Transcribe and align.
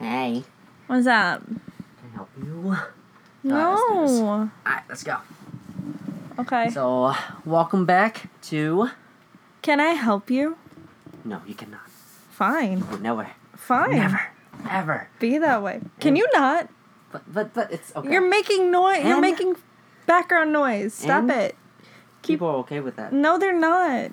Hey, 0.00 0.44
What's 0.86 1.06
up? 1.06 1.46
can 1.46 1.60
I 2.10 2.14
help 2.14 2.30
you? 2.38 2.74
No. 3.42 3.76
Alright, 4.66 4.82
let's 4.88 5.04
go. 5.04 5.18
Okay. 6.38 6.70
So, 6.70 7.12
welcome 7.44 7.84
back 7.84 8.30
to. 8.44 8.88
Can 9.60 9.78
I 9.78 9.90
help 9.90 10.30
you? 10.30 10.56
No, 11.22 11.42
you 11.46 11.54
cannot. 11.54 11.86
Fine. 12.30 12.80
No, 12.80 12.96
never. 12.96 13.30
Fine. 13.54 13.90
Never. 13.90 14.22
Ever. 14.70 15.08
Be 15.18 15.36
that 15.36 15.62
way. 15.62 15.82
Can 16.00 16.16
you 16.16 16.26
not? 16.32 16.70
But, 17.12 17.30
but, 17.30 17.52
but 17.52 17.70
it's 17.70 17.94
okay. 17.94 18.10
You're 18.10 18.26
making 18.26 18.70
noise. 18.70 19.04
You're 19.04 19.20
making 19.20 19.56
background 20.06 20.50
noise. 20.50 20.94
Stop 20.94 21.28
it. 21.28 21.56
People 22.22 22.48
are 22.48 22.56
okay 22.60 22.80
with 22.80 22.96
that. 22.96 23.12
No, 23.12 23.36
they're 23.38 23.52
not. 23.52 24.12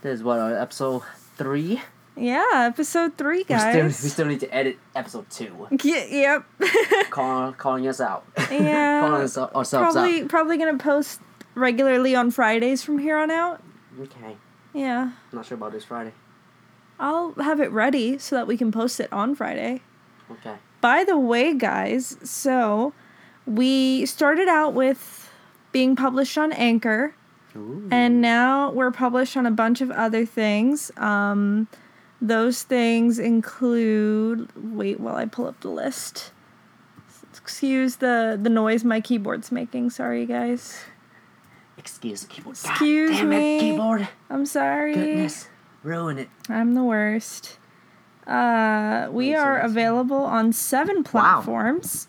This 0.00 0.14
is 0.20 0.22
what, 0.22 0.38
uh, 0.40 0.46
episode 0.46 1.02
three? 1.36 1.82
Yeah, 2.16 2.44
episode 2.72 3.18
three, 3.18 3.38
We 3.38 3.44
still, 3.44 3.58
guys. 3.58 4.02
we 4.02 4.08
still 4.08 4.26
need 4.26 4.40
to 4.40 4.54
edit 4.54 4.78
episode 4.94 5.28
two. 5.30 5.66
Ye- 5.82 6.20
yep. 6.20 6.44
Call, 7.10 7.52
calling 7.52 7.88
us 7.88 8.00
out. 8.00 8.24
Yeah. 8.50 9.00
calling 9.00 9.22
us, 9.22 9.36
ourselves 9.36 9.94
probably 9.94 10.24
probably 10.24 10.56
gonna 10.58 10.78
post 10.78 11.20
regularly 11.56 12.14
on 12.14 12.30
Fridays 12.30 12.82
from 12.84 12.98
here 12.98 13.16
on 13.16 13.30
out. 13.30 13.54
out. 13.54 13.62
Okay. 14.02 14.36
Yeah. 14.72 15.12
Not 15.32 15.46
sure 15.46 15.56
about 15.56 15.72
this 15.72 15.84
Friday. 15.84 16.12
I'll 17.00 17.32
have 17.34 17.60
it 17.60 17.72
ready 17.72 18.18
so 18.18 18.36
that 18.36 18.46
we 18.46 18.56
can 18.56 18.70
post 18.70 19.00
it 19.00 19.12
on 19.12 19.34
Friday. 19.34 19.82
Okay. 20.30 20.54
By 20.80 21.02
the 21.04 21.18
way, 21.18 21.52
guys, 21.54 22.16
so 22.22 22.92
we 23.46 24.06
started 24.06 24.48
out 24.48 24.74
with 24.74 25.30
being 25.72 25.96
published 25.96 26.38
on 26.38 26.52
Anchor, 26.52 27.14
Ooh. 27.56 27.88
and 27.90 28.20
now 28.20 28.70
we're 28.70 28.90
published 28.92 29.36
on 29.36 29.46
a 29.46 29.50
bunch 29.50 29.80
of 29.80 29.90
other 29.90 30.24
things. 30.24 30.92
Um, 30.96 31.66
those 32.28 32.62
things 32.62 33.18
include. 33.18 34.50
Wait, 34.56 35.00
while 35.00 35.16
I 35.16 35.26
pull 35.26 35.46
up 35.46 35.60
the 35.60 35.70
list. 35.70 36.32
Excuse 37.36 37.96
the 37.96 38.38
the 38.40 38.50
noise 38.50 38.84
my 38.84 39.00
keyboard's 39.00 39.52
making. 39.52 39.90
Sorry, 39.90 40.24
guys. 40.24 40.84
Excuse 41.76 42.22
the 42.22 42.28
keyboard. 42.28 42.56
Excuse 42.56 43.10
God 43.10 43.18
damn 43.18 43.28
me. 43.28 43.56
It, 43.56 43.60
keyboard. 43.60 44.08
I'm 44.30 44.46
sorry. 44.46 44.94
Goodness. 44.94 45.48
Ruin 45.82 46.18
it. 46.18 46.28
I'm 46.48 46.74
the 46.74 46.84
worst. 46.84 47.58
Uh, 48.26 49.08
we 49.10 49.34
are 49.34 49.58
available 49.58 50.24
on 50.24 50.52
seven 50.52 51.04
platforms 51.04 52.08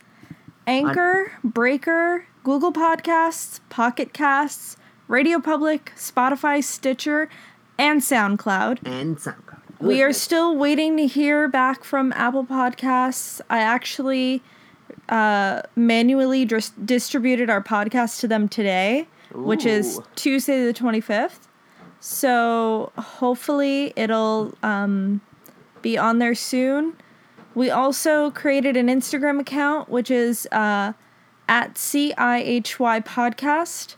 Anchor, 0.65 1.33
Breaker, 1.43 2.27
Google 2.43 2.71
Podcasts, 2.71 3.59
Pocket 3.69 4.13
Casts, 4.13 4.77
Radio 5.07 5.39
Public, 5.39 5.91
Spotify, 5.97 6.63
Stitcher, 6.63 7.29
and 7.77 8.01
SoundCloud. 8.01 8.79
And 8.85 9.17
SoundCloud. 9.17 9.54
We 9.79 10.01
are 10.01 10.13
still 10.13 10.55
waiting 10.55 10.97
to 10.97 11.05
hear 11.05 11.47
back 11.47 11.83
from 11.83 12.13
Apple 12.13 12.45
Podcasts. 12.45 13.41
I 13.49 13.59
actually 13.59 14.41
uh, 15.09 15.61
manually 15.75 16.45
dis- 16.45 16.71
distributed 16.83 17.49
our 17.49 17.61
podcast 17.61 18.19
to 18.21 18.27
them 18.27 18.47
today, 18.47 19.07
which 19.33 19.65
is 19.65 19.99
Tuesday 20.15 20.65
the 20.65 20.73
25th. 20.73 21.47
So 21.99 22.91
hopefully 22.97 23.93
it'll 23.95 24.53
um, 24.63 25.21
be 25.81 25.97
on 25.97 26.19
there 26.19 26.35
soon. 26.35 26.95
We 27.53 27.69
also 27.69 28.31
created 28.31 28.75
an 28.77 28.87
Instagram 28.87 29.39
account, 29.39 29.89
which 29.89 30.11
is 30.11 30.47
uh, 30.51 30.93
at 31.47 31.75
CIHY 31.75 33.01
Podcast. 33.03 33.95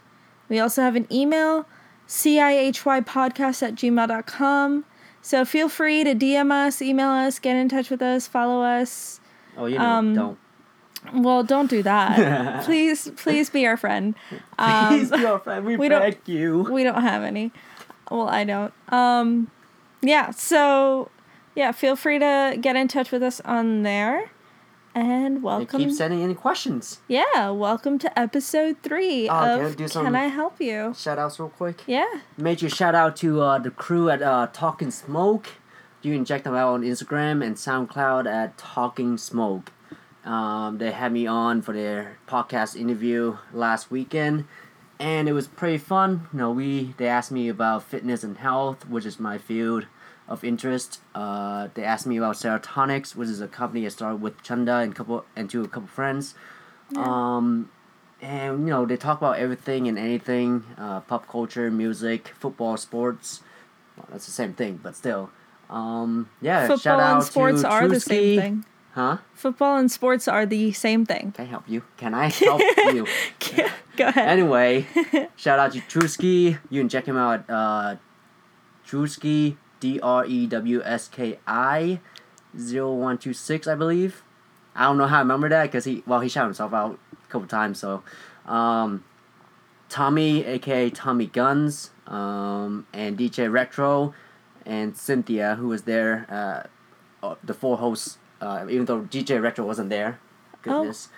We 0.50 0.60
also 0.60 0.82
have 0.82 0.96
an 0.96 1.08
email, 1.12 1.66
CIHY 2.08 3.02
Podcast 3.06 3.64
at 3.64 3.76
gmail.com. 3.76 4.86
So 5.28 5.44
feel 5.44 5.68
free 5.68 6.06
to 6.06 6.16
DM 6.16 6.54
us, 6.54 6.82
email 6.82 7.10
us, 7.10 7.38
get 7.38 7.58
in 7.58 7.68
touch 7.68 7.90
with 7.90 8.02
us, 8.02 8.28
follow 8.28 8.62
us. 8.62 9.20
Oh, 9.58 9.66
you 9.66 9.78
know, 9.78 9.84
um, 9.84 10.16
don't. 10.16 10.38
Well, 11.14 11.44
don't 11.44 11.70
do 11.70 11.84
that. 11.84 12.64
please, 12.66 13.12
please 13.18 13.50
be 13.50 13.68
our 13.68 13.76
friend. 13.76 14.16
Um, 14.58 14.88
Please 14.88 15.12
be 15.12 15.26
our 15.26 15.38
friend. 15.40 15.66
We, 15.66 15.76
we 15.84 15.90
don't- 15.90 16.00
beg 16.00 16.20
you. 16.28 16.62
we 16.72 16.86
don't 16.86 17.02
have 17.02 17.24
any. 17.24 17.52
Well, 18.10 18.30
I 18.30 18.46
don't. 18.46 18.74
Um, 18.88 19.52
yeah. 20.02 20.32
So, 20.32 21.12
yeah, 21.56 21.74
feel 21.74 21.98
free 21.98 22.20
to 22.20 22.58
get 22.62 22.78
in 22.78 22.88
touch 22.88 23.12
with 23.12 23.22
us 23.22 23.42
on 23.42 23.84
there. 23.84 24.32
And 24.98 25.44
welcome. 25.44 25.80
They 25.80 25.86
keep 25.86 25.96
sending 25.96 26.24
any 26.24 26.34
questions. 26.34 27.02
yeah, 27.08 27.52
welcome 27.52 28.00
to 28.00 28.20
episode 28.20 28.78
three 28.82 29.28
can 29.28 29.36
I 29.36 29.52
of 29.60 29.76
do 29.78 29.88
Can 29.88 30.16
I 30.16 30.26
Help 30.26 30.60
You? 30.60 30.96
Shout 30.98 31.20
outs 31.20 31.40
real 31.40 31.50
quick. 31.50 31.84
Yeah. 31.86 32.22
Major 32.36 32.68
shout 32.68 32.96
out 32.96 33.16
to 33.18 33.40
uh, 33.42 33.60
the 33.60 33.70
crew 33.70 34.10
at 34.10 34.24
uh, 34.24 34.48
Talking 34.52 34.90
Smoke. 34.90 35.50
You 36.02 36.16
can 36.16 36.26
check 36.26 36.44
them 36.44 36.56
out 36.56 36.70
on 36.70 36.82
Instagram 36.82 37.46
and 37.46 37.58
SoundCloud 37.58 38.26
at 38.26 38.58
Talking 38.58 39.20
Smoke. 39.20 39.72
Um, 40.26 40.80
they 40.80 40.90
had 40.90 41.12
me 41.14 41.28
on 41.28 41.62
for 41.62 41.76
their 41.76 42.18
podcast 42.28 42.76
interview 42.76 43.38
last 43.54 43.92
weekend, 43.92 44.46
and 45.00 45.30
it 45.30 45.34
was 45.34 45.48
pretty 45.48 45.78
fun. 45.78 46.28
You 46.34 46.40
know, 46.40 46.50
we 46.52 46.96
they 46.98 47.08
asked 47.08 47.32
me 47.32 47.50
about 47.50 47.84
fitness 47.84 48.24
and 48.24 48.40
health, 48.40 48.90
which 48.90 49.06
is 49.06 49.20
my 49.20 49.38
field 49.38 49.86
of 50.28 50.44
interest. 50.44 51.02
Uh, 51.16 51.70
they 51.74 51.84
asked 51.84 52.06
me 52.08 52.18
about 52.18 52.36
Serotonics, 52.36 53.16
which 53.16 53.30
is 53.30 53.42
a 53.42 53.48
company 53.48 53.86
I 53.86 53.90
started 53.90 54.22
with 54.22 54.42
Chanda 54.44 54.78
and 54.78 54.94
couple 54.96 55.26
and 55.36 55.50
two 55.50 55.64
a 55.64 55.68
couple 55.68 55.88
friends. 55.88 56.36
Um, 56.96 57.70
and 58.22 58.62
you 58.62 58.74
know 58.74 58.86
they 58.86 58.98
talk 58.98 59.18
about 59.20 59.38
everything 59.38 59.88
and 59.88 59.98
anything 60.00 60.64
uh, 60.78 61.02
pop 61.02 61.28
culture 61.28 61.70
music 61.70 62.30
football 62.40 62.76
sports 62.78 63.42
well, 63.96 64.08
that's 64.12 64.26
the 64.26 64.32
same 64.32 64.54
thing 64.54 64.80
but 64.82 64.96
still 64.96 65.30
um, 65.70 66.28
yeah 66.42 66.66
shout 66.68 66.80
Football 66.80 67.00
out 67.00 67.16
and 67.16 67.24
sports 67.24 67.62
to 67.62 67.68
are 67.70 67.88
the 67.88 68.00
same 68.00 68.40
thing. 68.42 68.66
huh 68.94 69.18
Football 69.36 69.78
and 69.78 69.92
sports 69.92 70.28
are 70.28 70.46
the 70.48 70.72
same 70.72 71.06
thing. 71.06 71.32
can 71.34 71.46
i 71.46 71.50
help 71.50 71.64
you 71.68 71.84
can 71.98 72.14
i 72.16 72.30
help 72.30 72.62
you 72.96 73.06
Go 73.98 74.08
ahead. 74.08 74.30
anyway 74.30 74.88
shout 75.36 75.60
out 75.60 75.74
to 75.74 75.80
Drewski. 75.82 76.58
you 76.72 76.82
can 76.82 76.90
check 76.90 77.06
him 77.06 77.18
out 77.18 77.42
at 77.42 77.50
uh, 77.54 77.96
Drewski, 79.82 80.30
E 80.30 80.48
d-r-e-w-s-k-i 80.48 82.00
0126 82.54 83.68
i 83.68 83.76
believe 83.76 84.24
i 84.76 84.84
don't 84.84 84.98
know 84.98 85.06
how 85.06 85.18
i 85.18 85.20
remember 85.20 85.50
that 85.50 85.64
because 85.64 85.86
he 85.86 86.04
well 86.08 86.22
he 86.22 86.30
shouted 86.30 86.48
himself 86.48 86.74
out 86.74 86.98
a 87.14 87.32
couple 87.32 87.48
times 87.48 87.80
so 87.80 88.04
um, 88.46 89.04
Tommy, 89.90 90.46
aka 90.46 90.90
Tommy 90.90 91.28
Guns, 91.28 91.92
um, 92.08 92.88
and 92.94 93.18
DJ 93.18 93.52
Retro, 93.52 94.14
and 94.66 94.98
Cynthia, 94.98 95.56
who 95.56 95.68
was 95.68 95.84
there, 95.84 96.26
uh, 96.30 97.26
uh, 97.26 97.36
the 97.44 97.54
four 97.54 97.78
hosts, 97.78 98.18
uh, 98.42 98.66
even 98.70 98.86
though 98.86 99.02
DJ 99.02 99.42
Retro 99.42 99.66
wasn't 99.66 99.90
there. 99.90 100.20
Goodness. 100.62 101.10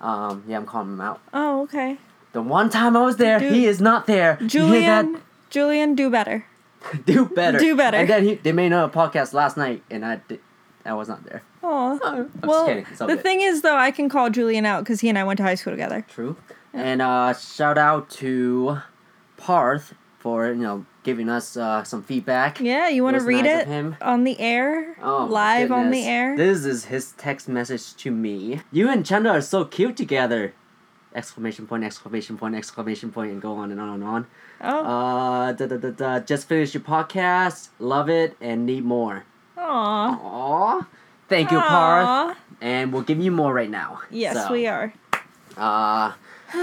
Um, 0.00 0.44
yeah, 0.46 0.56
I'm 0.56 0.66
calling 0.66 0.88
him 0.88 1.00
out. 1.00 1.20
Oh, 1.32 1.62
okay. 1.62 1.98
The 2.32 2.42
one 2.42 2.70
time 2.70 2.96
I 2.96 3.04
was 3.04 3.16
there, 3.16 3.38
he 3.38 3.66
is 3.66 3.80
not 3.80 4.06
there. 4.06 4.38
Julian, 4.46 5.20
Julian, 5.50 5.94
do 5.94 6.10
better. 6.10 6.46
do 7.06 7.26
better. 7.26 7.58
Do 7.58 7.76
better. 7.76 7.96
And 7.98 8.08
then 8.08 8.24
he, 8.24 8.34
they 8.36 8.52
made 8.52 8.66
another 8.66 8.92
podcast 8.92 9.32
last 9.32 9.56
night, 9.56 9.82
and 9.90 10.04
I 10.04 10.20
did, 10.28 10.40
I 10.84 10.94
was 10.94 11.08
not 11.08 11.24
there. 11.24 11.42
Oh. 11.62 11.98
I'm 12.04 12.30
Well, 12.42 12.66
just 12.66 12.88
kidding. 12.88 13.06
The 13.08 13.14
good. 13.14 13.22
thing 13.22 13.40
is, 13.40 13.62
though, 13.62 13.76
I 13.76 13.90
can 13.90 14.08
call 14.08 14.30
Julian 14.30 14.66
out 14.66 14.82
because 14.84 15.00
he 15.00 15.08
and 15.08 15.18
I 15.18 15.24
went 15.24 15.36
to 15.38 15.42
high 15.42 15.54
school 15.54 15.72
together. 15.72 16.04
True. 16.08 16.36
And 16.72 17.02
uh, 17.02 17.34
shout 17.34 17.76
out 17.78 18.08
to 18.10 18.78
Parth 19.36 19.94
for 20.18 20.46
you 20.48 20.54
know 20.54 20.86
giving 21.02 21.28
us 21.28 21.56
uh, 21.56 21.82
some 21.84 22.02
feedback. 22.02 22.60
Yeah, 22.60 22.88
you 22.88 23.02
want 23.04 23.16
to 23.18 23.22
read 23.24 23.44
nice 23.44 23.62
it 23.62 23.66
him. 23.68 23.96
on 24.00 24.24
the 24.24 24.38
air, 24.40 24.96
Oh, 25.02 25.26
live 25.26 25.70
on 25.72 25.90
the 25.90 26.04
air? 26.06 26.36
This 26.36 26.64
is 26.64 26.86
his 26.86 27.12
text 27.12 27.48
message 27.48 27.94
to 27.96 28.10
me. 28.10 28.60
You 28.70 28.88
and 28.88 29.04
Chanda 29.04 29.30
are 29.30 29.40
so 29.42 29.64
cute 29.64 29.96
together! 29.96 30.54
Exclamation 31.14 31.66
point! 31.66 31.84
Exclamation 31.84 32.38
point! 32.38 32.54
Exclamation 32.54 33.10
point! 33.12 33.32
And 33.32 33.42
go 33.42 33.52
on 33.56 33.70
and 33.70 33.80
on 33.80 33.88
and 33.90 34.04
on. 34.04 34.26
Oh, 34.62 34.84
Uh, 34.84 35.52
da, 35.52 35.66
da, 35.66 35.76
da, 35.76 35.90
da, 35.90 36.20
just 36.20 36.48
finished 36.48 36.74
your 36.74 36.82
podcast. 36.82 37.68
Love 37.78 38.08
it 38.08 38.36
and 38.40 38.64
need 38.66 38.84
more. 38.84 39.24
aw. 39.56 40.18
Aw. 40.22 40.86
Thank 41.28 41.50
you, 41.50 41.58
Parth. 41.60 42.36
And 42.60 42.92
we'll 42.92 43.02
give 43.02 43.18
you 43.20 43.30
more 43.30 43.52
right 43.54 43.70
now. 43.70 44.00
Yes, 44.10 44.34
So, 44.46 44.52
we 44.52 44.66
are. 44.66 44.92
Uh, 45.56 46.12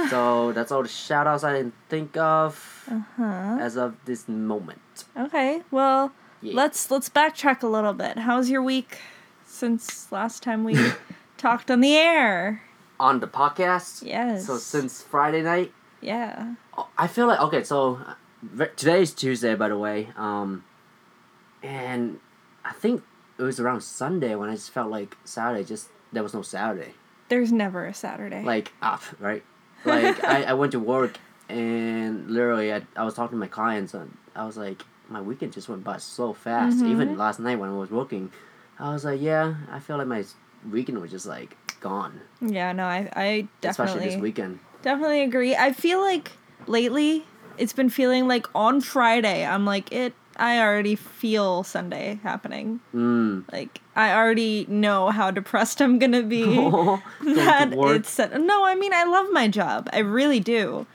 so 0.10 0.52
that's 0.54 0.72
all 0.72 0.84
the 0.84 0.88
shout 0.90 1.26
outs 1.28 1.44
I 1.44 1.54
didn't 1.54 1.74
think 1.90 2.16
of 2.18 2.88
Huh? 3.18 3.58
as 3.60 3.76
of 3.78 3.96
this 4.06 4.28
moment. 4.28 5.06
Okay. 5.18 5.62
Well, 5.72 6.12
Yeah. 6.42 6.54
let's 6.56 6.90
let's 6.92 7.10
backtrack 7.10 7.64
a 7.64 7.68
little 7.68 7.94
bit. 7.94 8.20
How's 8.20 8.50
your 8.50 8.62
week 8.64 9.00
since 9.46 10.12
last 10.12 10.42
time 10.44 10.64
we 10.64 10.76
talked 11.38 11.70
on 11.72 11.82
the 11.82 11.96
air? 11.98 12.62
On 13.00 13.20
the 13.20 13.28
podcast. 13.28 14.04
Yes. 14.06 14.46
So 14.46 14.58
since 14.58 15.02
Friday 15.02 15.42
night, 15.42 15.72
yeah. 16.02 16.54
I 16.98 17.08
feel 17.08 17.28
like 17.28 17.40
okay. 17.42 17.64
So 17.64 18.00
uh, 18.58 18.66
today 18.76 19.02
is 19.02 19.14
Tuesday, 19.14 19.56
by 19.56 19.70
the 19.70 19.78
way. 19.78 20.10
Um, 20.18 20.64
and 21.64 22.20
I 22.64 22.72
think 22.74 23.04
it 23.38 23.44
was 23.44 23.60
around 23.60 23.82
Sunday 23.82 24.36
when 24.36 24.50
I 24.50 24.54
just 24.56 24.72
felt 24.72 24.90
like 24.92 25.16
Saturday 25.24 25.64
just 25.64 25.90
there 26.12 26.24
was 26.24 26.34
no 26.34 26.42
Saturday. 26.42 26.94
There's 27.30 27.52
never 27.52 27.86
a 27.86 27.94
Saturday. 27.94 28.44
Like 28.44 28.72
up, 28.82 29.04
right? 29.20 29.44
Like 29.86 30.24
I, 30.28 30.44
I 30.44 30.54
went 30.54 30.72
to 30.74 30.80
work 30.80 31.18
and 31.48 32.30
literally 32.30 32.74
I, 32.74 32.82
I 32.96 33.04
was 33.04 33.14
talking 33.14 33.38
to 33.38 33.40
my 33.40 33.48
clients 33.48 33.94
and 33.94 34.16
I 34.36 34.46
was 34.46 34.58
like 34.58 34.84
my 35.10 35.22
weekend 35.22 35.54
just 35.54 35.70
went 35.70 35.84
by 35.84 35.98
so 35.98 36.34
fast. 36.34 36.80
Mhm. 36.80 36.88
Even 36.90 37.18
last 37.18 37.40
night 37.40 37.58
when 37.60 37.70
I 37.70 37.74
was 37.74 37.90
working, 37.92 38.32
I 38.78 38.92
was 38.94 39.06
like, 39.06 39.22
yeah, 39.22 39.56
I 39.72 39.80
feel 39.80 39.98
like 39.98 40.08
my 40.08 40.24
weekend 40.70 41.00
was 41.00 41.12
just 41.12 41.26
like 41.26 41.56
gone, 41.80 42.20
Yeah, 42.42 42.74
no, 42.74 42.84
I 42.84 43.10
I 43.16 43.48
especially 43.64 44.02
definitely 44.02 44.06
this 44.10 44.20
weekend. 44.22 44.60
definitely 44.82 45.22
agree. 45.22 45.56
I 45.56 45.72
feel 45.72 46.02
like 46.02 46.32
lately 46.68 47.26
it's 47.58 47.74
been 47.74 47.90
feeling 47.90 48.28
like 48.28 48.48
on 48.56 48.82
Friday 48.82 49.46
I'm 49.46 49.66
like 49.66 49.92
it. 49.92 50.14
I 50.38 50.60
already 50.62 50.96
feel 50.96 51.64
Sunday 51.64 52.20
happening. 52.24 52.80
Mm. 52.96 53.44
Like 53.52 53.82
I 53.96 54.14
already 54.14 54.66
know 54.70 55.10
how 55.10 55.32
depressed 55.32 55.82
I'm 55.82 56.00
gonna 56.00 56.24
be. 56.24 56.44
Going 56.56 57.02
that 57.36 57.72
work. 57.72 57.98
it's 57.98 58.18
no. 58.18 58.64
I 58.66 58.76
mean, 58.76 58.94
I 58.94 59.04
love 59.04 59.28
my 59.32 59.50
job. 59.50 59.90
I 59.92 60.00
really 60.00 60.40
do. 60.40 60.88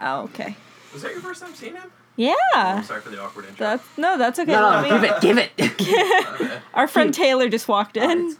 Oh, 0.00 0.22
okay. 0.24 0.56
Was 0.92 1.00
that 1.02 1.12
your 1.12 1.22
first 1.22 1.42
time 1.42 1.54
seeing 1.54 1.74
him? 1.74 1.90
Yeah. 2.16 2.34
I'm 2.54 2.84
sorry 2.84 3.00
for 3.00 3.08
the 3.08 3.20
awkward 3.22 3.46
intro. 3.46 3.66
That's 3.66 3.84
no, 3.96 4.18
that's 4.18 4.38
okay. 4.38 4.52
No, 4.52 4.68
Let 4.68 4.82
no, 4.90 5.20
give 5.20 5.38
it, 5.38 5.56
give 5.56 5.96
it. 5.96 6.60
Our 6.74 6.86
friend 6.86 7.12
Taylor 7.14 7.48
just 7.48 7.66
walked 7.66 7.96
in. 7.96 8.10
Alright. 8.10 8.36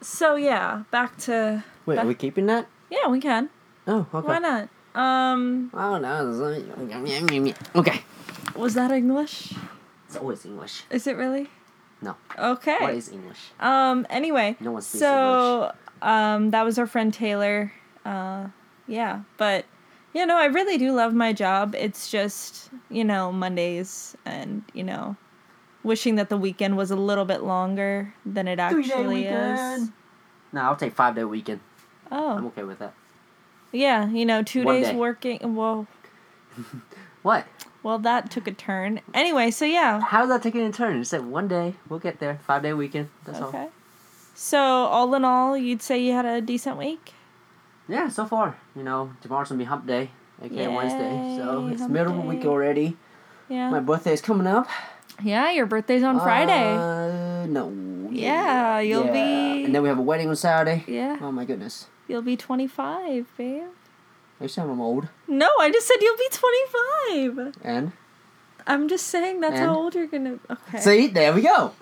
So 0.00 0.34
yeah, 0.34 0.82
back 0.90 1.16
to 1.18 1.64
Wait, 1.86 1.98
are 1.98 2.04
we 2.06 2.14
keeping 2.14 2.46
that? 2.46 2.66
yeah, 2.90 3.06
we 3.08 3.20
can. 3.20 3.48
Oh, 3.86 4.06
okay. 4.12 4.26
Why 4.26 4.38
not? 4.38 4.68
Um, 4.94 5.70
Oh 5.74 5.98
no. 5.98 7.60
Okay. 7.74 8.00
was 8.54 8.74
that 8.74 8.92
English? 8.92 9.52
It's 10.06 10.16
always 10.16 10.44
English. 10.46 10.84
Is 10.90 11.06
it 11.06 11.16
really? 11.16 11.50
No. 12.00 12.16
Okay. 12.38 12.78
What 12.80 12.94
is 12.94 13.10
English? 13.10 13.38
Um. 13.58 14.06
Anyway. 14.10 14.56
No 14.60 14.72
one 14.72 14.82
speaks 14.82 15.00
so, 15.00 15.72
um, 16.02 16.50
that 16.50 16.64
was 16.64 16.78
our 16.78 16.86
friend 16.86 17.12
Taylor. 17.12 17.72
Uh, 18.04 18.48
yeah, 18.86 19.22
but 19.38 19.64
you 20.12 20.24
know, 20.26 20.36
I 20.36 20.44
really 20.46 20.78
do 20.78 20.92
love 20.92 21.14
my 21.14 21.32
job. 21.32 21.74
It's 21.74 22.10
just 22.10 22.70
you 22.90 23.04
know 23.04 23.32
Mondays 23.32 24.16
and 24.24 24.62
you 24.74 24.84
know, 24.84 25.16
wishing 25.82 26.14
that 26.16 26.28
the 26.28 26.36
weekend 26.36 26.76
was 26.76 26.90
a 26.90 26.96
little 26.96 27.24
bit 27.24 27.42
longer 27.42 28.14
than 28.24 28.46
it 28.46 28.60
actually 28.60 29.24
is. 29.26 29.90
No, 30.52 30.60
I'll 30.60 30.76
take 30.76 30.94
five 30.94 31.16
day 31.16 31.24
weekend. 31.24 31.60
Oh. 32.12 32.36
I'm 32.36 32.46
okay 32.46 32.62
with 32.62 32.78
that. 32.78 32.94
Yeah. 33.74 34.08
You 34.08 34.24
know, 34.24 34.42
two 34.42 34.64
One 34.64 34.76
days 34.76 34.88
day. 34.88 34.96
working. 34.96 35.54
Well, 35.54 35.86
What? 37.22 37.46
well, 37.82 37.98
that 37.98 38.30
took 38.30 38.46
a 38.46 38.52
turn. 38.52 39.00
Anyway, 39.12 39.50
so 39.50 39.64
yeah. 39.64 40.00
How's 40.00 40.28
that 40.28 40.42
taking 40.42 40.62
a 40.62 40.72
turn? 40.72 40.96
You 40.96 41.04
said 41.04 41.24
one 41.26 41.48
day. 41.48 41.74
We'll 41.88 41.98
get 42.00 42.18
there. 42.20 42.38
Five 42.46 42.62
day 42.62 42.72
weekend. 42.72 43.08
That's 43.24 43.40
all. 43.40 43.48
Okay. 43.48 43.68
So 44.34 44.58
all 44.58 45.14
in 45.14 45.24
all, 45.24 45.56
you'd 45.56 45.82
say 45.82 45.98
you 46.02 46.12
had 46.12 46.26
a 46.26 46.40
decent 46.40 46.76
week. 46.76 47.12
Yeah, 47.88 48.08
so 48.08 48.24
far. 48.26 48.56
You 48.74 48.82
know, 48.82 49.12
tomorrow's 49.22 49.48
gonna 49.50 49.58
be 49.58 49.64
hump 49.64 49.86
day, 49.86 50.10
aka 50.42 50.68
Wednesday. 50.68 51.36
So 51.38 51.68
it's 51.68 51.82
middle 51.88 52.12
of 52.18 52.22
the 52.22 52.28
week 52.28 52.44
already. 52.44 52.96
Yeah. 53.48 53.70
My 53.70 53.80
birthday's 53.80 54.20
coming 54.22 54.46
up. 54.46 54.66
yeah, 55.22 55.50
your 55.52 55.66
birthday's 55.66 56.02
on 56.02 56.18
Friday. 56.20 56.72
Uh, 56.74 57.46
no. 57.46 57.70
Yeah, 58.10 58.80
you'll 58.80 59.04
be- 59.12 59.64
And 59.64 59.74
then 59.74 59.82
we 59.82 59.88
have 59.88 59.98
a 59.98 60.02
wedding 60.02 60.28
on 60.28 60.36
Saturday. 60.36 60.84
yeah. 60.88 61.18
Oh 61.20 61.30
my 61.32 61.44
goodness. 61.44 61.86
You'll 62.08 62.22
be 62.22 62.36
25, 62.36 63.26
babe. 63.36 63.62
You 64.40 64.48
saying 64.48 64.68
I'm 64.68 64.80
old. 64.80 65.08
No, 65.28 65.48
I 65.60 65.70
just 65.70 65.86
said 65.86 65.96
you'll 66.00 66.16
be 66.16 66.28
25. 66.30 67.54
And 67.62 67.92
I'm 68.66 68.88
just 68.88 69.06
saying 69.08 69.40
that's 69.40 69.56
And? 69.58 69.66
how 69.68 69.74
old 69.76 69.94
you're 69.94 70.06
gonna. 70.06 70.38
Okay. 70.50 70.80
see, 70.80 71.06
there 71.08 71.32
we 71.32 71.42
go. 71.42 71.72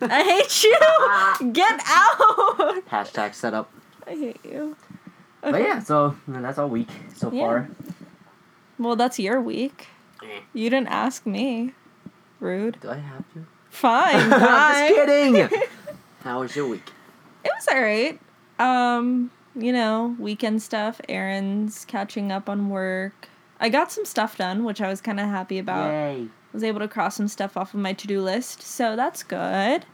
I 0.00 0.22
hate 0.22 0.64
you. 0.64 1.52
Get 1.52 1.80
out. 1.86 2.84
Hashtag 2.88 3.34
setup. 3.34 3.70
I 4.06 4.10
hate 4.10 4.40
you. 4.44 4.76
But 5.40 5.60
yeah, 5.60 5.80
so 5.80 6.16
that's 6.28 6.58
all 6.58 6.68
week 6.68 6.88
so 7.16 7.32
Yeah. 7.32 7.44
far. 7.46 7.68
Well, 8.78 8.96
that's 8.96 9.18
your 9.18 9.40
week. 9.40 9.88
You 10.52 10.70
didn't 10.70 10.88
ask 10.88 11.26
me. 11.26 11.72
Rude. 12.38 12.78
Do 12.80 12.90
I 12.90 12.96
have 12.96 13.24
to? 13.34 13.46
Fine. 13.70 14.32
I'm 14.32 14.90
just 14.90 14.94
kidding. 14.94 15.48
How 16.24 16.40
was 16.40 16.54
your 16.54 16.68
week? 16.68 16.92
It 17.44 17.50
was 17.56 17.66
alright. 17.74 18.20
Um, 18.58 19.30
you 19.54 19.72
know, 19.72 20.16
weekend 20.18 20.62
stuff, 20.62 21.00
errands, 21.08 21.84
catching 21.84 22.32
up 22.32 22.48
on 22.48 22.68
work. 22.70 23.28
I 23.60 23.68
got 23.68 23.92
some 23.92 24.04
stuff 24.04 24.38
done, 24.38 24.64
which 24.64 24.80
I 24.80 24.88
was 24.88 25.00
kind 25.00 25.20
of 25.20 25.26
happy 25.28 25.58
about. 25.58 25.90
Yay. 25.90 26.28
was 26.52 26.62
able 26.64 26.80
to 26.80 26.88
cross 26.88 27.16
some 27.16 27.28
stuff 27.28 27.56
off 27.56 27.72
of 27.74 27.80
my 27.80 27.92
to-do 27.92 28.20
list 28.20 28.60
so 28.62 28.94
that's 28.96 29.22
good 29.22 29.86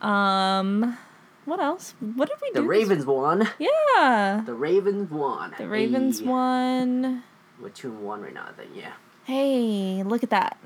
um 0.00 0.98
what 1.44 1.60
else 1.60 1.94
what 2.00 2.28
did 2.28 2.38
we 2.42 2.48
The 2.50 2.60
do 2.60 2.62
this- 2.62 2.68
Ravens 2.68 3.06
won. 3.06 3.48
yeah 3.58 4.42
The 4.44 4.54
Ravens 4.54 5.10
won. 5.10 5.54
the 5.56 5.68
ravens 5.68 6.18
Hey. 6.20 6.26
won 6.26 7.22
We're 7.60 7.68
two 7.70 7.88
and 7.92 8.02
one 8.02 8.20
right 8.22 8.34
now. 8.34 8.46
I 8.48 8.52
think. 8.52 8.70
Yeah. 8.74 8.92
hey 9.24 10.02
look 10.02 10.22
at 10.24 10.30
that 10.30 10.58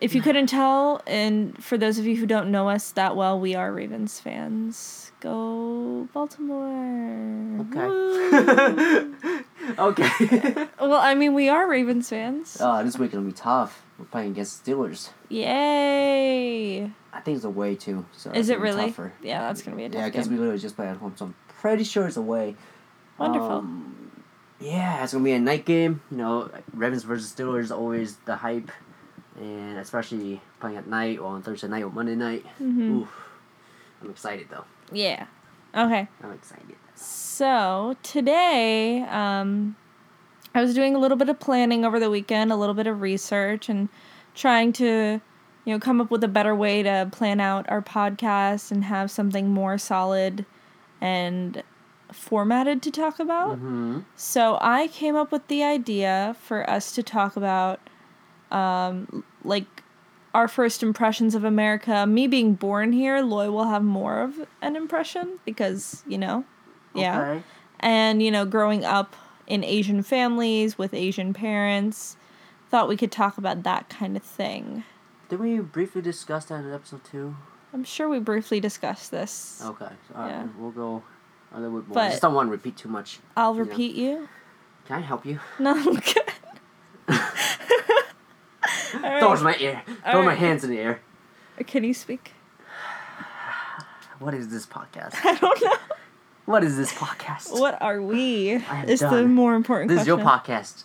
if 0.00 0.14
you 0.14 0.20
couldn't 0.22 0.46
tell 0.46 1.00
and 1.06 1.62
for 1.62 1.78
those 1.78 1.98
of 1.98 2.06
you 2.06 2.16
who 2.16 2.26
don't 2.26 2.50
know 2.50 2.68
us 2.68 2.90
that 2.92 3.14
well 3.16 3.38
we 3.38 3.54
are 3.54 3.72
ravens 3.72 4.18
fans 4.20 5.12
go 5.20 6.08
baltimore 6.12 7.60
Okay. 7.60 9.10
okay. 9.78 10.66
well 10.80 10.94
i 11.00 11.14
mean 11.14 11.34
we 11.34 11.48
are 11.48 11.68
ravens 11.68 12.08
fans 12.08 12.60
uh, 12.60 12.82
this 12.82 12.98
week 12.98 13.12
gonna 13.12 13.24
be 13.24 13.32
tough. 13.32 13.82
We're 13.98 14.06
playing 14.06 14.32
against 14.32 14.64
Steelers. 14.66 15.10
yay 15.28 16.90
I 17.12 17.20
think 17.20 17.36
it's 17.36 17.44
away 17.44 17.76
too. 17.76 18.04
So 18.12 18.32
is 18.32 18.48
it 18.48 18.58
really 18.58 18.86
Tougher. 18.86 19.12
yeah 19.22 19.40
that's 19.42 19.62
gonna 19.62 19.76
be 19.76 19.84
a 19.84 19.88
tough 19.88 20.00
Yeah, 20.00 20.06
because 20.08 20.28
we 20.28 20.36
literally 20.36 20.58
just 20.58 20.74
played 20.76 20.88
at 20.88 20.96
home, 20.96 21.12
so 21.16 21.26
I'm 21.26 21.34
pretty 21.60 21.84
sure 21.84 22.06
it's 22.08 22.16
away. 22.16 22.56
wonderful 23.18 23.50
Um, 23.52 24.10
yeah, 24.60 25.02
it's 25.04 25.12
gonna 25.12 25.24
be 25.24 25.32
a 25.32 25.38
night 25.38 25.64
game. 25.64 26.00
You 26.10 26.16
know, 26.16 26.50
Ravens 26.72 27.04
versus 27.04 27.32
Steelers 27.32 27.64
is 27.64 27.72
always 27.72 28.16
the 28.24 28.34
hype, 28.36 28.70
and 29.40 29.78
especially 29.78 30.40
playing 30.60 30.76
at 30.76 30.86
night 30.86 31.18
or 31.18 31.26
on 31.26 31.42
Thursday 31.42 31.68
night 31.68 31.82
or 31.82 31.90
Monday 31.90 32.14
night. 32.14 32.44
Mhm. 32.60 33.02
Oof. 33.02 33.08
I'm 34.02 34.10
excited 34.10 34.48
though. 34.50 34.64
yeah 34.92 35.26
okay 35.74 36.06
I'm 36.22 36.32
excited. 36.32 36.76
So 36.94 37.96
today, 38.04 39.02
um, 39.02 39.74
I 40.54 40.60
was 40.60 40.74
doing 40.74 40.94
a 40.94 40.98
little 40.98 41.16
bit 41.16 41.28
of 41.28 41.40
planning 41.40 41.84
over 41.84 41.98
the 41.98 42.08
weekend, 42.08 42.52
a 42.52 42.56
little 42.56 42.74
bit 42.74 42.86
of 42.86 43.00
research, 43.00 43.68
and 43.68 43.88
trying 44.34 44.72
to, 44.74 45.20
you 45.64 45.72
know, 45.72 45.80
come 45.80 46.00
up 46.00 46.10
with 46.12 46.22
a 46.22 46.28
better 46.28 46.54
way 46.54 46.84
to 46.84 47.08
plan 47.10 47.40
out 47.40 47.68
our 47.68 47.82
podcast 47.82 48.70
and 48.70 48.84
have 48.84 49.10
something 49.10 49.48
more 49.50 49.76
solid 49.78 50.46
and 51.00 51.64
formatted 52.12 52.80
to 52.82 52.90
talk 52.92 53.18
about. 53.18 53.56
Mm-hmm. 53.56 54.00
So 54.14 54.58
I 54.60 54.86
came 54.88 55.16
up 55.16 55.32
with 55.32 55.48
the 55.48 55.64
idea 55.64 56.36
for 56.40 56.68
us 56.70 56.92
to 56.92 57.02
talk 57.02 57.36
about, 57.36 57.80
um, 58.54 59.24
like 59.44 59.66
our 60.34 60.48
first 60.48 60.82
impressions 60.82 61.34
of 61.34 61.44
America. 61.44 62.06
Me 62.06 62.26
being 62.26 62.54
born 62.54 62.92
here, 62.92 63.20
Loy 63.20 63.50
will 63.50 63.68
have 63.68 63.82
more 63.82 64.20
of 64.22 64.34
an 64.62 64.76
impression 64.76 65.38
because 65.44 66.02
you 66.06 66.18
know, 66.18 66.44
yeah, 66.94 67.20
Okay. 67.20 67.42
and 67.80 68.22
you 68.22 68.30
know, 68.30 68.44
growing 68.44 68.84
up 68.84 69.14
in 69.46 69.62
Asian 69.64 70.02
families 70.02 70.78
with 70.78 70.94
Asian 70.94 71.34
parents, 71.34 72.16
thought 72.70 72.88
we 72.88 72.96
could 72.96 73.12
talk 73.12 73.36
about 73.38 73.62
that 73.64 73.88
kind 73.88 74.16
of 74.16 74.22
thing. 74.22 74.84
Did 75.28 75.38
we 75.40 75.58
briefly 75.60 76.00
discuss 76.02 76.46
that 76.46 76.64
in 76.64 76.72
episode 76.72 77.04
two? 77.04 77.36
I'm 77.72 77.84
sure 77.84 78.08
we 78.08 78.18
briefly 78.20 78.60
discussed 78.60 79.10
this. 79.10 79.60
Okay. 79.64 79.88
So, 80.08 80.14
Yeah. 80.16 80.46
We'll 80.58 80.70
go 80.70 81.02
a 81.52 81.60
little 81.60 81.80
bit 81.80 81.88
more. 81.88 81.94
But- 81.94 82.10
Just 82.10 82.22
don't 82.22 82.34
want 82.34 82.46
to 82.48 82.52
repeat 82.52 82.76
too 82.76 82.88
much. 82.88 83.18
I'll 83.36 83.54
Yeah. 83.54 83.60
repeat 83.62 83.94
you. 83.96 84.28
Can 84.86 84.96
I 84.98 85.00
help 85.00 85.24
you? 85.26 85.40
No, 85.58 85.72
I'm 85.74 85.94
good. 85.96 86.30
All 88.94 89.00
right. 89.00 89.42
my 89.42 89.56
ear. 89.58 89.82
Throw 90.10 90.22
my 90.22 90.34
hands 90.34 90.64
in 90.64 90.70
the 90.70 90.78
air. 90.78 91.00
Can 91.66 91.84
you 91.84 91.94
speak? 91.94 92.32
What 94.18 94.34
is 94.34 94.48
this 94.48 94.66
podcast? 94.66 95.14
I 95.24 95.34
don't 95.34 95.62
know. 95.62 95.72
What 96.46 96.62
is 96.62 96.76
this 96.76 96.92
podcast? 96.92 97.58
What 97.58 97.80
are 97.80 98.02
we? 98.02 98.50
Is 98.86 99.00
the 99.00 99.26
more 99.26 99.54
important 99.54 99.88
This 99.88 100.02
is 100.02 100.06
your 100.06 100.18
question. 100.18 100.54
podcast. 100.56 100.84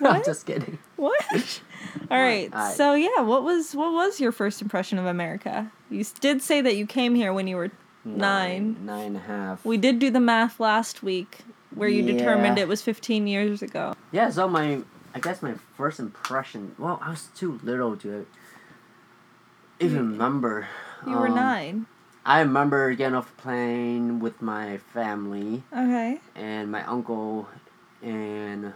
I'm 0.00 0.24
just 0.24 0.46
kidding. 0.46 0.78
What? 0.96 1.24
All 2.10 2.18
right. 2.18 2.52
Alright. 2.52 2.76
So 2.76 2.94
yeah, 2.94 3.20
what 3.20 3.42
was 3.42 3.74
what 3.74 3.92
was 3.92 4.20
your 4.20 4.32
first 4.32 4.62
impression 4.62 4.98
of 4.98 5.06
America? 5.06 5.70
You 5.90 6.04
did 6.20 6.42
say 6.42 6.60
that 6.60 6.76
you 6.76 6.86
came 6.86 7.14
here 7.14 7.32
when 7.32 7.46
you 7.46 7.56
were 7.56 7.70
nine. 8.04 8.76
Nine 8.84 9.06
and 9.06 9.16
a 9.16 9.20
half. 9.20 9.64
We 9.64 9.76
did 9.76 9.98
do 9.98 10.10
the 10.10 10.20
math 10.20 10.60
last 10.60 11.02
week, 11.02 11.38
where 11.74 11.88
you 11.88 12.02
determined 12.02 12.58
it 12.58 12.68
was 12.68 12.82
15 12.82 13.26
years 13.26 13.62
ago. 13.62 13.94
Yeah, 14.12 14.30
so 14.30 14.48
my, 14.48 14.80
I 15.16 15.18
guess 15.18 15.40
my 15.40 15.54
first 15.78 15.98
impression, 15.98 16.74
well, 16.78 16.98
I 17.02 17.08
was 17.08 17.28
too 17.34 17.58
little 17.64 17.96
to 18.04 18.26
even 19.80 20.10
remember. 20.10 20.68
You 21.06 21.16
were 21.16 21.28
Um, 21.28 21.34
nine. 21.34 21.86
I 22.26 22.40
remember 22.40 22.92
getting 22.94 23.14
off 23.16 23.34
the 23.34 23.40
plane 23.42 24.20
with 24.20 24.42
my 24.42 24.76
family, 24.76 25.62
Okay. 25.72 26.20
and 26.34 26.70
my 26.70 26.84
uncle 26.84 27.48
and 28.02 28.74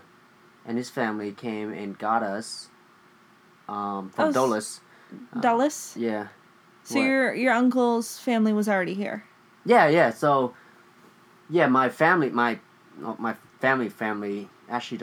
and 0.64 0.78
his 0.78 0.88
family 0.88 1.32
came 1.32 1.72
and 1.74 1.98
got 1.98 2.22
us 2.22 2.68
um, 3.68 4.08
from 4.08 4.24
Oh, 4.24 4.28
s- 4.28 4.80
Dulles. 5.42 5.96
Uh, 5.96 6.00
Yeah. 6.00 6.28
So 6.84 6.94
what? 6.94 7.04
your 7.04 7.34
your 7.34 7.52
uncle's 7.52 8.18
family 8.18 8.54
was 8.54 8.66
already 8.66 8.94
here. 8.94 9.24
Yeah, 9.66 9.88
yeah. 9.88 10.08
So, 10.10 10.54
yeah, 11.50 11.66
my 11.66 11.90
family, 11.90 12.30
my 12.30 12.58
my 13.18 13.34
family, 13.60 13.90
family 13.90 14.48
actually 14.70 14.98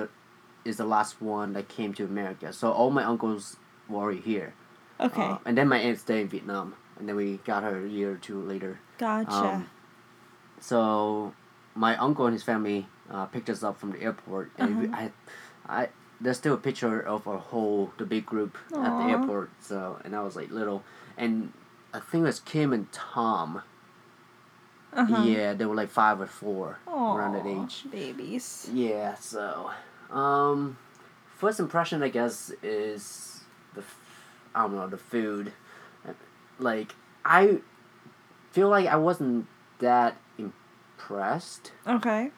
is 0.67 0.77
the 0.77 0.85
last 0.85 1.21
one 1.21 1.53
that 1.53 1.67
came 1.69 1.93
to 1.95 2.03
America. 2.05 2.51
So 2.53 2.71
all 2.71 2.89
my 2.91 3.03
uncles 3.03 3.57
were 3.89 4.11
here. 4.11 4.53
Okay. 4.99 5.21
Uh, 5.21 5.37
and 5.45 5.57
then 5.57 5.67
my 5.67 5.77
aunt 5.77 5.99
stayed 5.99 6.21
in 6.21 6.27
Vietnam. 6.29 6.75
and 6.99 7.07
then 7.07 7.15
we 7.15 7.37
got 7.45 7.61
her 7.63 7.85
a 7.85 7.87
year 7.89 8.13
or 8.13 8.17
two 8.17 8.41
later. 8.41 8.79
Gotcha. 8.97 9.31
Um, 9.31 9.69
so 10.59 11.33
my 11.75 11.95
uncle 11.97 12.25
and 12.25 12.33
his 12.33 12.43
family 12.43 12.87
uh, 13.09 13.25
picked 13.27 13.49
us 13.49 13.63
up 13.63 13.79
from 13.79 13.91
the 13.91 14.01
airport, 14.01 14.51
and 14.57 14.91
Uh-huh. 14.93 15.09
I, 15.67 15.81
I 15.83 15.89
there's 16.19 16.37
still 16.37 16.55
a 16.55 16.57
picture 16.57 16.99
of 16.99 17.27
our 17.27 17.37
whole 17.37 17.93
the 17.99 18.05
big 18.05 18.25
group 18.25 18.57
at 18.73 18.97
the 18.97 19.05
airport. 19.13 19.51
So 19.61 19.99
and 20.03 20.15
I 20.15 20.21
was 20.21 20.35
like 20.35 20.49
little, 20.49 20.83
and 21.17 21.53
I 21.93 21.99
think 21.99 22.23
it 22.23 22.27
was 22.33 22.39
Kim 22.39 22.73
and 22.73 22.91
Tom. 22.91 23.61
uh-huh. 24.93 25.23
Yeah, 25.23 25.53
they 25.53 25.65
were 25.65 25.75
like 25.75 25.89
five 25.91 26.19
or 26.19 26.25
four 26.27 26.79
around 26.87 27.33
that 27.33 27.45
age. 27.45 27.85
Babies. 27.91 28.69
Yeah, 28.73 29.13
so 29.15 29.69
um, 30.11 30.77
first 31.37 31.59
impression 31.59 32.01
I 32.03 32.09
guess 32.09 32.51
is 32.63 33.41
the 33.73 33.83
I 34.55 34.61
don't 34.63 34.75
know 34.75 34.87
the 34.87 34.97
food, 34.97 35.53
like 36.59 36.93
I 37.25 37.59
feel 38.51 38.69
like 38.69 38.87
I 38.87 38.95
wasn't 38.95 39.47
that 39.79 40.17
impressed 40.37 41.71
Okay. 41.85 42.31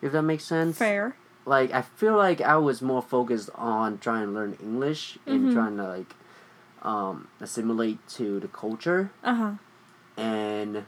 if 0.00 0.12
that 0.12 0.22
makes 0.22 0.44
sense. 0.44 0.78
Fair. 0.78 1.16
Like 1.44 1.72
I 1.72 1.82
feel 1.82 2.16
like 2.16 2.40
I 2.40 2.56
was 2.56 2.80
more 2.82 3.02
focused 3.02 3.50
on 3.54 3.98
trying 3.98 4.26
to 4.26 4.32
learn 4.32 4.56
English 4.62 5.18
and 5.26 5.48
Mhm. 5.48 5.52
trying 5.52 5.76
to 5.76 5.84
like 5.86 6.14
um, 6.82 7.28
assimilate 7.40 7.98
to 8.08 8.38
the 8.40 8.48
culture 8.48 9.10
Uh 9.24 9.34
huh. 9.34 9.52
and 10.16 10.84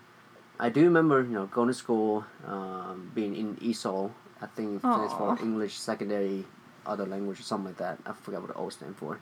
I 0.60 0.68
do 0.70 0.82
remember, 0.84 1.22
you 1.22 1.28
know, 1.30 1.46
going 1.46 1.68
to 1.68 1.74
school, 1.74 2.24
um, 2.46 3.12
being 3.14 3.36
in 3.36 3.56
ESOL. 3.56 4.10
I 4.40 4.46
think 4.46 4.76
it 4.76 4.80
stands 4.80 5.12
for 5.12 5.38
English 5.40 5.78
Secondary 5.78 6.44
Other 6.86 7.06
Language 7.06 7.40
or 7.40 7.42
something 7.42 7.66
like 7.66 7.78
that. 7.78 7.98
I 8.06 8.12
forgot 8.12 8.42
what 8.42 8.48
the 8.48 8.58
O 8.58 8.68
stand 8.68 8.96
for. 8.96 9.20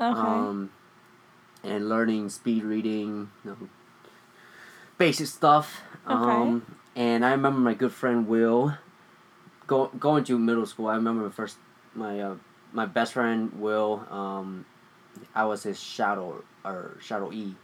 Okay. 0.00 0.18
Um, 0.18 0.70
and 1.62 1.88
learning 1.88 2.28
speed 2.28 2.64
reading, 2.64 3.30
you 3.44 3.50
know, 3.50 3.68
basic 4.98 5.26
stuff. 5.26 5.80
Um, 6.06 6.76
and 6.94 7.24
I 7.24 7.30
remember 7.30 7.60
my 7.60 7.74
good 7.74 7.92
friend 7.92 8.26
Will, 8.28 8.74
go, 9.66 9.86
going 9.98 10.24
to 10.24 10.38
middle 10.38 10.66
school. 10.66 10.88
I 10.88 10.96
remember 10.96 11.24
my 11.24 11.30
first, 11.30 11.56
my 11.94 12.20
uh, 12.20 12.34
my 12.72 12.86
best 12.86 13.14
friend 13.14 13.52
Will. 13.60 14.06
Um, 14.10 14.66
I 15.34 15.44
was 15.44 15.62
his 15.62 15.80
shadow 15.80 16.44
or 16.64 16.96
shadow 17.00 17.32
E. 17.32 17.54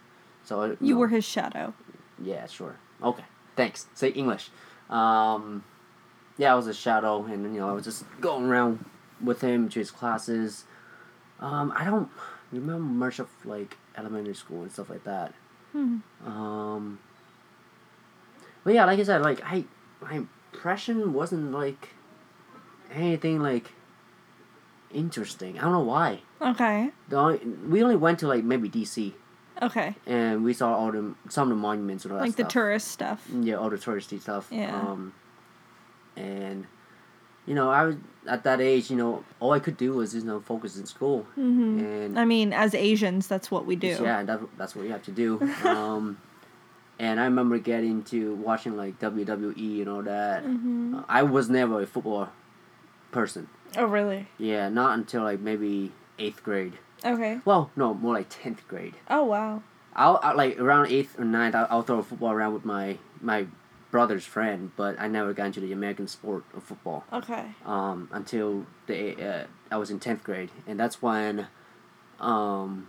So 0.44 0.76
you 0.80 0.94
know, 0.94 1.00
were 1.00 1.08
his 1.08 1.24
shadow. 1.24 1.74
yeah, 2.22 2.46
sure. 2.46 2.76
Okay, 3.02 3.24
thanks. 3.56 3.86
Say 3.94 4.08
English. 4.08 4.50
Um, 4.90 5.64
yeah, 6.38 6.52
I 6.52 6.54
was 6.56 6.66
a 6.66 6.74
shadow, 6.74 7.24
and 7.24 7.54
you 7.54 7.60
know, 7.60 7.68
I 7.68 7.72
was 7.72 7.84
just 7.84 8.04
going 8.20 8.46
around 8.46 8.84
with 9.22 9.40
him 9.40 9.68
to 9.70 9.78
his 9.78 9.90
classes. 9.90 10.64
Um, 11.40 11.72
I 11.76 11.84
don't 11.84 12.08
remember 12.52 12.82
much 12.82 13.18
of 13.18 13.28
like 13.44 13.76
elementary 13.96 14.34
school 14.34 14.62
and 14.62 14.72
stuff 14.72 14.90
like 14.90 15.04
that. 15.04 15.34
Hmm. 15.72 15.98
Um, 16.26 16.98
but 18.64 18.74
yeah, 18.74 18.84
like 18.84 18.98
I 18.98 19.02
said, 19.02 19.22
like 19.22 19.40
I 19.44 19.64
my 20.00 20.22
impression 20.52 21.12
wasn't 21.12 21.52
like 21.52 21.90
anything 22.92 23.40
like 23.40 23.72
interesting. 24.92 25.58
I 25.58 25.62
don't 25.62 25.72
know 25.72 25.80
why. 25.80 26.20
Okay. 26.40 26.90
The 27.08 27.16
only, 27.16 27.38
we 27.68 27.82
only 27.82 27.96
went 27.96 28.18
to 28.20 28.26
like 28.28 28.44
maybe 28.44 28.68
DC, 28.68 29.12
Okay. 29.62 29.94
and 30.06 30.44
we 30.44 30.52
saw 30.52 30.74
all 30.76 30.92
the 30.92 31.14
some 31.28 31.50
of 31.50 31.56
the 31.56 31.60
monuments 31.62 32.04
and 32.04 32.12
all 32.12 32.18
that 32.18 32.24
Like 32.26 32.36
the 32.36 32.42
stuff. 32.42 32.52
tourist 32.52 32.88
stuff. 32.88 33.26
Yeah, 33.32 33.54
all 33.56 33.70
the 33.70 33.76
touristy 33.78 34.20
stuff. 34.20 34.48
Yeah. 34.50 34.76
Um, 34.78 35.14
and 36.16 36.66
you 37.46 37.54
know, 37.54 37.70
I 37.70 37.84
was 37.84 37.96
at 38.26 38.44
that 38.44 38.60
age. 38.60 38.90
You 38.90 38.96
know, 38.96 39.24
all 39.40 39.52
I 39.52 39.58
could 39.58 39.76
do 39.76 39.94
was 39.94 40.14
you 40.14 40.22
know 40.22 40.40
focus 40.40 40.76
in 40.76 40.86
school, 40.86 41.22
hmm 41.34 41.78
and 41.78 42.18
I 42.18 42.24
mean, 42.24 42.52
as 42.52 42.74
Asians, 42.74 43.26
that's 43.26 43.50
what 43.50 43.66
we 43.66 43.76
do. 43.76 43.98
yeah, 44.02 44.22
that, 44.22 44.40
that's 44.56 44.74
what 44.76 44.84
you 44.84 44.92
have 44.92 45.02
to 45.04 45.10
do. 45.12 45.40
um, 45.64 46.18
and 46.98 47.18
I 47.20 47.24
remember 47.24 47.58
getting 47.58 48.02
to 48.04 48.34
watching 48.36 48.76
like 48.76 48.98
WWE 49.00 49.80
and 49.80 49.88
all 49.88 50.02
that. 50.02 50.42
hmm 50.44 50.94
Uh, 50.94 51.02
I 51.08 51.22
was 51.22 51.48
never 51.48 51.80
a 51.82 51.86
football 51.86 52.28
person. 53.10 53.48
Oh, 53.76 53.84
really? 53.86 54.28
Yeah, 54.38 54.68
not 54.68 54.98
until 54.98 55.22
like 55.24 55.40
maybe 55.40 55.92
eighth 56.18 56.42
grade. 56.42 56.74
Okay. 57.04 57.40
Well, 57.44 57.70
no, 57.74 57.94
more 57.94 58.14
like 58.14 58.28
tenth 58.28 58.66
grade. 58.68 58.94
Oh, 59.08 59.24
wow. 59.24 59.62
I'll, 59.94 60.20
i 60.22 60.32
like 60.32 60.58
around 60.60 60.86
eighth 60.92 61.18
or 61.18 61.24
ninth. 61.24 61.54
I'll, 61.54 61.66
I'll 61.70 61.82
throw 61.82 61.98
a 61.98 62.02
football 62.02 62.30
around 62.32 62.54
with 62.54 62.64
my 62.64 62.98
my 63.20 63.46
brother's 63.92 64.24
friend, 64.24 64.72
but 64.76 64.98
I 64.98 65.06
never 65.06 65.32
got 65.32 65.46
into 65.46 65.60
the 65.60 65.72
American 65.72 66.08
sport 66.08 66.42
of 66.56 66.64
football 66.64 67.04
Okay. 67.12 67.44
um, 67.64 68.08
until 68.10 68.66
the 68.88 68.98
uh, 69.22 69.44
I 69.70 69.76
was 69.76 69.90
in 69.92 70.00
tenth 70.00 70.24
grade, 70.24 70.50
and 70.66 70.80
that's 70.80 71.00
when, 71.00 71.46
um, 72.18 72.88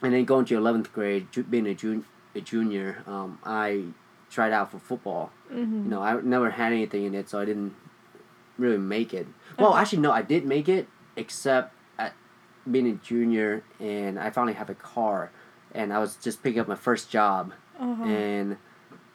and 0.00 0.14
then 0.14 0.24
going 0.24 0.46
to 0.46 0.56
eleventh 0.56 0.92
grade, 0.92 1.30
ju- 1.32 1.42
being 1.42 1.66
a, 1.66 1.74
jun- 1.74 2.06
a 2.34 2.40
junior, 2.40 3.02
um, 3.06 3.38
I 3.44 3.84
tried 4.30 4.52
out 4.52 4.70
for 4.70 4.78
football. 4.78 5.30
hmm 5.50 5.82
You 5.84 5.90
know, 5.90 6.00
I 6.02 6.18
never 6.22 6.50
had 6.50 6.72
anything 6.72 7.04
in 7.04 7.14
it, 7.14 7.28
so 7.28 7.38
I 7.38 7.44
didn't 7.44 7.74
really 8.58 8.78
make 8.78 9.12
it. 9.12 9.26
Well, 9.58 9.74
actually, 9.74 10.02
no, 10.02 10.12
I 10.12 10.22
did 10.22 10.44
make 10.46 10.68
it, 10.68 10.86
except 11.16 11.74
at 11.98 12.14
being 12.70 12.86
a 12.86 12.94
junior, 12.94 13.62
and 13.80 14.18
I 14.18 14.30
finally 14.30 14.54
have 14.54 14.70
a 14.70 14.74
car, 14.74 15.30
and 15.74 15.92
I 15.92 15.98
was 15.98 16.16
just 16.16 16.42
picking 16.42 16.60
up 16.60 16.68
my 16.68 16.76
first 16.88 17.10
job, 17.10 17.52
Uh-huh. 17.78 18.04
and 18.04 18.56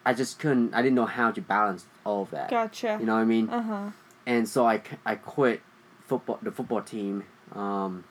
I 0.08 0.14
just 0.14 0.38
couldn't. 0.38 0.72
I 0.72 0.80
didn't 0.80 0.94
know 0.94 1.04
how 1.04 1.30
to 1.30 1.40
balance 1.42 1.84
all 2.04 2.22
of 2.22 2.30
that. 2.30 2.48
Gotcha. 2.48 2.96
You 2.98 3.04
know 3.06 3.14
what 3.14 3.20
I 3.20 3.24
mean? 3.24 3.50
Uh 3.50 3.62
huh. 3.62 3.90
and 4.26 4.48
so 4.48 4.66
I, 4.66 4.80
I 5.04 5.14
quit 5.16 5.60
football 6.06 6.38
the 6.40 6.50
football 6.50 6.80
team 6.80 7.24
um, 7.52 8.04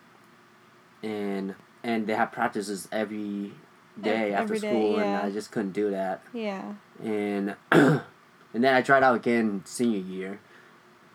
and 1.01 1.55
and 1.83 2.05
they 2.07 2.13
have 2.13 2.31
practices 2.31 2.87
every 2.91 3.51
day 3.99 4.31
after 4.33 4.43
every 4.43 4.59
day, 4.59 4.69
school 4.69 4.97
yeah. 4.97 5.03
and 5.19 5.27
I 5.27 5.31
just 5.31 5.51
couldn't 5.51 5.71
do 5.71 5.89
that 5.91 6.21
Yeah. 6.33 6.73
and 7.03 7.55
and 7.71 8.01
then 8.53 8.73
I 8.75 8.81
tried 8.83 9.01
out 9.03 9.15
again 9.15 9.63
senior 9.65 9.99
year 9.99 10.39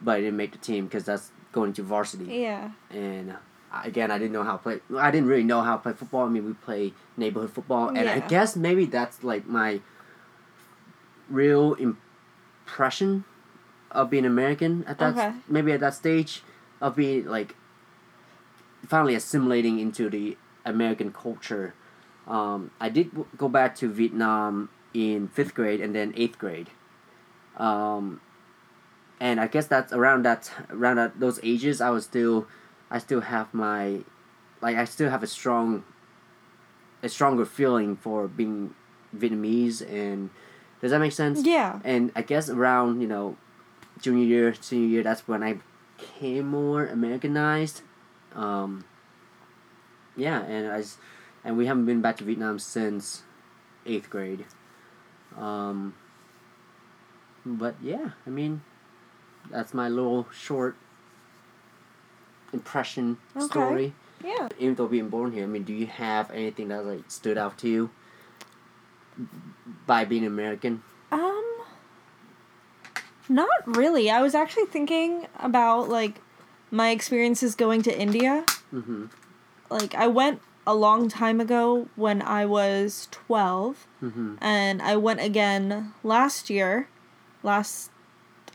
but 0.00 0.16
I 0.16 0.20
didn't 0.20 0.36
make 0.36 0.50
the 0.52 0.58
team 0.58 0.86
because 0.86 1.04
that's 1.04 1.30
going 1.52 1.72
to 1.74 1.82
varsity 1.84 2.24
Yeah. 2.24 2.72
and 2.90 3.36
again 3.84 4.10
I 4.10 4.18
didn't 4.18 4.32
know 4.32 4.42
how 4.42 4.56
to 4.56 4.58
play 4.58 4.80
I 4.98 5.10
didn't 5.12 5.28
really 5.28 5.44
know 5.44 5.62
how 5.62 5.76
to 5.76 5.82
play 5.82 5.92
football 5.92 6.24
I 6.26 6.28
mean 6.28 6.44
we 6.44 6.54
play 6.54 6.92
neighborhood 7.16 7.52
football 7.52 7.88
and 7.88 8.08
I 8.08 8.18
guess 8.20 8.56
maybe 8.56 8.84
that's 8.86 9.22
like 9.22 9.46
my 9.46 9.80
real 11.32 11.74
impression 11.74 13.24
of 13.90 14.10
being 14.10 14.24
American 14.24 14.84
at 14.86 14.98
that 14.98 15.16
Okay. 15.16 15.32
maybe 15.48 15.72
at 15.72 15.80
that 15.80 15.94
stage 15.94 16.42
of 16.80 16.96
being 16.96 17.26
like 17.26 17.56
finally 18.86 19.14
assimilating 19.14 19.78
into 19.78 20.08
the 20.10 20.36
American 20.64 21.12
culture. 21.12 21.74
Um, 22.26 22.70
I 22.80 22.88
did 22.88 23.10
w- 23.10 23.26
go 23.36 23.48
back 23.48 23.74
to 23.76 23.88
Vietnam 23.88 24.68
in 24.94 25.28
fifth 25.28 25.54
grade 25.54 25.80
and 25.80 25.94
then 25.94 26.12
eighth 26.16 26.38
grade, 26.38 26.70
um, 27.56 28.20
and 29.20 29.40
I 29.40 29.46
guess 29.48 29.66
that's 29.66 29.92
around 29.92 30.24
that 30.24 30.50
around 30.70 30.96
that, 30.96 31.18
those 31.20 31.40
ages. 31.42 31.80
I 31.80 31.90
was 31.90 32.04
still, 32.04 32.46
I 32.90 32.98
still 32.98 33.20
have 33.22 33.52
my, 33.52 34.00
like 34.60 34.76
I 34.76 34.84
still 34.84 35.10
have 35.10 35.22
a 35.22 35.26
strong, 35.26 35.84
a 37.02 37.08
stronger 37.08 37.44
feeling 37.44 37.96
for 37.96 38.28
being 38.28 38.74
Vietnamese 39.16 39.82
and 39.82 40.30
does 40.82 40.90
that 40.90 40.98
make 41.00 41.12
sense? 41.12 41.42
Yeah. 41.46 41.80
And 41.84 42.12
I 42.14 42.20
guess 42.22 42.50
around 42.50 43.00
you 43.00 43.06
know, 43.08 43.36
junior 44.00 44.24
year, 44.26 44.54
senior 44.60 44.88
year, 44.88 45.02
that's 45.02 45.26
when 45.26 45.42
I 45.42 45.58
became 45.96 46.46
more 46.48 46.84
Americanized. 46.86 47.80
Um, 48.34 48.84
yeah, 50.16 50.42
and 50.42 50.70
I, 50.70 50.80
s- 50.80 50.98
and 51.44 51.56
we 51.56 51.66
haven't 51.66 51.86
been 51.86 52.00
back 52.02 52.16
to 52.18 52.24
Vietnam 52.24 52.58
since 52.58 53.22
eighth 53.86 54.10
grade. 54.10 54.44
Um, 55.38 55.94
but 57.46 57.74
yeah, 57.82 58.10
I 58.26 58.30
mean, 58.30 58.62
that's 59.50 59.72
my 59.72 59.88
little 59.88 60.26
short 60.32 60.76
impression 62.52 63.18
Okay. 63.36 63.46
story. 63.46 63.92
Yeah. 64.24 64.48
Even 64.58 64.74
though 64.76 64.86
being 64.86 65.08
born 65.08 65.32
here, 65.32 65.44
I 65.44 65.46
mean, 65.46 65.62
do 65.64 65.72
you 65.72 65.86
have 65.86 66.30
anything 66.30 66.68
that 66.68 66.84
like 66.84 67.10
stood 67.10 67.38
out 67.38 67.58
to 67.58 67.68
you 67.68 67.90
by 69.86 70.04
being 70.04 70.24
American? 70.26 70.82
Um, 71.10 71.44
not 73.28 73.48
really. 73.66 74.10
I 74.10 74.20
was 74.22 74.34
actually 74.34 74.66
thinking 74.66 75.26
about 75.38 75.88
like 75.88 76.20
my 76.70 76.90
experiences 76.90 77.54
going 77.54 77.82
to 77.82 77.98
India. 77.98 78.44
Mm-hmm. 78.72 79.06
Like 79.70 79.94
I 79.94 80.06
went 80.06 80.40
a 80.66 80.74
long 80.74 81.08
time 81.08 81.40
ago 81.40 81.88
when 81.96 82.22
I 82.22 82.46
was 82.46 83.08
12 83.10 83.86
Mm-hmm. 84.02 84.34
and 84.40 84.82
I 84.82 84.96
went 84.96 85.20
again 85.20 85.94
last 86.02 86.50
year, 86.50 86.88
last 87.42 87.90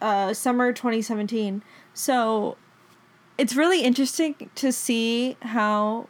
uh, 0.01 0.33
summer 0.33 0.73
2017. 0.73 1.63
So 1.93 2.57
it's 3.37 3.55
really 3.55 3.81
interesting 3.81 4.49
to 4.55 4.71
see 4.73 5.37
how 5.41 6.07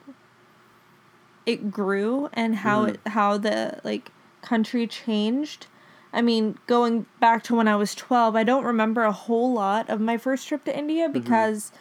it 1.45 1.69
grew 1.71 2.29
and 2.33 2.57
how 2.57 2.85
Mhm. 2.85 2.89
it 2.89 2.99
how 3.09 3.37
the 3.37 3.79
like 3.83 4.11
country 4.47 4.87
changed. 4.87 5.67
I 6.13 6.21
mean, 6.21 6.57
going 6.67 7.05
back 7.19 7.43
to 7.43 7.55
when 7.55 7.67
I 7.67 7.75
was 7.75 7.93
12, 7.93 8.35
I 8.35 8.43
don't 8.43 8.63
remember 8.63 9.03
a 9.03 9.11
whole 9.11 9.53
lot 9.53 9.89
of 9.89 9.99
my 9.99 10.17
first 10.17 10.47
trip 10.47 10.63
to 10.65 10.77
India 10.77 11.05
mm-hmm. 11.05 11.13
because 11.13 11.71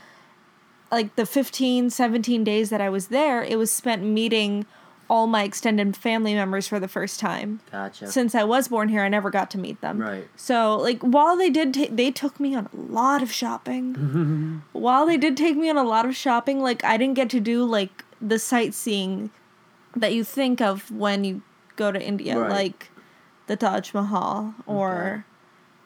like 0.91 1.15
the 1.17 1.27
15, 1.27 1.91
17 1.91 2.45
days 2.45 2.71
that 2.71 2.81
I 2.81 2.89
was 2.89 3.09
there, 3.09 3.43
it 3.43 3.57
was 3.57 3.71
spent 3.71 4.03
meeting 4.03 4.67
all 5.09 5.29
my 5.29 5.45
extended 5.45 5.97
family 5.97 6.35
members 6.35 6.67
for 6.67 6.81
the 6.81 6.89
first 6.89 7.21
time. 7.21 7.61
Gotcha. 7.71 8.09
Since 8.09 8.35
I 8.35 8.43
was 8.43 8.67
born 8.67 8.89
here, 8.89 9.03
I 9.03 9.09
never 9.09 9.31
got 9.31 9.51
to 9.53 9.59
meet 9.59 9.81
them. 9.81 10.01
Right. 10.01 10.27
So, 10.35 10.77
like, 10.77 11.01
while 11.01 11.37
they 11.37 11.49
did, 11.49 11.75
ta- 11.75 11.87
they 11.91 12.11
took 12.11 12.41
me 12.41 12.57
on 12.57 12.69
a 12.73 12.77
lot 12.77 13.23
of 13.23 13.31
shopping. 13.31 14.63
while 14.73 15.07
they 15.07 15.17
did 15.17 15.37
take 15.37 15.57
me 15.57 15.71
on 15.71 15.77
a 15.77 15.85
lot 15.85 16.07
of 16.07 16.17
shopping, 16.17 16.61
like, 16.61 16.83
I 16.83 16.97
didn't 16.97 17.15
get 17.15 17.31
to 17.31 17.41
do 17.41 17.65
like 17.65 18.05
the 18.21 18.39
sightseeing 18.39 19.31
that 19.95 20.13
you 20.13 20.25
think 20.25 20.61
of 20.61 20.91
when 20.91 21.23
you 21.23 21.43
go 21.77 21.93
to 21.93 22.03
India, 22.03 22.39
Right. 22.39 22.51
like 22.51 22.91
the 23.47 23.57
Taj 23.57 23.95
Mahal 23.95 24.55
or 24.67 25.25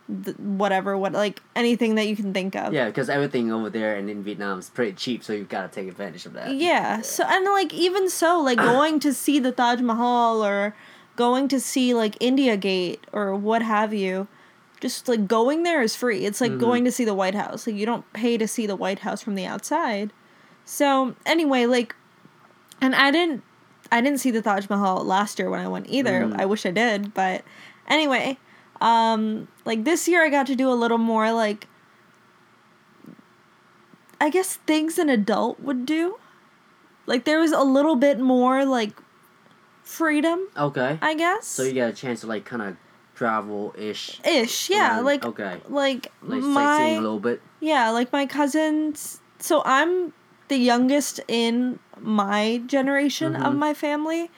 the, 0.09 0.33
whatever, 0.33 0.97
what 0.97 1.13
like 1.13 1.43
anything 1.55 1.95
that 1.97 2.09
you 2.09 2.17
can 2.17 2.33
think 2.33 2.57
of. 2.57 2.73
Yeah, 2.73 2.87
because 2.87 3.09
everything 3.09 3.53
over 3.53 3.71
there 3.71 3.97
and 3.97 4.11
in 4.11 4.23
Vietnam 4.23 4.59
is 4.59 4.71
pretty 4.71 4.93
cheap, 4.93 5.23
so 5.23 5.33
you've 5.33 5.49
got 5.49 5.71
to 5.71 5.81
take 5.81 5.89
advantage 5.89 6.27
of 6.27 6.33
that. 6.33 6.55
Yeah. 6.55 7.01
So 7.03 7.25
and 7.27 7.45
like 7.45 7.73
even 7.75 8.09
so, 8.09 8.41
like 8.41 8.59
going 8.75 9.01
to 9.01 9.13
see 9.15 9.39
the 9.39 9.53
Taj 9.53 9.81
Mahal 9.81 10.45
or 10.45 10.75
going 11.17 11.49
to 11.49 11.61
see 11.61 11.95
like 11.95 12.17
India 12.21 12.57
Gate 12.57 13.05
or 13.13 13.35
what 13.35 13.63
have 13.63 13.93
you, 13.93 14.27
just 14.81 15.09
like 15.09 15.29
going 15.29 15.63
there 15.63 15.83
is 15.83 15.95
free. 15.95 16.25
It's 16.25 16.41
like 16.41 16.53
mm-hmm. 16.53 16.61
going 16.61 16.85
to 16.85 16.93
see 16.93 17.05
the 17.05 17.15
White 17.15 17.35
House. 17.35 17.67
Like 17.67 17.77
you 17.77 17.87
don't 17.87 18.11
pay 18.13 18.39
to 18.39 18.49
see 18.49 18.67
the 18.67 18.77
White 18.77 19.01
House 19.01 19.23
from 19.23 19.35
the 19.35 19.47
outside. 19.47 20.13
So 20.65 21.15
anyway, 21.27 21.67
like, 21.67 21.95
and 22.81 22.95
I 22.95 23.11
didn't, 23.11 23.43
I 23.93 24.01
didn't 24.01 24.19
see 24.19 24.31
the 24.31 24.43
Taj 24.43 24.69
Mahal 24.69 25.05
last 25.05 25.39
year 25.39 25.51
when 25.51 25.61
I 25.61 25.69
went 25.69 25.87
either. 25.89 26.23
Mm. 26.23 26.41
I 26.41 26.47
wish 26.47 26.65
I 26.65 26.71
did, 26.71 27.13
but 27.15 27.43
anyway, 27.89 28.39
um, 28.81 29.49
like 29.65 29.85
this 29.85 30.07
year 30.09 30.25
I 30.25 30.29
got 30.31 30.47
to 30.47 30.55
do 30.57 30.71
a 30.71 30.75
little 30.75 30.99
more 30.99 31.33
like. 31.33 31.67
I 34.21 34.29
guess 34.31 34.57
things 34.57 34.99
an 34.99 35.09
adult 35.09 35.61
would 35.61 35.87
do. 35.87 36.19
Like 37.07 37.25
there 37.25 37.41
was 37.41 37.53
a 37.53 37.63
little 37.63 37.97
bit 37.97 38.21
more 38.21 38.65
like 38.65 38.93
freedom, 39.83 40.47
Okay. 40.57 40.99
I 41.01 41.15
guess. 41.15 41.47
So 41.47 41.63
you 41.63 41.73
got 41.73 41.89
a 41.91 41.93
chance 41.95 42.21
to 42.21 42.27
like 42.27 42.45
kind 42.45 42.63
of 42.63 42.77
travel 43.15 43.75
ish. 43.79 44.21
ish, 44.25 44.71
yeah, 44.71 45.01
like 45.01 45.25
okay, 45.25 45.59
like, 45.69 46.13
like 46.23 46.43
my 46.43 46.63
sightseeing 46.65 46.99
a 46.99 47.01
little 47.01 47.19
bit. 47.19 47.41
yeah, 47.61 47.91
like 47.91 48.13
my 48.13 48.27
cousins. 48.27 49.21
So 49.39 49.63
I'm 49.65 50.13
the 50.49 50.57
youngest 50.59 51.21
in 51.27 51.79
my 52.03 52.63
generation 52.67 53.37
of 53.37 53.55
Mhm. 53.55 53.59
my 53.59 53.75
family, 53.75 54.31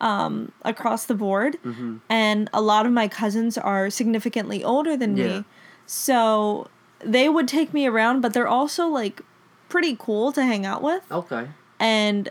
um, 0.00 0.52
across 0.62 1.04
the 1.06 1.14
board, 1.14 1.56
Mm-hmm. 1.64 1.96
and 2.08 2.50
a 2.52 2.60
lot 2.60 2.84
of 2.86 2.92
my 2.92 3.08
cousins 3.08 3.56
are 3.56 3.90
significantly 3.90 4.62
older 4.64 4.96
than 4.96 5.16
Yeah. 5.16 5.26
me. 5.26 5.44
So 5.86 6.68
they 7.00 7.28
would 7.28 7.48
take 7.48 7.72
me 7.74 7.86
around, 7.86 8.20
but 8.20 8.32
they're 8.32 8.48
also 8.48 8.88
like 8.88 9.20
pretty 9.68 9.96
cool 9.98 10.32
to 10.32 10.42
hang 10.44 10.64
out 10.66 10.82
with. 10.82 11.02
Okay. 11.10 11.48
and 11.80 12.28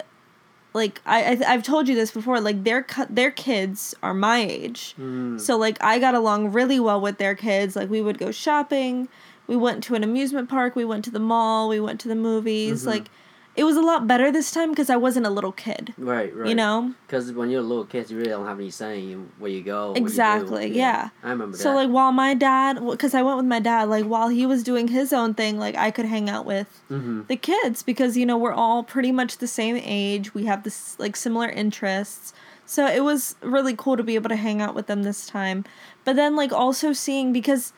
like 0.74 1.02
I, 1.06 1.24
I 1.36 1.54
I've 1.54 1.64
told 1.64 1.88
you 1.90 1.94
this 1.96 2.10
before 2.12 2.40
like 2.40 2.64
their 2.64 2.86
their 3.10 3.30
kids 3.30 3.94
are 4.02 4.14
my 4.14 4.40
age 4.40 4.96
Mm. 5.00 5.40
so 5.40 5.58
like 5.58 5.78
I 5.84 6.00
got 6.00 6.16
along 6.16 6.52
really 6.54 6.80
well 6.80 7.00
with 7.02 7.18
their 7.18 7.36
kids 7.36 7.76
like 7.76 7.90
we 7.90 8.02
would 8.02 8.18
go 8.18 8.32
shopping 8.32 9.10
we 9.46 9.56
went 9.58 9.84
to 9.84 9.96
an 9.96 10.04
amusement 10.04 10.50
park 10.50 10.76
we 10.76 10.86
went 10.86 11.04
to 11.06 11.12
the 11.12 11.20
mall 11.20 11.68
we 11.70 11.80
went 11.80 12.00
to 12.02 12.08
the 12.08 12.16
movies 12.16 12.84
Mhm. 12.84 12.88
like 12.88 13.10
it 13.56 13.64
was 13.64 13.78
a 13.78 13.82
lot 13.82 14.08
better 14.08 14.32
this 14.32 14.52
time 14.52 14.72
because 14.72 14.90
I 14.90 14.96
wasn't 14.96 15.26
a 15.26 15.30
little 15.30 15.52
kid 15.52 15.94
Right. 15.98 16.36
Right. 16.36 16.50
you 16.50 16.56
know 16.56 16.94
Because 17.06 17.32
when 17.32 17.50
you're 17.50 17.62
a 17.62 17.64
little 17.64 17.86
kid, 17.86 18.10
you 18.10 18.18
really 18.18 18.30
don't 18.30 18.46
have 18.46 18.60
any 18.60 18.72
say 18.72 19.00
in 19.00 19.32
where 19.38 19.52
you 19.52 19.62
go. 19.62 19.90
what 19.90 20.00
you. 20.00 20.04
Exactly, 20.04 20.76
yeah. 20.76 21.10
I 21.24 21.30
remember 21.30 21.58
so 21.58 21.70
that. 21.70 21.76
like 21.76 21.90
while 21.90 22.12
my 22.12 22.34
dad 22.34 22.80
because 22.90 23.14
I 23.14 23.22
went 23.22 23.38
with 23.38 23.46
my 23.46 23.60
dad 23.60 23.90
like 23.90 24.06
while 24.06 24.30
he 24.30 24.46
was 24.46 24.64
doing 24.64 24.88
his 24.88 25.14
own 25.14 25.34
thing 25.34 25.58
like 25.58 25.76
I 25.76 25.92
could 25.92 26.06
hang 26.06 26.30
out 26.30 26.46
with 26.46 26.82
mm-hmm. 26.90 27.24
the 27.28 27.36
kids 27.36 27.84
because 27.84 28.18
you 28.18 28.26
know 28.26 28.38
we're 28.38 28.54
all 28.54 28.84
pretty 28.84 29.12
much 29.12 29.38
the 29.38 29.48
same 29.48 29.78
age 29.84 30.34
we 30.34 30.46
have 30.46 30.64
this 30.64 30.98
like 31.00 31.16
similar 31.16 31.50
interests 31.50 32.34
so 32.66 32.88
it 32.88 33.04
was 33.04 33.36
really 33.42 33.76
cool 33.76 33.98
to 33.98 34.04
be 34.04 34.16
able 34.16 34.30
to 34.30 34.36
hang 34.36 34.62
out 34.62 34.74
with 34.74 34.88
them 34.88 35.04
this 35.04 35.26
time 35.26 35.64
but 36.06 36.16
then 36.16 36.36
like 36.36 36.52
also 36.52 36.94
seeing 36.94 37.34
because 37.34 37.74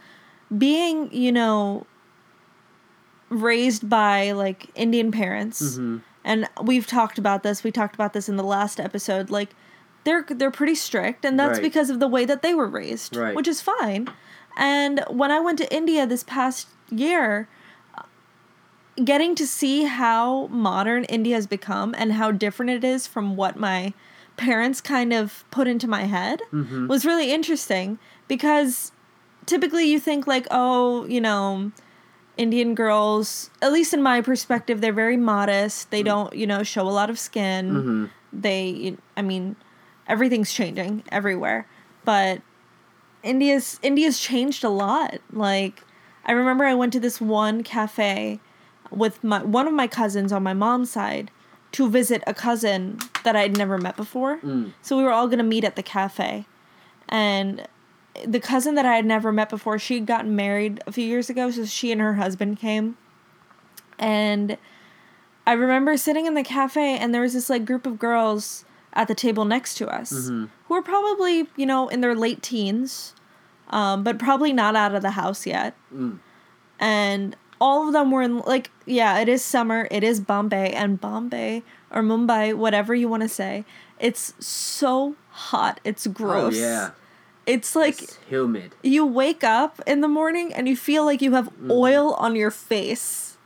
being 0.56 1.12
you 1.12 1.32
know 1.32 1.86
raised 3.30 3.90
by 3.90 4.32
like 4.32 4.70
indian 4.76 5.12
parents 5.12 5.62
Mm-hmm. 5.62 5.98
and 6.24 6.48
we've 6.62 6.88
talked 6.88 7.18
about 7.18 7.44
this 7.44 7.64
we 7.64 7.72
talked 7.72 7.96
about 7.96 8.14
this 8.14 8.30
in 8.30 8.36
the 8.36 8.44
last 8.44 8.80
episode 8.80 9.30
like 9.30 9.56
they're 10.04 10.26
they're 10.30 10.52
pretty 10.52 10.76
strict 10.76 11.26
and 11.26 11.40
that's 11.40 11.58
Right. 11.58 11.64
because 11.64 11.90
of 11.90 12.00
the 12.00 12.08
way 12.08 12.26
that 12.26 12.42
they 12.44 12.54
were 12.54 12.68
raised 12.68 13.16
Right. 13.16 13.36
which 13.36 13.48
is 13.48 13.62
fine 13.62 14.08
and 14.58 15.04
when 15.10 15.32
i 15.32 15.40
went 15.40 15.58
to 15.58 15.76
india 15.76 16.06
this 16.06 16.24
past 16.24 16.68
year 16.92 17.48
getting 19.04 19.36
to 19.36 19.46
see 19.46 19.84
how 19.84 20.48
modern 20.48 21.04
india 21.06 21.36
has 21.36 21.48
become 21.48 21.94
and 21.98 22.14
how 22.14 22.32
different 22.32 22.72
it 22.72 22.84
is 22.84 23.06
from 23.08 23.36
what 23.36 23.58
my 23.58 23.94
parents 24.38 24.82
kind 24.82 25.12
of 25.14 25.44
put 25.52 25.68
into 25.68 25.88
my 25.88 26.04
head 26.04 26.42
Mm-hmm. 26.54 26.88
was 26.88 27.06
really 27.06 27.32
interesting 27.32 27.98
because 28.28 28.92
typically 29.46 29.86
you 29.86 30.00
think 30.00 30.28
like 30.28 30.48
oh 30.52 31.06
you 31.08 31.20
know 31.22 31.72
indian 32.38 32.76
girls 32.76 33.50
at 33.62 33.72
least 33.72 33.94
in 33.94 34.02
my 34.02 34.22
perspective 34.22 34.82
they're 34.82 34.94
very 34.94 35.18
modest. 35.18 35.92
They 35.92 36.04
don't 36.04 36.34
you 36.36 36.48
know 36.48 36.64
show 36.64 36.88
a 36.88 36.92
lot 36.92 37.10
of 37.10 37.18
skin. 37.20 37.72
Mm-hmm. 37.72 38.06
they 38.34 38.98
i 39.18 39.22
mean 39.22 39.56
everything's 40.08 40.52
changing 40.54 41.04
everywhere. 41.12 41.68
But 42.04 42.42
india's 43.24 43.80
india's 43.82 44.20
changed 44.20 44.64
a 44.64 44.70
lot. 44.70 45.20
Like 45.32 45.84
i 46.26 46.32
remember 46.32 46.66
i 46.66 46.74
went 46.74 46.94
to 46.94 47.00
this 47.00 47.20
one 47.22 47.64
cafe 47.64 48.40
with 48.92 49.24
my 49.24 49.44
one 49.44 49.68
of 49.68 49.74
my 49.74 49.88
cousins 49.88 50.32
on 50.32 50.44
my 50.44 50.54
mom's 50.54 50.92
side 50.92 51.32
to 51.72 51.90
visit 51.90 52.24
a 52.26 52.34
cousin 52.34 52.98
that 53.24 53.36
i'd 53.36 53.58
never 53.58 53.78
met 53.78 53.96
before. 53.98 54.38
Mm. 54.40 54.74
so 54.82 54.96
we 54.98 55.04
were 55.04 55.12
all 55.12 55.28
going 55.28 55.40
to 55.40 55.44
meet 55.44 55.64
at 55.64 55.76
the 55.76 55.84
cafe. 55.84 56.46
And 57.10 57.68
the 58.26 58.40
cousin 58.40 58.76
that 58.76 58.86
i 58.86 58.96
had 58.96 59.06
never 59.06 59.32
met 59.32 59.50
before 59.50 59.78
she 59.80 59.96
had 59.96 60.06
gotten 60.06 60.36
married 60.36 60.82
a 60.88 60.92
few 60.92 61.06
years 61.06 61.30
ago 61.30 61.50
so 61.52 61.66
she 61.66 61.92
and 61.92 62.00
her 62.02 62.14
husband 62.16 62.58
came 62.58 62.98
and 64.00 64.58
I 65.48 65.54
remember 65.54 65.96
sitting 65.96 66.26
in 66.26 66.34
the 66.34 66.44
cafe 66.44 66.98
and 66.98 67.14
there 67.14 67.22
was 67.22 67.34
this 67.34 67.50
like 67.50 67.66
group 67.66 67.86
of 67.86 68.00
girls 68.00 68.66
at 68.94 69.08
the 69.08 69.16
table 69.16 69.46
next 69.46 69.76
to 69.76 69.88
us 69.88 70.12
Mhm. 70.12 70.50
who 70.68 70.74
were 70.74 70.82
probably, 70.82 71.48
you 71.56 71.66
know, 71.66 71.88
in 71.90 72.02
their 72.02 72.16
late 72.16 72.42
teens, 72.42 73.14
um, 73.70 74.04
but 74.04 74.18
probably 74.18 74.52
not 74.54 74.76
out 74.76 74.96
of 74.96 75.02
the 75.02 75.12
house 75.12 75.46
yet. 75.46 75.76
Mm. 75.94 76.18
And 76.80 77.36
all 77.62 77.88
of 77.88 77.94
them 77.94 78.10
were 78.12 78.22
in, 78.22 78.40
like, 78.40 78.72
yeah, 78.86 79.20
it 79.20 79.30
is 79.30 79.44
summer, 79.44 79.88
it 79.92 80.04
is 80.04 80.20
Bombay, 80.20 80.72
and 80.72 81.00
Bombay 81.00 81.62
or 81.92 82.02
Mumbai, 82.02 82.54
whatever 82.54 82.96
you 82.96 83.08
want 83.08 83.22
to 83.24 83.30
say, 83.30 83.66
it's 84.00 84.34
so 84.40 85.16
hot, 85.30 85.80
it's 85.84 86.08
gross. 86.08 86.56
Oh 86.56 86.60
yeah. 86.60 86.90
It's 87.46 87.76
like 87.76 88.02
it's 88.02 88.18
humid. 88.28 88.74
you 88.82 89.06
wake 89.06 89.44
up 89.44 89.80
in 89.86 90.02
the 90.02 90.08
morning 90.08 90.54
and 90.54 90.68
you 90.68 90.76
feel 90.76 91.06
like 91.06 91.22
you 91.22 91.34
have 91.34 91.46
Mm-hmm. 91.50 91.72
oil 91.72 92.14
on 92.16 92.36
your 92.36 92.52
face. 92.52 93.38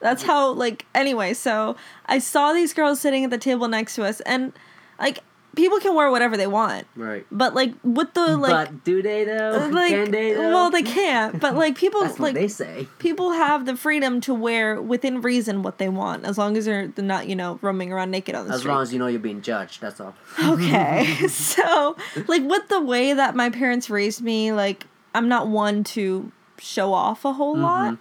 That's 0.00 0.22
how 0.24 0.50
like 0.52 0.86
anyway, 0.94 1.34
so 1.34 1.76
I 2.06 2.18
saw 2.18 2.52
these 2.52 2.72
girls 2.72 3.00
sitting 3.00 3.24
at 3.24 3.30
the 3.30 3.38
table 3.38 3.68
next 3.68 3.94
to 3.96 4.04
us 4.04 4.20
and 4.20 4.52
like 4.98 5.20
people 5.58 5.80
can 5.80 5.94
wear 5.94 6.10
whatever 6.10 6.36
they 6.36 6.46
want. 6.46 6.86
Right. 6.94 7.26
But 7.30 7.54
like 7.54 7.74
with 7.82 8.14
the 8.14 8.36
like 8.36 8.68
but 8.68 8.84
do 8.84 9.02
they 9.02 9.24
though? 9.24 9.68
like 9.70 9.90
Can 9.90 10.10
they 10.10 10.32
though? 10.32 10.52
well 10.52 10.70
they 10.70 10.82
can't, 10.82 11.38
but 11.40 11.54
like 11.54 11.76
people 11.84 12.00
That's 12.00 12.12
what 12.12 12.26
like 12.28 12.34
they 12.34 12.48
say. 12.48 12.86
people 12.98 13.32
have 13.32 13.66
the 13.66 13.76
freedom 13.76 14.20
to 14.22 14.32
wear 14.32 14.80
within 14.80 15.20
reason 15.20 15.62
what 15.62 15.78
they 15.78 15.88
want 15.88 16.24
as 16.24 16.38
long 16.38 16.56
as 16.56 16.64
they're 16.64 16.92
not, 16.96 17.28
you 17.28 17.36
know, 17.36 17.58
roaming 17.60 17.92
around 17.92 18.10
naked 18.10 18.34
on 18.34 18.46
the 18.46 18.54
As 18.54 18.60
street. 18.60 18.70
As 18.70 18.74
long 18.74 18.82
as 18.82 18.92
you 18.92 18.98
know 18.98 19.08
you're 19.08 19.20
being 19.20 19.42
judged, 19.42 19.80
that's 19.80 20.00
all. 20.00 20.14
okay 20.42 21.04
so 21.28 21.96
like 22.28 22.42
with 22.44 22.68
the 22.68 22.80
way 22.80 23.12
that 23.12 23.34
my 23.34 23.50
parents 23.50 23.90
raised 23.90 24.22
me 24.22 24.52
like 24.52 24.86
i'm 25.14 25.28
not 25.28 25.48
one 25.48 25.82
to 25.82 26.30
show 26.58 26.92
off 26.92 27.24
a 27.24 27.32
whole 27.32 27.54
mm-hmm. 27.54 27.64
lot 27.64 27.98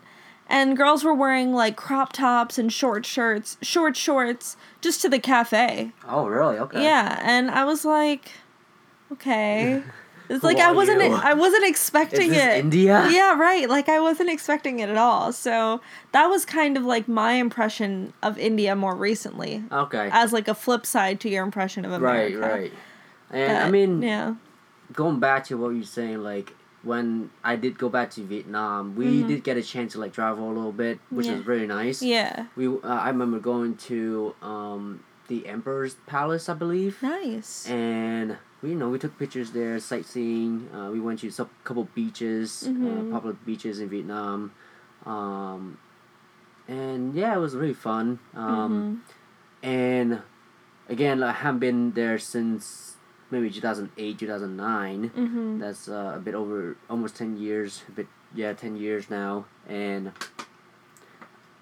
and 0.50 0.78
girls 0.78 1.04
were 1.04 1.14
wearing 1.14 1.54
like 1.54 1.76
crop 1.76 2.14
tops 2.14 2.58
and 2.58 2.72
short 2.72 3.06
shirts 3.06 3.58
short 3.62 3.96
shorts 3.98 4.58
just 4.82 5.02
to 5.02 5.10
the 5.10 5.20
cafe 5.20 5.92
Oh 6.08 6.28
really? 6.28 6.58
Okay. 6.58 6.82
yeah 6.84 7.20
and 7.24 7.52
i 7.52 7.64
was 7.66 7.84
like 7.86 8.32
okay 9.12 9.82
it's 10.30 10.44
like 10.44 10.58
i 10.58 10.72
wasn't 10.72 11.02
you? 11.02 11.14
i 11.14 11.34
wasn't 11.34 11.66
expecting 11.66 12.34
it 12.34 12.58
India? 12.58 13.08
yeah 13.12 13.38
right 13.38 13.70
like 13.70 13.88
i 13.90 14.00
wasn't 14.00 14.30
expecting 14.30 14.80
it 14.80 14.90
at 14.90 14.98
all 14.98 15.32
so 15.32 15.80
that 16.12 16.28
was 16.28 16.46
kind 16.46 16.76
of 16.78 16.84
like 16.84 17.08
my 17.08 17.34
impression 17.34 18.12
of 18.24 18.38
india 18.38 18.76
more 18.76 18.96
recently 18.96 19.64
Okay. 19.72 20.10
as 20.12 20.34
like 20.34 20.48
a 20.48 20.56
flip 20.56 20.86
side 20.86 21.20
to 21.22 21.30
your 21.30 21.44
impression 21.44 21.86
of 21.86 21.92
america 21.92 22.38
Right. 22.40 22.52
Right. 22.52 22.74
And 23.30 23.58
I 23.58 23.70
mean, 23.70 24.02
yeah. 24.02 24.36
going 24.94 25.20
back 25.20 25.44
to 25.48 25.58
what 25.58 25.70
you're 25.72 25.84
saying, 25.84 26.24
like 26.24 26.54
when 26.88 27.30
I 27.44 27.56
did 27.58 27.78
go 27.78 27.90
back 27.90 28.10
to 28.16 28.22
Vietnam, 28.24 28.96
we 28.96 29.22
Mhm. 29.24 29.28
did 29.28 29.44
get 29.44 29.58
a 29.58 29.62
chance 29.64 29.92
to 29.94 30.00
like 30.00 30.14
travel 30.14 30.48
a 30.48 30.54
little 30.56 30.72
bit, 30.72 31.00
which 31.12 31.28
Yeah. 31.28 31.36
was 31.36 31.46
really 31.46 31.68
nice. 31.68 32.02
Yeah. 32.02 32.48
We 32.56 32.68
uh, 32.68 32.80
I 32.88 33.10
remember 33.10 33.40
going 33.40 33.76
to 33.92 34.34
um, 34.42 35.04
the 35.28 35.46
Emperor's 35.46 35.96
Palace, 36.08 36.48
I 36.48 36.54
believe, 36.56 37.04
Nice. 37.04 37.68
and 37.68 38.38
we 38.64 38.70
you 38.72 38.76
know 38.80 38.90
we 38.90 38.98
took 38.98 39.20
pictures 39.20 39.52
there, 39.52 39.78
sightseeing. 39.80 40.70
Uh, 40.74 40.90
we 40.96 41.00
went 41.04 41.20
to 41.20 41.30
some 41.30 41.50
couple 41.68 41.84
beaches, 41.94 42.64
uh, 42.66 43.04
popular 43.12 43.36
beaches 43.46 43.80
in 43.84 43.90
Vietnam, 43.90 44.52
um, 45.06 45.78
and 46.68 47.14
yeah, 47.14 47.36
it 47.36 47.40
was 47.40 47.56
really 47.56 47.74
fun. 47.76 48.20
Um, 48.34 48.72
Mhm. 48.72 48.98
and 49.64 50.22
again, 50.90 51.22
I 51.22 51.32
haven't 51.34 51.60
been 51.60 51.92
there 51.92 52.18
since 52.18 52.87
maybe 53.32 53.50
two 53.50 53.62
thousand 53.62 53.90
eight, 53.98 54.20
two 54.20 54.28
thousand 54.28 54.56
nine. 54.58 55.10
Mm-hmm. 55.16 55.60
That's 55.60 55.88
uh, 55.90 56.14
a 56.16 56.20
bit 56.20 56.36
over 56.36 56.76
almost 56.90 57.16
ten 57.18 57.38
years. 57.38 57.84
A 57.88 57.92
bit 57.92 58.08
yeah, 58.36 58.54
ten 58.54 58.76
years 58.78 59.10
now, 59.10 59.46
and 59.68 60.12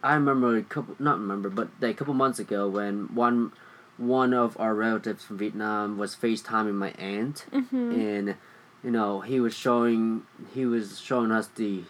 I 0.03 0.13
remember 0.13 0.57
a 0.57 0.63
couple 0.63 0.95
not 0.99 1.17
remember, 1.19 1.49
but 1.49 1.69
a 1.81 1.93
couple 1.93 2.13
months 2.13 2.39
ago 2.39 2.67
when 2.67 3.13
one 3.15 3.51
one 3.97 4.33
of 4.33 4.59
our 4.59 4.75
relatives 4.75 5.23
from 5.23 5.37
Vietnam 5.37 5.97
was 5.97 6.15
FaceTiming 6.15 6.73
my 6.75 6.91
aunt, 6.91 7.45
Mm-hmm. 7.51 7.91
and 7.91 8.35
you 8.83 8.91
know 8.91 9.21
he 9.21 9.39
was 9.39 9.55
showing 9.55 10.23
he 10.53 10.65
was 10.65 10.99
showing 10.99 11.31
us 11.31 11.47
the 11.55 11.83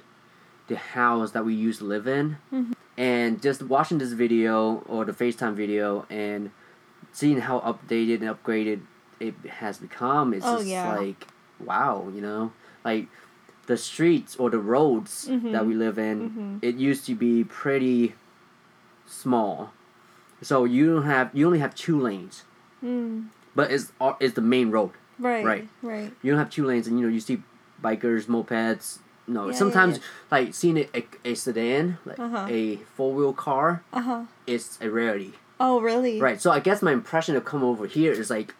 the 0.67 0.77
house 0.77 1.31
that 1.31 1.45
we 1.45 1.53
used 1.53 1.79
to 1.79 1.85
live 1.85 2.07
in, 2.07 2.37
Mhm. 2.51 2.73
and 2.97 3.41
just 3.41 3.61
watching 3.63 3.97
this 3.97 4.13
video 4.13 4.83
or 4.87 5.03
the 5.05 5.11
FaceTime 5.11 5.53
video 5.53 6.05
and 6.09 6.51
seeing 7.11 7.39
how 7.41 7.59
updated 7.61 8.21
and 8.21 8.29
upgraded 8.35 8.81
it 9.19 9.33
has 9.59 9.77
become 9.77 10.33
is 10.33 10.43
Oh, 10.45 10.57
just 10.57 10.67
yeah. 10.67 10.97
like 10.97 11.27
wow, 11.59 12.09
you 12.13 12.21
know, 12.21 12.51
like 12.83 13.07
the 13.67 13.77
streets 13.77 14.35
or 14.35 14.49
the 14.49 14.59
roads 14.59 15.27
Mhm. 15.29 15.51
that 15.51 15.65
we 15.65 15.73
live 15.73 15.97
in. 15.97 16.29
Mhm. 16.29 16.59
It 16.61 16.75
used 16.75 17.05
to 17.07 17.15
be 17.15 17.43
pretty 17.43 18.13
small, 19.07 19.71
so 20.41 20.65
you 20.65 20.93
don't 20.93 21.03
have 21.03 21.29
you 21.33 21.45
only 21.45 21.59
have 21.59 21.75
two 21.75 21.99
lanes, 21.99 22.43
Mm. 22.83 23.27
but 23.55 23.71
it's 23.71 23.91
it's 24.19 24.35
the 24.35 24.41
main 24.41 24.71
road. 24.71 24.91
Right. 25.17 25.45
Right. 25.45 25.67
Right. 25.81 26.13
You 26.21 26.31
don't 26.31 26.39
have 26.39 26.49
two 26.49 26.65
lanes, 26.65 26.87
and 26.87 26.99
you 26.99 27.05
know 27.07 27.11
you 27.13 27.19
see 27.21 27.41
bikers, 27.81 28.25
mopeds. 28.25 28.99
No, 29.27 29.47
Yeah, 29.47 29.53
sometimes 29.53 29.97
yeah, 29.97 30.03
like 30.29 30.53
seeing 30.53 30.77
a, 30.77 30.87
a, 30.93 31.05
a 31.31 31.33
sedan, 31.35 31.97
like 32.05 32.19
Uh-huh. 32.19 32.45
a 32.47 32.77
four 32.95 33.13
wheel 33.13 33.33
car, 33.33 33.81
Uh 33.91 34.01
huh. 34.01 34.23
is 34.45 34.77
a 34.81 34.89
rarity. 34.89 35.33
Oh, 35.59 35.79
really? 35.81 36.19
Right. 36.21 36.39
So 36.39 36.51
I 36.51 36.59
guess 36.59 36.81
my 36.83 36.91
impression 36.91 37.35
of 37.35 37.43
come 37.45 37.63
over 37.63 37.87
here 37.87 38.11
is 38.11 38.29
like 38.29 38.53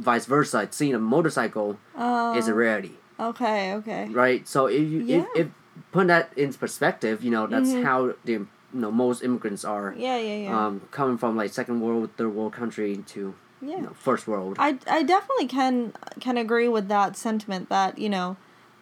vice 0.00 0.26
versa. 0.26 0.66
Seeing 0.70 0.94
a 0.94 0.98
motorcycle 0.98 1.78
Oh. 1.96 2.36
is 2.38 2.48
a 2.48 2.54
rarity. 2.54 2.96
Okay. 3.18 3.74
Okay. 3.74 4.08
Right. 4.08 4.46
So 4.48 4.66
if 4.66 4.80
you 4.80 5.00
Yeah. 5.04 5.16
if, 5.34 5.46
if 5.46 5.48
put 5.92 6.06
that 6.08 6.32
in 6.36 6.52
perspective, 6.54 7.22
you 7.24 7.30
know 7.30 7.46
that's 7.46 7.70
Mhm. 7.70 7.84
how 7.84 7.98
the 8.24 8.32
you 8.32 8.80
know 8.82 8.90
most 8.90 9.22
immigrants 9.22 9.64
are 9.64 9.94
Yeah. 9.96 10.16
Yeah. 10.16 10.36
Yeah. 10.46 10.66
um, 10.66 10.82
coming 10.90 11.18
from 11.18 11.36
like 11.36 11.52
second 11.52 11.80
world, 11.80 12.10
third 12.16 12.34
world 12.34 12.52
country 12.52 12.96
to 13.14 13.34
yeah. 13.60 13.76
you 13.76 13.82
know 13.82 13.94
first 13.94 14.26
world. 14.26 14.56
I, 14.58 14.78
I 14.88 15.02
definitely 15.02 15.46
can 15.48 15.92
can 16.20 16.36
agree 16.38 16.68
with 16.68 16.88
that 16.88 17.16
sentiment 17.16 17.68
that 17.68 17.98
you 17.98 18.08
know 18.08 18.36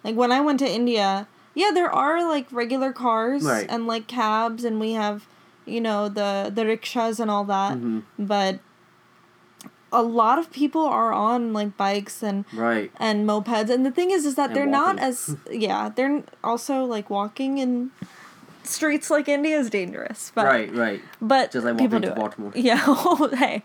like 0.04 0.14
when 0.14 0.30
i 0.30 0.40
went 0.40 0.58
to 0.60 0.68
india 0.80 1.26
yeah 1.54 1.70
there 1.74 1.90
are 1.90 2.22
like 2.34 2.46
regular 2.52 2.92
cars 2.92 3.42
Right. 3.42 3.66
and 3.68 3.88
like 3.92 4.06
cabs 4.06 4.62
and 4.64 4.78
we 4.78 4.92
have 4.92 5.26
you 5.66 5.80
know 5.80 6.08
the 6.08 6.52
the 6.54 6.64
rickshaws 6.64 7.18
and 7.18 7.28
all 7.30 7.44
that 7.44 7.74
Mhm. 7.76 8.02
but 8.16 8.60
a 9.92 10.02
lot 10.02 10.38
of 10.38 10.50
people 10.52 10.84
are 10.84 11.12
on 11.12 11.52
like 11.52 11.76
bikes 11.76 12.22
and 12.22 12.44
Right. 12.52 12.90
and 12.98 13.26
mopeds 13.28 13.70
and 13.70 13.86
the 13.86 13.90
thing 13.90 14.10
is 14.10 14.26
is 14.26 14.34
that 14.34 14.48
And 14.50 14.56
they're 14.56 14.66
not 14.66 14.98
as 14.98 15.36
yeah 15.50 15.88
they're 15.94 16.22
also 16.44 16.84
like 16.84 17.08
walking 17.10 17.58
in 17.58 17.90
streets 18.64 19.08
like 19.10 19.28
india 19.28 19.58
is 19.58 19.70
dangerous 19.70 20.30
but 20.34 20.44
right. 20.44 20.74
Right. 20.74 21.00
but 21.22 21.52
Just 21.52 21.64
like 21.64 21.78
people 21.78 21.98
walking 21.98 22.00
do 22.02 22.06
to 22.08 22.12
it. 22.12 22.20
Baltimore. 22.20 22.52
Yeah. 22.70 22.84
Oh, 22.86 23.30
hey. 23.34 23.62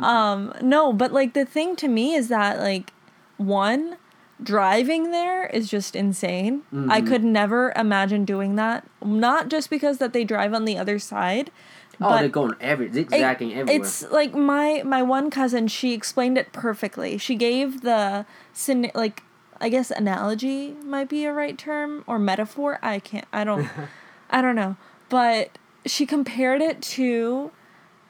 um, 0.00 0.52
no, 0.60 0.92
but 0.92 1.12
like 1.12 1.34
the 1.34 1.44
thing 1.44 1.76
to 1.76 1.88
me 1.88 2.14
is 2.14 2.28
that 2.28 2.58
like 2.58 2.92
one 3.36 3.96
driving 4.42 5.10
there 5.10 5.46
is 5.46 5.68
just 5.68 5.96
insane. 5.96 6.62
I 6.88 7.00
Mhm. 7.00 7.06
could 7.08 7.24
never 7.24 7.72
imagine 7.76 8.24
doing 8.24 8.56
that. 8.56 8.84
Not 9.04 9.48
just 9.48 9.68
because 9.70 9.98
that 9.98 10.12
they 10.12 10.24
drive 10.24 10.52
on 10.54 10.64
the 10.64 10.76
other 10.76 10.98
side. 10.98 11.50
Oh, 12.00 12.10
but 12.10 12.20
they're 12.20 12.28
going 12.28 12.54
every 12.60 12.92
zigzagging 12.92 13.54
everywhere. 13.54 13.82
It's 13.84 14.02
like 14.10 14.34
my 14.34 14.82
my 14.84 15.02
one 15.02 15.30
cousin. 15.30 15.66
She 15.68 15.92
explained 15.94 16.38
it 16.38 16.52
perfectly. 16.52 17.18
She 17.18 17.34
gave 17.34 17.80
the 17.82 18.24
like 18.94 19.22
I 19.60 19.68
guess 19.68 19.90
analogy 19.90 20.74
might 20.84 21.08
be 21.08 21.24
a 21.24 21.32
right 21.32 21.58
term 21.58 22.04
or 22.06 22.18
metaphor. 22.18 22.78
I 22.82 23.00
can't. 23.00 23.26
I 23.32 23.42
don't. 23.44 23.68
I 24.30 24.40
don't 24.42 24.54
know. 24.54 24.76
But 25.08 25.58
she 25.86 26.06
compared 26.06 26.60
it 26.62 26.80
to 26.82 27.50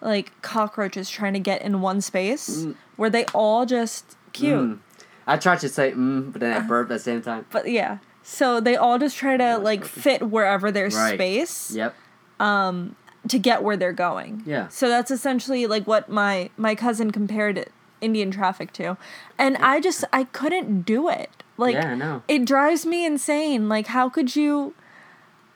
like 0.01 0.33
cockroaches 0.43 1.09
trying 1.09 1.33
to 1.33 1.41
get 1.41 1.63
in 1.63 1.81
one 1.81 2.01
space 2.01 2.65
Mm. 2.65 2.75
where 2.97 3.11
they 3.11 3.25
all 3.35 3.65
just 3.67 4.17
cute. 4.33 4.59
Mm. 4.61 4.79
I 5.27 5.37
tried 5.39 5.61
to 5.61 5.69
say 5.69 5.93
mm, 5.93 6.31
but 6.33 6.41
then 6.41 6.53
I 6.57 6.61
burped 6.61 6.91
at 6.91 6.95
the 6.97 7.03
same 7.03 7.23
time. 7.23 7.47
But 7.51 7.71
yeah. 7.71 7.99
So 8.23 8.61
they 8.61 8.77
all 8.77 8.99
just 8.99 9.17
try 9.17 9.37
to 9.39 9.57
like 9.59 9.85
fit 9.85 10.23
wherever 10.29 10.71
there's 10.71 10.95
Right. 10.95 11.15
space. 11.15 11.71
Yep. 11.75 11.95
um 12.41 12.95
to 13.29 13.39
get 13.39 13.63
where 13.63 13.77
they're 13.77 13.93
going. 13.93 14.43
Yeah. 14.47 14.69
So 14.69 14.89
that's 14.89 15.11
essentially 15.11 15.67
like 15.67 15.87
what 15.87 16.09
my 16.09 16.51
my 16.57 16.75
cousin 16.75 17.11
compared 17.11 17.67
Indian 18.01 18.31
traffic 18.31 18.73
to. 18.75 18.97
And 19.39 19.57
I 19.59 19.81
just 19.81 20.05
I 20.13 20.25
couldn't 20.25 20.83
do 20.83 21.09
it. 21.09 21.31
Like 21.57 21.75
yeah, 21.75 21.91
I 21.93 21.95
know. 21.95 22.23
it 22.29 22.45
drives 22.45 22.87
me 22.87 23.05
insane. 23.05 23.69
Like 23.69 23.89
how 23.89 24.09
could 24.09 24.37
you 24.37 24.75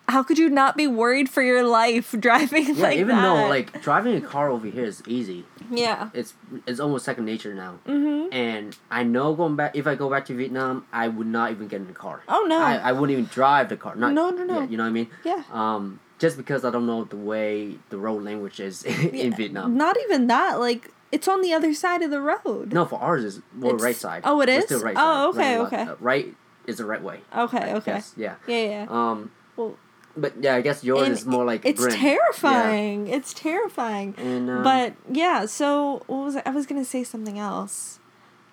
how 0.09 0.23
could 0.25 0.37
you 0.37 0.51
not 0.51 0.77
be 0.77 0.87
worried 0.89 1.29
for 1.31 1.43
your 1.43 1.63
life 1.63 2.13
driving 2.19 2.75
Yeah, 2.75 2.83
like 2.83 2.99
even 2.99 3.15
that? 3.17 3.23
though 3.23 3.47
like 3.49 3.81
driving 3.83 4.17
a 4.17 4.21
car 4.21 4.51
over 4.51 4.67
here 4.67 4.85
is 4.85 5.03
easy. 5.07 5.45
Yeah. 5.71 6.11
It's 6.13 6.35
it's 6.67 6.81
almost 6.81 7.05
second 7.05 7.25
nature 7.25 7.55
now. 7.55 7.79
Mhm. 7.87 8.35
And 8.35 8.77
I 8.91 9.05
know 9.05 9.33
going 9.35 9.55
back 9.55 9.77
if 9.77 9.87
I 9.87 9.95
go 9.95 10.11
back 10.11 10.25
to 10.27 10.35
Vietnam, 10.35 10.85
I 10.93 11.07
would 11.07 11.29
not 11.29 11.53
even 11.53 11.69
get 11.69 11.81
in 11.81 11.87
the 11.87 11.93
car. 11.93 12.23
Oh 12.29 12.45
no. 12.49 12.61
I, 12.61 12.77
I 12.77 12.93
wouldn't 12.93 13.13
even 13.13 13.27
drive 13.27 13.69
the 13.69 13.77
car. 13.77 13.95
Not, 13.95 14.13
No, 14.13 14.31
no, 14.31 14.43
no. 14.43 14.61
Yeah, 14.63 14.67
you 14.67 14.77
know 14.77 14.83
what 14.83 14.89
I 14.89 14.93
mean? 14.93 15.09
yeah. 15.25 15.43
Um, 15.53 16.01
just 16.23 16.37
because 16.43 16.65
I 16.65 16.71
don't 16.71 16.87
know 16.87 17.03
the 17.05 17.17
way 17.33 17.51
the 17.91 17.99
road 18.07 18.23
language 18.23 18.59
is 18.61 18.83
in 18.93 19.15
Yeah. 19.15 19.37
Vietnam. 19.37 19.77
Not 19.77 19.97
even 20.05 20.29
that. 20.29 20.53
Like 20.69 20.83
it's 21.11 21.29
on 21.29 21.43
the 21.43 21.53
other 21.53 21.73
side 21.75 22.01
of 22.07 22.11
the 22.11 22.21
road. 22.33 22.73
No, 22.73 22.85
for 22.87 22.99
ours 23.09 23.23
is 23.31 23.37
well 23.59 23.75
It's- 23.75 23.83
right 23.89 23.97
side. 24.07 24.23
oh, 24.25 24.41
it 24.45 24.49
is? 24.49 24.65
still 24.65 24.81
right 24.89 24.97
Oh, 24.97 25.33
side. 25.33 25.37
okay, 25.37 25.57
Right, 25.59 25.67
okay. 25.67 25.83
uh, 25.91 25.97
right 26.01 26.27
is 26.71 26.77
the 26.79 26.87
right 26.93 27.03
way. 27.03 27.19
Okay, 27.37 27.59
I 27.59 27.75
okay. 27.79 27.93
guess, 27.99 28.15
Yeah. 28.17 28.37
Yeah, 28.47 28.65
yeah. 28.75 28.87
Um, 28.89 29.19
Well, 29.57 29.77
but 30.17 30.33
yeah, 30.45 30.55
I 30.55 30.63
guess 30.63 30.85
yours 30.85 31.09
is 31.09 31.27
more 31.27 31.45
like 31.53 31.63
it's 31.71 31.81
grim. 31.81 31.97
terrifying. 32.09 33.09
It's 33.17 33.33
terrifying. 33.35 34.15
And 34.17 34.49
um, 34.49 34.63
but 34.63 34.95
yeah, 35.11 35.47
so 35.47 36.03
what 36.07 36.25
was 36.27 36.37
I, 36.37 36.43
I 36.47 36.51
was 36.59 36.67
gonna 36.71 36.85
say 36.97 37.03
something 37.05 37.39
else. 37.39 37.99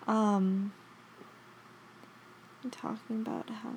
Um 0.08 0.72
I'm 2.64 2.72
talking 2.72 3.18
about 3.24 3.50
how 3.62 3.72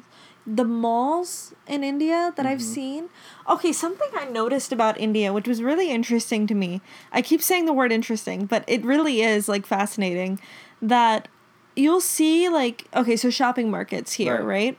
the 0.46 0.64
malls 0.64 1.54
in 1.68 1.84
India 1.84 2.32
that 2.36 2.44
I've 2.46 2.58
Mhm. 2.58 2.74
seen. 2.74 3.08
Okay, 3.48 3.72
something 3.72 4.08
I 4.18 4.24
noticed 4.24 4.72
about 4.72 4.98
India, 4.98 5.32
which 5.32 5.46
was 5.46 5.62
really 5.62 5.90
interesting 5.90 6.46
to 6.48 6.54
me. 6.54 6.80
I 7.12 7.22
keep 7.22 7.40
saying 7.42 7.66
the 7.66 7.72
word 7.72 7.92
interesting, 7.92 8.46
but 8.46 8.64
it 8.66 8.84
really 8.84 9.22
is 9.22 9.48
like 9.48 9.64
fascinating 9.66 10.40
that 10.80 11.28
you'll 11.76 12.00
see 12.00 12.48
like 12.48 12.84
okay, 12.94 13.16
so 13.16 13.30
shopping 13.30 13.70
markets 13.70 14.14
here, 14.14 14.36
Right. 14.38 14.44
right? 14.44 14.78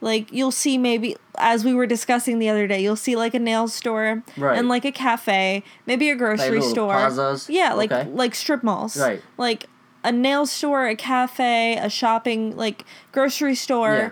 Like 0.00 0.32
you'll 0.32 0.50
see 0.52 0.78
maybe 0.78 1.16
as 1.36 1.64
we 1.64 1.74
were 1.74 1.86
discussing 1.86 2.38
the 2.38 2.48
other 2.48 2.66
day, 2.66 2.80
you'll 2.80 2.96
see 2.96 3.16
like 3.16 3.34
a 3.34 3.38
nail 3.40 3.66
store 3.68 4.22
Right. 4.36 4.56
and 4.58 4.68
like 4.68 4.84
a 4.84 4.92
cafe, 4.92 5.62
maybe 5.86 6.10
a 6.10 6.16
grocery 6.16 6.50
little 6.58 6.70
store. 6.70 6.94
plazas. 6.94 7.48
Yeah, 7.50 7.72
like 7.74 7.90
okay. 7.92 8.08
like 8.10 8.34
strip 8.34 8.62
malls. 8.62 8.96
Right. 8.96 9.20
Like 9.36 9.66
a 10.04 10.10
nail 10.12 10.46
store, 10.46 10.86
a 10.88 10.96
cafe, 10.96 11.76
a 11.76 11.88
shopping 11.88 12.56
like 12.56 12.84
grocery 13.12 13.54
store, 13.54 13.94
Yeah. 13.96 14.10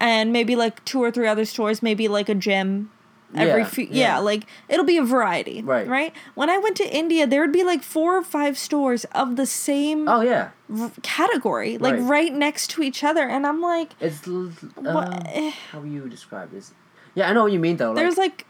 And 0.00 0.32
maybe 0.32 0.56
like 0.56 0.84
two 0.84 1.00
or 1.02 1.10
three 1.10 1.28
other 1.28 1.44
stores, 1.44 1.82
maybe 1.82 2.08
like 2.08 2.28
a 2.28 2.34
gym. 2.34 2.90
Every 3.32 3.62
Yeah, 3.62 3.68
few, 3.68 3.84
yeah. 3.84 3.92
yeah. 4.14 4.18
like 4.18 4.42
it'll 4.68 4.84
be 4.84 4.96
a 4.96 5.04
variety, 5.04 5.62
Right. 5.62 5.86
Right. 5.86 6.12
When 6.34 6.50
I 6.50 6.58
went 6.58 6.76
to 6.78 6.84
India, 6.92 7.28
there 7.28 7.42
would 7.42 7.52
be 7.52 7.62
like 7.62 7.84
four 7.84 8.16
or 8.18 8.24
five 8.24 8.58
stores 8.58 9.04
of 9.14 9.36
the 9.36 9.46
same 9.46 10.08
Oh 10.08 10.20
yeah, 10.22 10.48
r- 10.76 10.90
category, 11.02 11.78
like 11.78 11.94
Right. 11.94 12.02
right 12.02 12.32
next 12.32 12.70
to 12.70 12.82
each 12.82 13.04
other, 13.04 13.22
and 13.22 13.46
I'm 13.46 13.60
like, 13.60 13.90
it's 14.00 14.26
l- 14.26 14.50
what? 14.74 15.14
um, 15.14 15.22
eh, 15.26 15.52
how 15.70 15.84
you 15.84 16.08
describe 16.08 16.50
this? 16.50 16.72
Yeah, 17.14 17.30
I 17.30 17.32
know 17.32 17.44
what 17.44 17.52
you 17.52 17.60
mean 17.60 17.76
though. 17.76 17.92
Like, 17.92 17.96
There's 18.02 18.18
like 18.18 18.46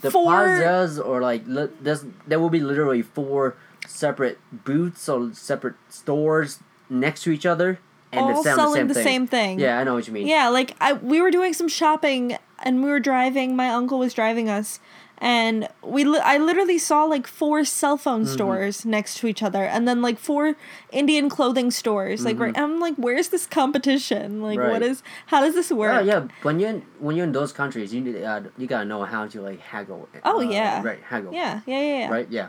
the 0.00 0.12
four- 0.12 0.26
plazas 0.32 1.00
or 1.00 1.20
like 1.20 1.42
li- 1.48 1.70
there's 1.80 2.04
there 2.28 2.38
will 2.38 2.50
be 2.50 2.60
literally 2.60 3.02
four 3.02 3.56
separate 3.88 4.38
booths 4.52 5.08
or 5.08 5.30
separate 5.34 5.74
stores 5.88 6.60
next 6.88 7.24
to 7.24 7.32
each 7.32 7.46
other 7.46 7.80
and 8.12 8.20
all 8.36 8.42
selling 8.42 8.86
the 8.88 8.94
the 8.94 8.94
same 8.94 9.04
same 9.04 9.26
thing. 9.26 9.60
Yeah, 9.60 9.78
I 9.78 9.84
know 9.84 9.94
what 9.94 10.06
you 10.06 10.12
mean. 10.12 10.26
Yeah, 10.26 10.48
like 10.48 10.76
I 10.80 10.94
we 10.94 11.20
were 11.20 11.30
doing 11.30 11.52
some 11.52 11.68
shopping 11.68 12.36
and 12.62 12.82
we 12.84 12.90
were 12.90 13.00
driving. 13.00 13.56
My 13.56 13.68
uncle 13.70 13.98
was 13.98 14.12
driving 14.12 14.48
us, 14.50 14.80
and 15.18 15.68
we 15.82 16.04
li- 16.04 16.20
I 16.22 16.36
literally 16.38 16.76
saw 16.78 17.04
like 17.04 17.26
four 17.26 17.64
cell 17.64 17.96
phone 17.96 18.22
Mm-hmm. 18.24 18.32
stores 18.32 18.84
next 18.84 19.18
to 19.18 19.26
each 19.28 19.42
other, 19.42 19.64
and 19.64 19.86
then 19.88 20.02
like 20.02 20.18
four 20.18 20.56
Indian 20.92 21.28
clothing 21.30 21.70
stores. 21.70 22.24
Like 22.24 22.38
right, 22.38 22.56
I'm 22.58 22.80
like, 22.80 22.96
where's 22.96 23.28
this 23.28 23.46
competition? 23.46 24.42
Like, 24.42 24.58
what 24.58 24.64
Mm-hmm. 24.66 24.72
Right. 24.72 24.82
is? 24.82 25.02
How 25.26 25.40
does 25.40 25.54
this 25.54 25.70
work? 25.70 26.04
Yeah, 26.04 26.20
yeah. 26.20 26.28
When 26.42 26.58
you're 26.60 26.70
in, 26.70 26.82
when 26.98 27.16
you're 27.16 27.24
in 27.26 27.32
those 27.32 27.52
countries, 27.52 27.94
you 27.94 28.00
need 28.02 28.22
uh, 28.22 28.42
you 28.58 28.66
gotta 28.66 28.84
know 28.84 29.04
how 29.04 29.26
to 29.28 29.40
like 29.40 29.60
haggle. 29.60 30.08
Oh, 30.24 30.38
uh, 30.40 30.50
yeah. 30.50 30.82
right 30.82 31.00
haggle. 31.02 31.32
yeah, 31.32 31.60
yeah, 31.66 31.80
yeah. 31.80 31.98
yeah. 32.00 32.10
Right. 32.10 32.26
Yeah, 32.30 32.48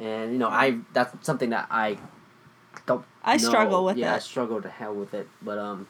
and 0.00 0.32
you 0.32 0.38
know 0.38 0.48
I 0.48 0.78
that's 0.92 1.14
something 1.26 1.50
that 1.50 1.68
I 1.70 1.98
don't. 2.86 3.04
I 3.24 3.36
know. 3.36 3.48
struggle 3.48 3.84
with 3.84 3.96
it. 3.96 4.00
yeah, 4.00 4.14
I 4.14 4.18
struggle 4.18 4.60
to 4.62 4.68
hell 4.68 4.94
with 4.94 5.14
it, 5.14 5.28
but 5.42 5.58
um, 5.58 5.88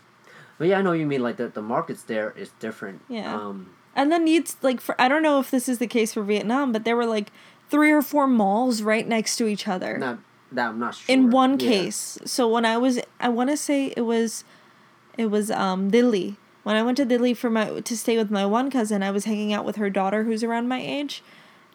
but 0.59 0.69
yeah, 0.69 0.79
I 0.79 0.83
know 0.83 0.93
you 0.93 1.07
mean. 1.07 1.23
Like 1.23 1.37
the 1.37 1.49
the 1.49 1.63
markets 1.63 2.03
there 2.03 2.33
is 2.37 2.51
different. 2.61 3.03
Yeah. 3.09 3.35
Um. 3.35 3.71
And 3.97 4.11
then 4.11 4.27
you'd 4.27 4.51
like 4.63 4.81
for 4.81 5.01
I 5.01 5.07
don't 5.09 5.23
know 5.23 5.39
if 5.39 5.51
this 5.51 5.69
is 5.69 5.79
the 5.79 5.87
case 5.87 6.15
for 6.15 6.23
Vietnam, 6.23 6.73
but 6.73 6.85
there 6.85 6.97
were 6.97 7.07
like 7.07 7.31
three 7.71 7.93
or 7.93 8.03
four 8.03 8.27
malls 8.27 8.83
right 8.83 9.07
next 9.07 9.37
to 9.37 9.47
each 9.47 9.67
other. 9.69 9.99
Not 9.99 10.19
That 10.53 10.69
I'm 10.71 10.79
not 10.81 10.95
sure. 10.97 11.13
in 11.15 11.31
one 11.31 11.59
Yeah. 11.61 11.69
case. 11.71 12.19
So 12.25 12.49
when 12.49 12.65
I 12.65 12.77
was, 12.77 12.99
I 13.21 13.29
want 13.29 13.51
to 13.51 13.57
say 13.57 13.93
it 13.97 14.03
was, 14.03 14.45
it 15.17 15.27
was 15.27 15.51
um 15.51 15.91
Delhi. 15.91 16.37
When 16.65 16.77
I 16.77 16.83
went 16.83 16.97
to 16.97 17.05
Delhi 17.05 17.35
for 17.35 17.51
my 17.51 17.81
to 17.81 17.97
stay 17.97 18.17
with 18.17 18.31
my 18.31 18.45
one 18.47 18.71
cousin, 18.71 19.03
I 19.03 19.11
was 19.13 19.27
hanging 19.27 19.53
out 19.53 19.65
with 19.65 19.77
her 19.77 19.91
daughter 19.91 20.25
who's 20.25 20.43
around 20.43 20.67
my 20.69 20.81
age, 20.81 21.23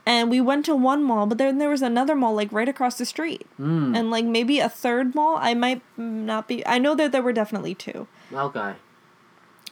and 0.06 0.30
we 0.30 0.42
went 0.42 0.66
to 0.66 0.76
one 0.76 1.04
mall. 1.04 1.26
But 1.26 1.38
then 1.38 1.58
there 1.58 1.70
was 1.70 1.82
another 1.82 2.16
mall 2.16 2.34
like 2.34 2.52
right 2.52 2.70
across 2.70 2.98
the 2.98 3.06
street, 3.06 3.46
Mm. 3.60 3.98
and 3.98 4.12
like 4.12 4.26
maybe 4.26 4.60
a 4.60 4.70
third 4.70 5.14
mall. 5.16 5.38
I 5.40 5.54
might 5.54 5.82
not 5.98 6.48
be. 6.48 6.66
I 6.66 6.78
know 6.80 6.96
that 6.96 7.12
there 7.12 7.22
were 7.22 7.34
definitely 7.34 7.76
two. 7.76 8.08
Okay. 8.34 8.74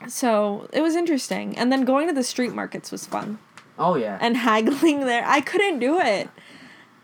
So 0.08 0.68
it 0.74 0.82
was 0.82 0.96
interesting, 0.96 1.58
and 1.58 1.72
then 1.72 1.84
going 1.84 2.08
to 2.08 2.14
the 2.14 2.24
street 2.24 2.54
markets 2.54 2.92
was 2.92 3.06
fun, 3.08 3.40
Oh 3.80 3.96
yeah. 3.96 4.18
and 4.22 4.38
haggling 4.50 5.02
there. 5.02 5.24
I 5.26 5.42
couldn't 5.42 5.80
do 5.80 6.00
it. 6.00 6.30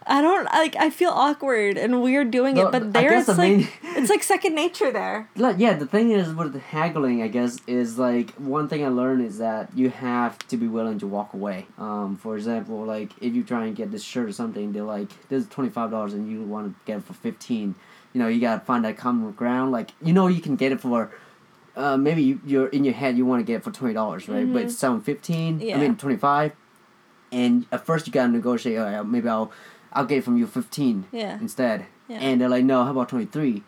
I 0.06 0.22
don't 0.22 0.46
like. 0.46 0.76
I 0.76 0.89
feel 0.89 1.12
awkward 1.12 1.78
and 1.78 2.02
weird 2.02 2.32
doing 2.32 2.56
No, 2.56 2.68
it, 2.68 2.72
but 2.72 2.94
there 2.94 3.13
it's 3.13 3.28
the 3.28 3.34
like 3.34 3.58
main- 3.58 3.68
it's 3.96 4.10
like 4.10 4.24
second 4.24 4.56
nature 4.56 4.92
there. 4.92 5.30
Yeah, 5.36 5.74
the 5.74 5.86
thing 5.86 6.12
is 6.12 6.34
with 6.34 6.54
the 6.54 6.60
haggling, 6.60 7.22
I 7.22 7.28
guess, 7.28 7.60
is 7.68 7.98
like 7.98 8.32
one 8.32 8.68
thing 8.68 8.84
I 8.84 8.89
learned 8.89 9.26
is 9.26 9.38
that 9.38 9.70
you 9.76 9.89
have 9.89 10.38
to 10.50 10.58
be 10.58 10.68
willing 10.68 11.00
to 11.00 11.08
walk 11.08 11.34
away. 11.34 11.66
Um, 11.78 12.18
for 12.18 12.36
example, 12.36 12.84
like 12.86 13.12
if 13.22 13.34
you 13.34 13.44
try 13.44 13.66
and 13.66 13.76
get 13.76 13.92
this 13.92 14.04
shirt 14.04 14.28
or 14.28 14.34
something, 14.34 14.74
they're 14.74 14.84
like, 14.84 15.10
"This 15.30 15.44
is 15.44 15.50
twenty 15.50 15.70
five 15.70 15.92
dollars," 15.92 16.13
and 16.13 16.30
you 16.30 16.42
want 16.42 16.68
to 16.68 16.76
get 16.86 16.98
it 16.98 17.04
for 17.04 17.13
fifteen. 17.13 17.76
You 18.13 18.22
know, 18.22 18.28
you 18.28 18.39
gotta 18.42 18.63
find 18.63 18.86
that 18.86 18.98
common 18.98 19.32
ground. 19.32 19.72
Like, 19.72 19.92
you 20.02 20.13
know, 20.13 20.28
you 20.28 20.42
can 20.42 20.56
get 20.56 20.72
it 20.72 20.80
for. 20.82 21.12
Uh, 21.76 21.98
maybe 21.98 22.22
you, 22.22 22.39
you're 22.46 22.68
in 22.68 22.84
your 22.84 22.94
head 22.94 23.18
you 23.18 23.26
want 23.26 23.39
to 23.39 23.44
get 23.44 23.56
it 23.56 23.63
for 23.63 23.72
twenty 23.72 23.94
dollars, 23.96 24.28
right? 24.30 24.52
But 24.52 24.63
it's 24.63 24.78
selling 24.78 25.02
fifteen. 25.02 25.60
Yeah. 25.60 25.78
I 25.78 25.80
mean 25.80 25.96
twenty 25.96 26.18
five. 26.18 26.52
And 27.32 27.66
at 27.72 27.84
first 27.84 28.06
you 28.06 28.13
gotta 28.13 28.32
negotiate. 28.32 28.78
Right, 28.78 29.04
maybe 29.04 29.28
I'll, 29.28 29.52
I'll 29.93 30.06
get 30.06 30.19
it 30.19 30.23
from 30.23 30.38
you 30.38 30.47
fifteen 30.47 31.06
Yeah. 31.12 31.39
instead. 31.39 31.86
Yeah. 32.10 32.17
And 32.19 32.41
they're 32.41 32.49
like, 32.49 32.65
no, 32.65 32.84
how 32.84 32.91
about 32.91 33.08
23? 33.10 33.63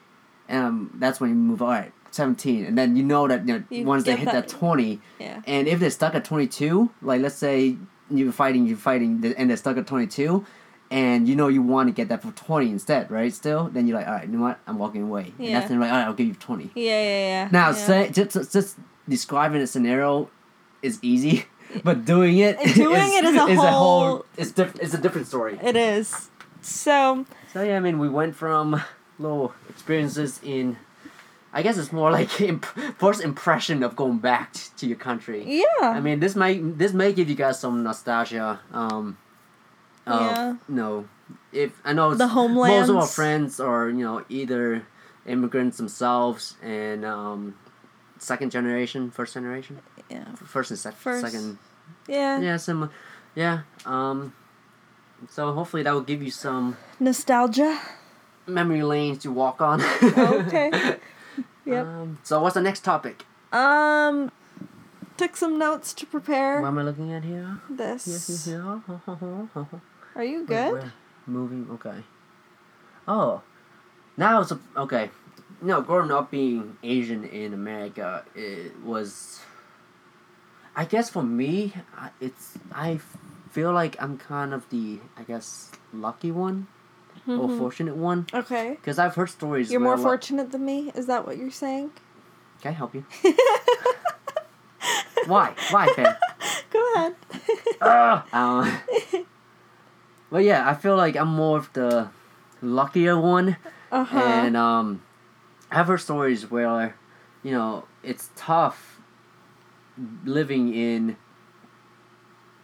And 0.50 0.66
um, 0.66 0.92
that's 1.00 1.20
when 1.22 1.30
you 1.30 1.36
move, 1.38 1.62
all 1.62 1.70
right, 1.70 1.92
17. 2.12 2.66
And 2.66 2.78
then 2.78 2.96
you 2.98 3.02
know 3.04 3.28
that 3.30 3.48
you 3.48 3.54
know, 3.60 3.64
You 3.70 3.86
once 3.86 4.04
they 4.04 4.16
hit 4.16 4.26
that- 4.26 4.48
that 4.50 4.50
20, 4.50 5.00
Yeah. 5.20 5.42
and 5.48 5.68
if 5.68 5.80
they're 5.80 5.90
stuck 5.90 6.16
at 6.16 6.26
22, 6.26 6.92
like 7.02 7.22
let's 7.22 7.36
say 7.36 7.78
you're 8.12 8.32
fighting, 8.34 8.68
you're 8.68 8.78
fighting, 8.78 9.24
and 9.38 9.50
they're 9.50 9.58
stuck 9.58 9.78
at 9.78 9.88
22, 9.88 10.46
and 10.92 11.28
you 11.28 11.36
know 11.36 11.48
you 11.48 11.62
want 11.62 11.88
to 11.88 11.94
get 11.94 12.10
that 12.10 12.22
for 12.22 12.32
20 12.32 12.70
instead, 12.70 13.10
right? 13.10 13.34
Still, 13.34 13.70
then 13.74 13.88
you're 13.88 13.98
like, 13.98 14.08
all 14.08 14.14
right, 14.16 14.28
you 14.28 14.34
know 14.38 14.44
what? 14.44 14.60
I'm 14.68 14.78
walking 14.78 15.02
away. 15.04 15.34
And 15.40 15.56
that's 15.56 15.70
when 15.70 15.80
like, 15.80 15.92
all 15.92 15.98
right, 15.98 16.06
I'll 16.06 16.14
give 16.14 16.28
you 16.28 16.34
20. 16.36 16.72
Yeah, 16.76 16.84
yeah, 16.84 17.02
yeah. 17.02 17.50
Now, 17.52 17.68
yeah. 17.68 17.74
say, 17.74 18.10
just, 18.12 18.52
just 18.54 18.78
describing 19.10 19.62
a 19.62 19.68
scenario 19.68 20.30
is 20.84 21.00
easy, 21.02 21.46
but 21.84 22.06
doing 22.06 22.38
it, 22.38 22.58
Doing 22.76 23.12
it 23.14 23.24
is 23.26 23.60
a 23.60 23.72
whole- 23.72 24.26
it's, 24.38 24.52
diff- 24.52 24.76
it's 24.80 24.94
a 24.94 24.98
different 24.98 25.28
story. 25.28 25.60
it 25.62 25.76
is. 25.76 26.30
So 26.62 27.26
So 27.54 27.64
yeah, 27.64 27.78
I 27.78 27.80
mean, 27.80 28.00
we 28.00 28.10
went 28.10 28.36
from 28.36 28.82
little 29.20 29.54
experiences 29.70 30.40
in. 30.44 30.78
I 31.54 31.62
guess 31.62 31.78
it's 31.78 31.94
more 31.94 32.12
like 32.20 32.42
imp- 32.42 32.66
first 32.98 33.22
impression 33.22 33.82
of 33.84 33.96
going 33.96 34.18
back 34.20 34.54
t- 34.54 34.70
to 34.78 34.88
your 34.88 34.98
country. 34.98 35.44
yeah. 35.48 35.90
I 35.90 36.00
mean, 36.02 36.20
this 36.20 36.36
might 36.36 36.78
this 36.78 36.92
may 36.94 37.14
give 37.14 37.30
you 37.30 37.36
guys 37.36 37.60
some 37.60 37.84
nostalgia. 37.84 38.60
Um, 38.74 39.18
of, 40.06 40.22
Yeah. 40.22 40.56
No, 40.68 41.06
if 41.54 41.72
I 41.86 41.94
know 41.94 42.14
The 42.14 42.28
most 42.28 42.90
of 42.90 42.96
our 42.98 43.08
friends 43.08 43.60
are 43.60 43.88
you 43.90 44.04
know 44.04 44.24
either 44.30 44.84
immigrants 45.26 45.78
themselves 45.78 46.56
and 46.62 47.06
um, 47.06 47.56
second 48.20 48.52
generation, 48.52 49.10
first 49.12 49.34
generation, 49.34 49.80
yeah. 50.10 50.26
first 50.36 50.72
and 50.72 50.80
sec- 50.80 50.96
First. 50.96 51.22
second. 51.26 51.58
Yeah. 52.08 52.40
Yeah, 52.40 52.58
similar. 52.58 52.90
Yeah. 53.36 53.62
Um. 53.86 54.34
So 55.30 55.52
hopefully 55.54 55.84
that 55.84 55.94
will 55.94 56.02
give 56.02 56.22
you 56.22 56.32
some 56.32 56.78
Nostalgia. 57.00 57.80
memory 58.48 58.84
lanes 58.84 59.20
to 59.24 59.32
walk 59.32 59.62
on. 59.62 59.82
Okay. 60.04 60.98
Yep. 61.68 61.86
Um, 61.88 62.20
so 62.22 62.40
what's 62.42 62.54
the 62.54 62.62
next 62.62 62.84
topic? 62.84 63.26
Um 63.52 64.32
took 65.18 65.36
some 65.36 65.58
notes 65.58 65.94
to 65.96 66.06
prepare 66.06 66.62
What 66.62 66.68
am 66.68 66.78
I 66.78 66.84
looking 66.84 67.12
at 67.12 67.24
here? 67.24 67.58
this. 67.70 68.06
Yes, 68.08 68.48
yeah. 68.48 68.80
Are 70.16 70.24
you 70.24 70.46
good? 70.46 70.74
where? 70.74 70.94
Moving. 71.26 71.68
Okay. 71.72 72.04
Oh, 73.08 73.42
now 74.16 74.42
it's 74.42 74.52
a, 74.52 74.60
okay. 74.78 75.10
No, 75.62 75.82
growing 75.82 76.12
up 76.12 76.30
being 76.30 76.78
Asian 76.84 77.24
in 77.24 77.54
America, 77.56 78.24
it 78.36 78.80
was. 78.84 79.40
I 80.76 80.86
guess 80.86 81.10
for 81.10 81.24
me, 81.24 81.74
I- 81.98 82.12
it's 82.20 82.58
I 82.74 83.00
feel 83.52 83.72
like 83.72 83.96
I'm 84.02 84.18
kind 84.18 84.54
of 84.54 84.68
the 84.70 85.00
I 85.18 85.24
guess 85.24 85.72
lucky 85.94 86.32
one 86.32 86.68
or 87.28 87.48
fortunate 87.58 87.96
one 87.96 88.28
Okay. 88.34 88.72
because 88.76 89.00
I've 89.00 89.16
heard 89.16 89.30
stories. 89.30 89.68
Mm-hmm. 89.68 89.72
You're 89.74 89.82
more 89.82 89.98
fortunate 89.98 90.52
than 90.52 90.64
me? 90.66 90.92
Is 90.96 91.08
that 91.08 91.26
what 91.26 91.38
you're 91.38 91.50
saying? 91.50 91.92
Can 92.62 92.72
I 92.72 92.76
help 92.76 92.94
you? 92.94 93.04
Why? 95.28 95.54
Why, 95.72 95.92
Ben? 95.96 96.16
Go 96.72 96.94
ahead. 96.96 97.16
Ugh. 97.82 98.24
Um, 98.34 98.78
but 100.30 100.44
yeah, 100.44 100.70
I 100.70 100.76
feel 100.76 100.96
like 100.96 101.16
I'm 101.16 101.30
more 101.30 101.58
of 101.58 101.72
the 101.74 102.10
luckier 102.62 103.20
one, 103.20 103.58
Uh-huh. 103.92 104.20
and 104.20 104.56
um, 104.56 105.02
I've 105.72 105.88
heard 105.88 106.02
stories 106.02 106.52
where, 106.52 106.96
you 107.42 107.52
know, 107.52 107.86
it's 108.04 108.30
tough 108.36 108.95
living 110.26 110.74
in 110.74 111.18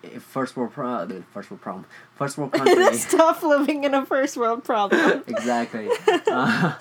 a 0.03 0.19
first 0.19 0.55
world 0.55 0.71
pro- 0.73 1.05
the 1.05 1.23
first 1.31 1.51
world 1.51 1.61
problem, 1.61 1.85
first 2.15 2.37
world 2.37 2.51
country. 2.53 2.73
it's 2.83 3.09
tough 3.11 3.43
living 3.43 3.83
in 3.83 3.93
a 3.93 4.05
first 4.05 4.37
world 4.37 4.63
problem. 4.63 5.23
exactly. 5.27 5.89
Uh, 6.27 6.73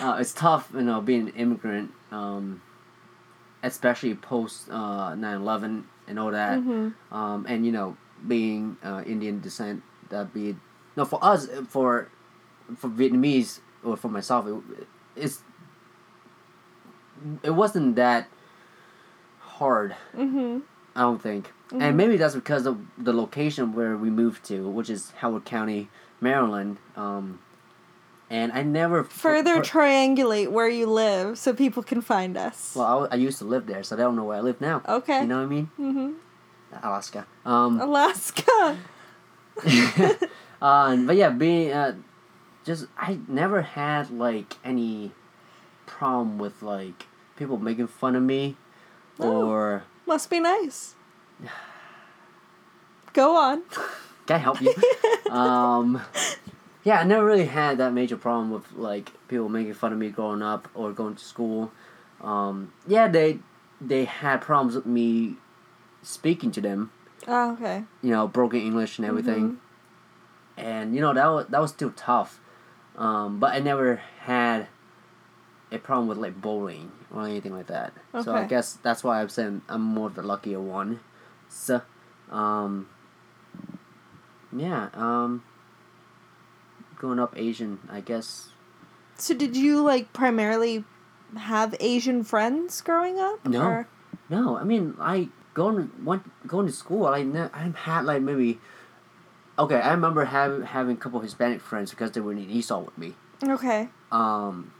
uh, 0.00 0.16
it's 0.20 0.32
tough, 0.32 0.70
you 0.74 0.82
know, 0.82 1.00
being 1.00 1.28
an 1.28 1.34
immigrant, 1.36 1.90
um, 2.10 2.60
especially 3.62 4.14
post 4.14 4.68
uh, 4.70 5.12
9-11 5.14 5.84
and 6.08 6.18
all 6.18 6.30
that. 6.32 6.58
Mhm. 6.58 6.94
Um, 7.12 7.46
and, 7.48 7.64
you 7.64 7.72
know, 7.72 7.96
being 8.26 8.76
uh, 8.84 9.02
Indian 9.06 9.40
descent, 9.40 9.82
that 10.10 10.34
be... 10.34 10.56
No, 10.96 11.04
for 11.04 11.18
us, 11.24 11.48
for 11.68 12.08
for 12.76 12.88
Vietnamese, 12.88 13.60
or 13.82 13.96
for 13.96 14.08
myself, 14.08 14.46
it, 14.46 14.86
it's... 15.16 15.42
It 17.42 17.50
wasn't 17.50 17.96
that 17.96 18.28
hard, 19.58 19.94
Mhm. 20.16 20.62
I 20.96 21.00
don't 21.02 21.20
think. 21.22 21.52
Mhm. 21.70 21.80
And 21.82 21.96
maybe 21.96 22.16
that's 22.16 22.34
because 22.34 22.66
of 22.66 22.78
the 22.98 23.12
location 23.12 23.72
where 23.74 23.96
we 23.96 24.10
moved 24.10 24.44
to, 24.46 24.68
which 24.68 24.88
is 24.90 25.12
Howard 25.18 25.44
County, 25.44 25.88
Maryland. 26.20 26.76
Um, 26.96 27.38
and 28.30 28.52
I 28.52 28.62
never 28.62 29.04
Further 29.04 29.56
for- 29.56 29.62
triangulate 29.62 30.50
where 30.50 30.68
you 30.68 30.86
live 30.86 31.38
so 31.38 31.52
people 31.52 31.82
can 31.82 32.00
find 32.00 32.36
us. 32.36 32.74
well, 32.76 33.06
I 33.10 33.16
used 33.16 33.38
to 33.38 33.44
live 33.44 33.66
there, 33.66 33.82
so 33.82 33.96
they 33.96 34.02
don't 34.02 34.16
know 34.16 34.24
where 34.24 34.38
I 34.38 34.40
live 34.40 34.60
now. 34.60 34.82
okay. 34.88 35.20
You 35.22 35.26
know 35.26 35.38
what 35.38 35.44
I 35.44 35.46
mean? 35.46 35.66
hmm 35.76 36.12
Alaska. 36.82 37.26
Um, 37.44 37.80
Alaska. 37.80 38.76
uh, 40.62 40.96
but 40.96 41.16
yeah, 41.16 41.30
being 41.30 41.70
uh, 41.72 41.94
just 42.64 42.86
I 42.98 43.18
never 43.28 43.62
had 43.62 44.10
like 44.10 44.56
any 44.64 45.12
problem 45.86 46.38
with 46.38 46.62
like 46.62 47.06
people 47.36 47.58
making 47.58 47.86
fun 47.86 48.16
of 48.16 48.22
me, 48.22 48.56
Oh. 49.20 49.46
or 49.46 49.84
Must 50.06 50.28
be 50.30 50.40
nice. 50.40 50.94
Go 53.12 53.36
on. 53.36 53.62
can 54.26 54.36
I 54.36 54.38
help 54.38 54.60
you? 54.60 54.74
um, 55.30 56.00
yeah, 56.82 57.00
I 57.00 57.04
never 57.04 57.24
really 57.24 57.46
had 57.46 57.78
that 57.78 57.92
major 57.92 58.16
problem 58.16 58.50
with 58.50 58.72
like 58.72 59.12
people 59.28 59.48
making 59.48 59.74
fun 59.74 59.92
of 59.92 59.98
me 59.98 60.10
growing 60.10 60.42
up 60.42 60.68
or 60.74 60.92
going 60.92 61.14
to 61.14 61.24
school. 61.24 61.72
Um, 62.20 62.72
yeah, 62.86 63.08
they 63.08 63.38
they 63.80 64.04
had 64.04 64.40
problems 64.40 64.74
with 64.74 64.86
me 64.86 65.36
speaking 66.02 66.50
to 66.52 66.60
them. 66.60 66.90
Oh, 67.26 67.52
okay. 67.52 67.84
You 68.02 68.10
know, 68.10 68.26
broken 68.28 68.60
English 68.60 68.98
and 68.98 69.06
everything. 69.06 69.58
And 70.56 70.94
you 70.94 71.00
know 71.00 71.14
that 71.14 71.26
was 71.26 71.46
that 71.48 71.60
was 71.60 71.70
still 71.70 71.92
tough. 71.92 72.40
Um, 72.96 73.40
but 73.40 73.52
I 73.54 73.58
never 73.60 73.96
had 74.20 74.68
a 75.74 75.78
problem 75.78 76.08
with 76.08 76.18
like 76.18 76.40
bullying 76.40 76.90
or 77.14 77.26
anything 77.26 77.52
like 77.52 77.66
that. 77.68 77.92
Okay. 78.14 78.24
So 78.24 78.34
I 78.34 78.44
guess 78.44 78.78
that's 78.82 79.02
why 79.04 79.20
I'm 79.20 79.28
saying 79.28 79.62
I'm 79.68 79.82
more 79.82 80.08
of 80.08 80.14
the 80.14 80.22
luckier 80.22 80.60
one. 80.60 81.00
So, 81.48 81.82
um, 82.30 82.88
yeah, 84.54 84.88
um, 84.94 85.42
growing 86.96 87.18
up 87.18 87.34
Asian, 87.36 87.78
I 87.90 88.00
guess. 88.00 88.48
So 89.16 89.34
did 89.34 89.56
you 89.56 89.82
like 89.82 90.12
primarily 90.12 90.84
have 91.36 91.74
Asian 91.80 92.24
friends 92.24 92.80
growing 92.80 93.18
up? 93.18 93.44
No. 93.46 93.62
Or- 93.62 93.88
No, 94.30 94.56
I 94.56 94.64
mean 94.64 94.94
I 95.00 95.28
going 95.54 95.90
went 96.04 96.22
going 96.46 96.66
to 96.66 96.72
school. 96.72 97.06
I 97.06 97.22
ne- 97.22 97.50
I 97.52 97.72
had 97.76 98.04
like 98.04 98.22
maybe. 98.22 98.58
Okay, 99.56 99.76
I 99.78 99.92
remember 99.92 100.24
having 100.24 100.62
having 100.62 100.96
a 100.96 100.98
couple 100.98 101.20
Hispanic 101.20 101.60
friends 101.60 101.90
because 101.90 102.10
they 102.10 102.20
were 102.20 102.32
in 102.32 102.38
ESOL 102.38 102.84
with 102.84 102.98
me. 102.98 103.14
Okay. 103.42 103.88
Um, 104.10 104.72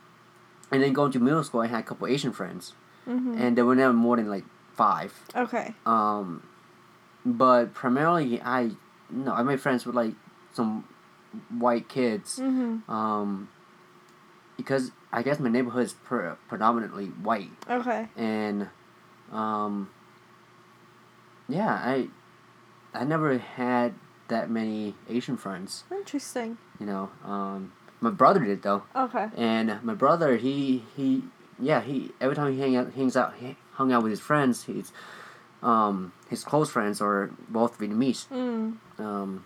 and 0.73 0.83
then 0.83 0.93
going 0.93 1.13
to 1.13 1.19
middle 1.21 1.45
school, 1.45 1.61
I 1.61 1.67
had 1.69 1.81
a 1.81 1.83
couple 1.83 2.07
Asian 2.07 2.33
friends, 2.33 2.73
hmm 3.05 3.35
and 3.39 3.57
they 3.57 3.63
were 3.63 3.75
never 3.77 3.93
more 3.93 4.17
than 4.17 4.29
like 4.31 4.45
five. 4.75 5.13
Okay. 5.37 5.75
Um, 5.87 6.43
but 7.25 7.75
primarily, 7.75 8.41
I 8.43 8.71
no, 9.11 9.33
I 9.33 9.43
made 9.43 9.61
friends 9.61 9.87
with 9.87 9.95
like 9.95 10.15
some 10.53 10.85
white 11.59 11.89
kids. 11.89 12.39
Mm-hmm. 12.39 12.91
Um, 12.91 13.49
because 14.57 14.93
I 15.13 15.23
guess 15.23 15.39
my 15.41 15.49
neighborhood 15.51 15.85
is 15.85 15.93
pre- 15.95 16.31
predominantly 16.49 17.07
white, 17.07 17.51
Okay. 17.69 18.09
and 18.17 18.69
um, 19.33 19.91
yeah, 21.49 21.73
I 21.73 22.09
I 22.95 23.05
never 23.05 23.37
had 23.39 23.95
that 24.29 24.49
many 24.51 24.95
Asian 25.09 25.37
friends. 25.37 25.85
Interesting. 25.91 26.57
You 26.81 26.87
know, 26.87 27.11
um, 27.25 27.73
my 28.01 28.11
brother 28.11 28.41
did 28.45 28.63
though, 28.63 28.83
Okay. 28.95 29.29
and 29.37 29.83
my 29.83 29.95
brother 29.95 30.37
he 30.37 30.85
he 30.97 31.23
yeah 31.59 31.81
he 31.81 32.11
every 32.21 32.35
time 32.37 32.53
he 32.53 32.61
hang 32.61 32.77
out 32.77 32.93
hangs 32.95 33.17
out 33.17 33.35
he 33.39 33.57
hung 33.75 33.93
out 33.93 34.03
with 34.03 34.11
his 34.11 34.21
friends 34.21 34.65
he's 34.65 34.93
um 35.63 36.13
his 36.29 36.45
close 36.45 36.71
friends 36.71 37.01
are 37.01 37.31
both 37.49 37.79
Vietnamese. 37.79 38.27
Mm. 38.29 38.77
Um, 38.99 39.45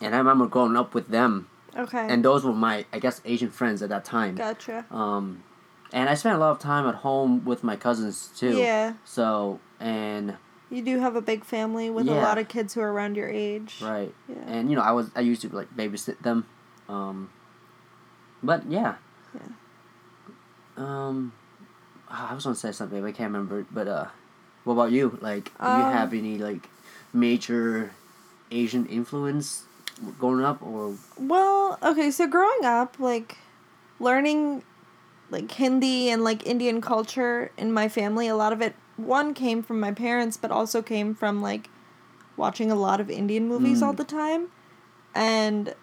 and 0.00 0.14
I 0.14 0.18
remember 0.18 0.46
growing 0.46 0.76
up 0.76 0.94
with 0.94 1.08
them, 1.08 1.48
Okay. 1.76 2.06
and 2.08 2.24
those 2.24 2.44
were 2.44 2.52
my 2.52 2.84
I 2.92 2.98
guess 2.98 3.20
Asian 3.24 3.50
friends 3.50 3.82
at 3.82 3.88
that 3.88 4.04
time. 4.04 4.34
gotcha. 4.36 4.84
Um, 4.90 5.42
and 5.92 6.08
I 6.08 6.14
spent 6.14 6.36
a 6.36 6.38
lot 6.38 6.50
of 6.52 6.58
time 6.58 6.86
at 6.86 6.96
home 6.96 7.44
with 7.44 7.62
my 7.64 7.76
cousins 7.76 8.30
too. 8.36 8.56
Yeah. 8.58 8.94
So 9.04 9.58
and 9.80 10.36
You 10.70 10.82
do 10.82 11.00
have 11.00 11.16
a 11.16 11.20
big 11.20 11.44
family 11.44 11.90
with 11.90 12.08
a 12.08 12.14
lot 12.14 12.38
of 12.38 12.48
kids 12.48 12.74
who 12.74 12.80
are 12.80 12.90
around 12.92 13.16
your 13.16 13.28
age. 13.28 13.80
right, 13.82 14.14
Yeah. 14.28 14.36
and 14.46 14.70
you 14.70 14.76
know 14.76 14.82
I 14.82 14.92
was 14.92 15.10
I 15.16 15.20
used 15.20 15.42
to 15.42 15.48
like 15.48 15.70
babysit 15.76 16.20
them, 16.22 16.46
um, 16.88 17.30
but 18.42 18.66
yeah. 18.70 18.96
Yeah. 19.34 19.52
Um, 20.76 21.32
ah, 22.08 22.30
I 22.30 22.34
was 22.34 22.44
gonna 22.44 22.56
say 22.56 22.72
something, 22.72 23.00
but 23.00 23.08
I 23.08 23.12
can't 23.12 23.32
remember. 23.32 23.66
But 23.72 23.88
uh, 23.88 24.06
what 24.64 24.74
about 24.74 24.92
you? 24.92 25.18
Like, 25.20 25.44
do 25.58 25.70
you 25.72 25.84
Um, 25.84 25.92
have 25.92 26.12
any 26.12 26.38
like 26.38 26.68
major 27.12 27.90
Asian 28.50 28.86
influence 28.86 29.64
growing 30.18 30.44
up, 30.44 30.62
or 30.62 30.96
Well, 31.18 31.78
okay, 31.82 32.10
so 32.10 32.26
growing 32.26 32.64
up, 32.64 32.98
like 32.98 33.36
learning 34.00 34.62
like 35.30 35.50
Hindi 35.52 36.10
and 36.10 36.24
like 36.24 36.46
Indian 36.46 36.80
culture 36.80 37.50
in 37.56 37.72
my 37.72 37.88
family, 37.88 38.28
a 38.28 38.36
lot 38.36 38.52
of 38.52 38.60
it 38.60 38.74
one 38.96 39.34
came 39.34 39.62
from 39.62 39.80
my 39.80 39.92
parents, 39.92 40.36
but 40.36 40.50
also 40.50 40.82
came 40.82 41.14
from 41.14 41.40
like 41.42 41.68
watching 42.36 42.70
a 42.70 42.74
lot 42.74 43.00
of 43.00 43.10
Indian 43.10 43.48
movies 43.48 43.80
Mm. 43.80 43.86
all 43.86 43.92
the 43.92 44.04
time. 44.04 44.48
And 45.14 45.74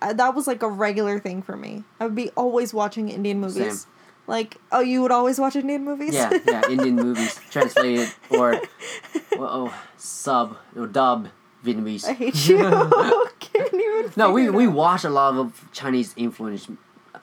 that 0.00 0.34
was 0.34 0.46
like 0.46 0.62
a 0.62 0.68
regular 0.68 1.18
thing 1.18 1.42
for 1.42 1.56
me. 1.56 1.84
I 2.00 2.04
would 2.04 2.14
be 2.14 2.30
always 2.36 2.72
watching 2.74 3.08
Indian 3.08 3.40
movies. 3.40 3.82
Same. 3.82 3.92
Like, 4.28 4.56
oh, 4.72 4.80
you 4.80 5.02
would 5.02 5.12
always 5.12 5.38
watch 5.38 5.54
Indian 5.56 5.84
movies? 5.84 6.14
yeah, 6.14 6.32
yeah, 6.46 6.68
Indian 6.68 6.96
movies 6.96 7.38
translated 7.50 8.10
or 8.30 8.60
oh, 9.38 9.72
sub 9.96 10.56
or 10.76 10.86
dub 10.88 11.28
Vietnamese. 11.64 12.04
I 12.04 12.12
hate 12.12 12.34
you. 12.48 12.58
Can't 13.38 13.72
even 13.74 14.12
No, 14.16 14.32
we 14.32 14.50
we 14.50 14.66
watch 14.66 15.04
a 15.04 15.10
lot 15.10 15.34
of 15.34 15.68
Chinese 15.72 16.12
influence, 16.16 16.68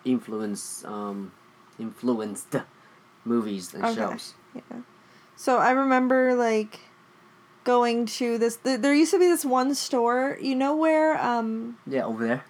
influence, 0.06 0.86
um, 0.86 1.32
influenced 1.78 2.56
movies 3.26 3.74
and 3.74 3.84
Okay. 3.86 3.96
shows. 3.96 4.34
Yeah. 4.56 4.62
So 5.36 5.58
I 5.58 5.72
remember 5.72 6.36
like 6.36 6.80
going 7.64 8.06
to 8.06 8.38
this. 8.38 8.58
Th- 8.58 8.80
there 8.80 8.94
used 8.94 9.12
to 9.12 9.20
be 9.20 9.28
this 9.28 9.44
one 9.44 9.76
store. 9.76 10.38
You 10.42 10.56
know 10.56 10.76
where? 10.76 11.20
Um, 11.22 11.78
Yeah, 11.86 12.06
over 12.06 12.26
there. 12.26 12.44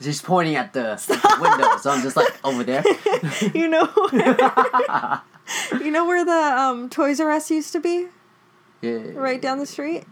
She's 0.00 0.22
pointing 0.22 0.54
at 0.54 0.72
the 0.72 1.00
window, 1.40 1.76
so 1.78 1.90
I'm 1.90 2.02
just 2.02 2.16
like 2.16 2.32
over 2.44 2.62
there. 2.62 2.84
you 3.52 3.68
know, 3.68 3.86
where, 3.86 5.22
you 5.84 5.90
know 5.90 6.06
where 6.06 6.24
the 6.24 6.60
um 6.60 6.88
Toys 6.88 7.20
R 7.20 7.30
Us 7.30 7.50
used 7.50 7.72
to 7.72 7.80
be, 7.80 8.06
yeah. 8.80 8.98
right 9.14 9.42
down 9.42 9.58
the 9.58 9.66
street. 9.66 10.04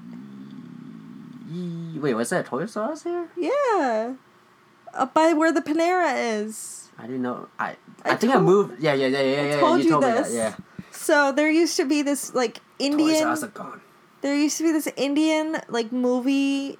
Wait, 1.94 2.14
what's 2.14 2.30
that? 2.30 2.46
Toys 2.46 2.76
R 2.76 2.92
Us 2.92 3.04
here? 3.04 3.28
Yeah, 3.36 4.14
up 4.92 5.14
by 5.14 5.32
where 5.32 5.52
the 5.52 5.62
Panera 5.62 6.42
is. 6.42 6.90
I 6.98 7.02
didn't 7.02 7.22
know. 7.22 7.48
I 7.58 7.76
I 8.04 8.12
I, 8.12 8.14
think 8.16 8.34
I 8.34 8.40
moved. 8.40 8.80
Yeah, 8.80 8.94
yeah, 8.94 9.06
yeah, 9.06 9.20
yeah, 9.20 9.42
yeah. 9.42 9.60
told 9.60 9.78
you 9.78 9.84
you 9.84 9.90
told 9.90 10.02
this. 10.02 10.30
me 10.30 10.36
that. 10.38 10.58
Yeah. 10.58 10.64
So 10.90 11.30
there 11.30 11.50
used 11.50 11.76
to 11.76 11.84
be 11.84 12.02
this 12.02 12.34
like 12.34 12.60
Indian. 12.78 13.12
Toys. 13.12 13.22
R 13.22 13.32
Us 13.32 13.42
are 13.44 13.48
gone. 13.48 13.80
There 14.22 14.34
used 14.34 14.56
to 14.58 14.64
be 14.64 14.72
this 14.72 14.88
Indian 14.96 15.58
like 15.68 15.92
movie 15.92 16.78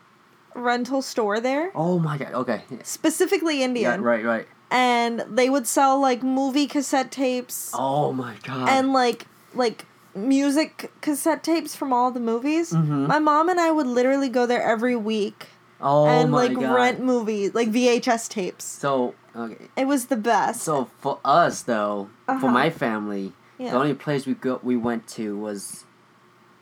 rental 0.56 1.02
store 1.02 1.40
there, 1.40 1.70
Oh 1.74 1.98
my 1.98 2.18
god. 2.18 2.32
Okay. 2.32 2.62
Specifically 2.82 3.62
Indian. 3.62 4.00
yeah 4.02 4.06
right, 4.08 4.24
right. 4.24 4.46
and 4.70 5.24
they 5.30 5.48
would 5.50 5.66
sell 5.66 6.00
like 6.00 6.22
movie 6.22 6.66
cassette 6.66 7.10
tapes 7.12 7.70
Oh 7.74 8.12
my 8.12 8.34
god. 8.42 8.68
and 8.68 8.92
like 8.92 9.26
like 9.54 9.84
music 10.14 10.90
cassette 11.02 11.42
tapes 11.44 11.76
from 11.76 11.92
all 11.92 12.10
the 12.10 12.20
movies. 12.20 12.72
Mhm. 12.72 13.06
My 13.06 13.18
mom 13.18 13.48
and 13.48 13.60
I 13.60 13.70
would 13.70 13.86
literally 13.86 14.28
go 14.28 14.46
there 14.46 14.62
every 14.62 14.96
week 14.96 15.48
oh 15.80 16.06
and 16.06 16.32
like 16.32 16.54
god. 16.54 16.74
rent 16.74 17.00
movies, 17.00 17.54
like 17.54 17.68
VHS 17.70 18.28
tapes. 18.28 18.64
So 18.64 19.14
okay. 19.36 19.68
It 19.76 19.86
was 19.86 20.06
the 20.06 20.16
best. 20.16 20.62
So 20.62 20.88
for 20.98 21.18
us 21.24 21.62
though, 21.62 22.08
Uh-huh. 22.28 22.40
for 22.40 22.50
my 22.50 22.70
family, 22.70 23.32
Yeah. 23.58 23.70
the 23.72 23.76
only 23.76 23.94
place 23.94 24.26
we 24.26 24.34
go 24.34 24.58
we 24.62 24.76
went 24.76 25.06
to 25.18 25.36
was 25.38 25.84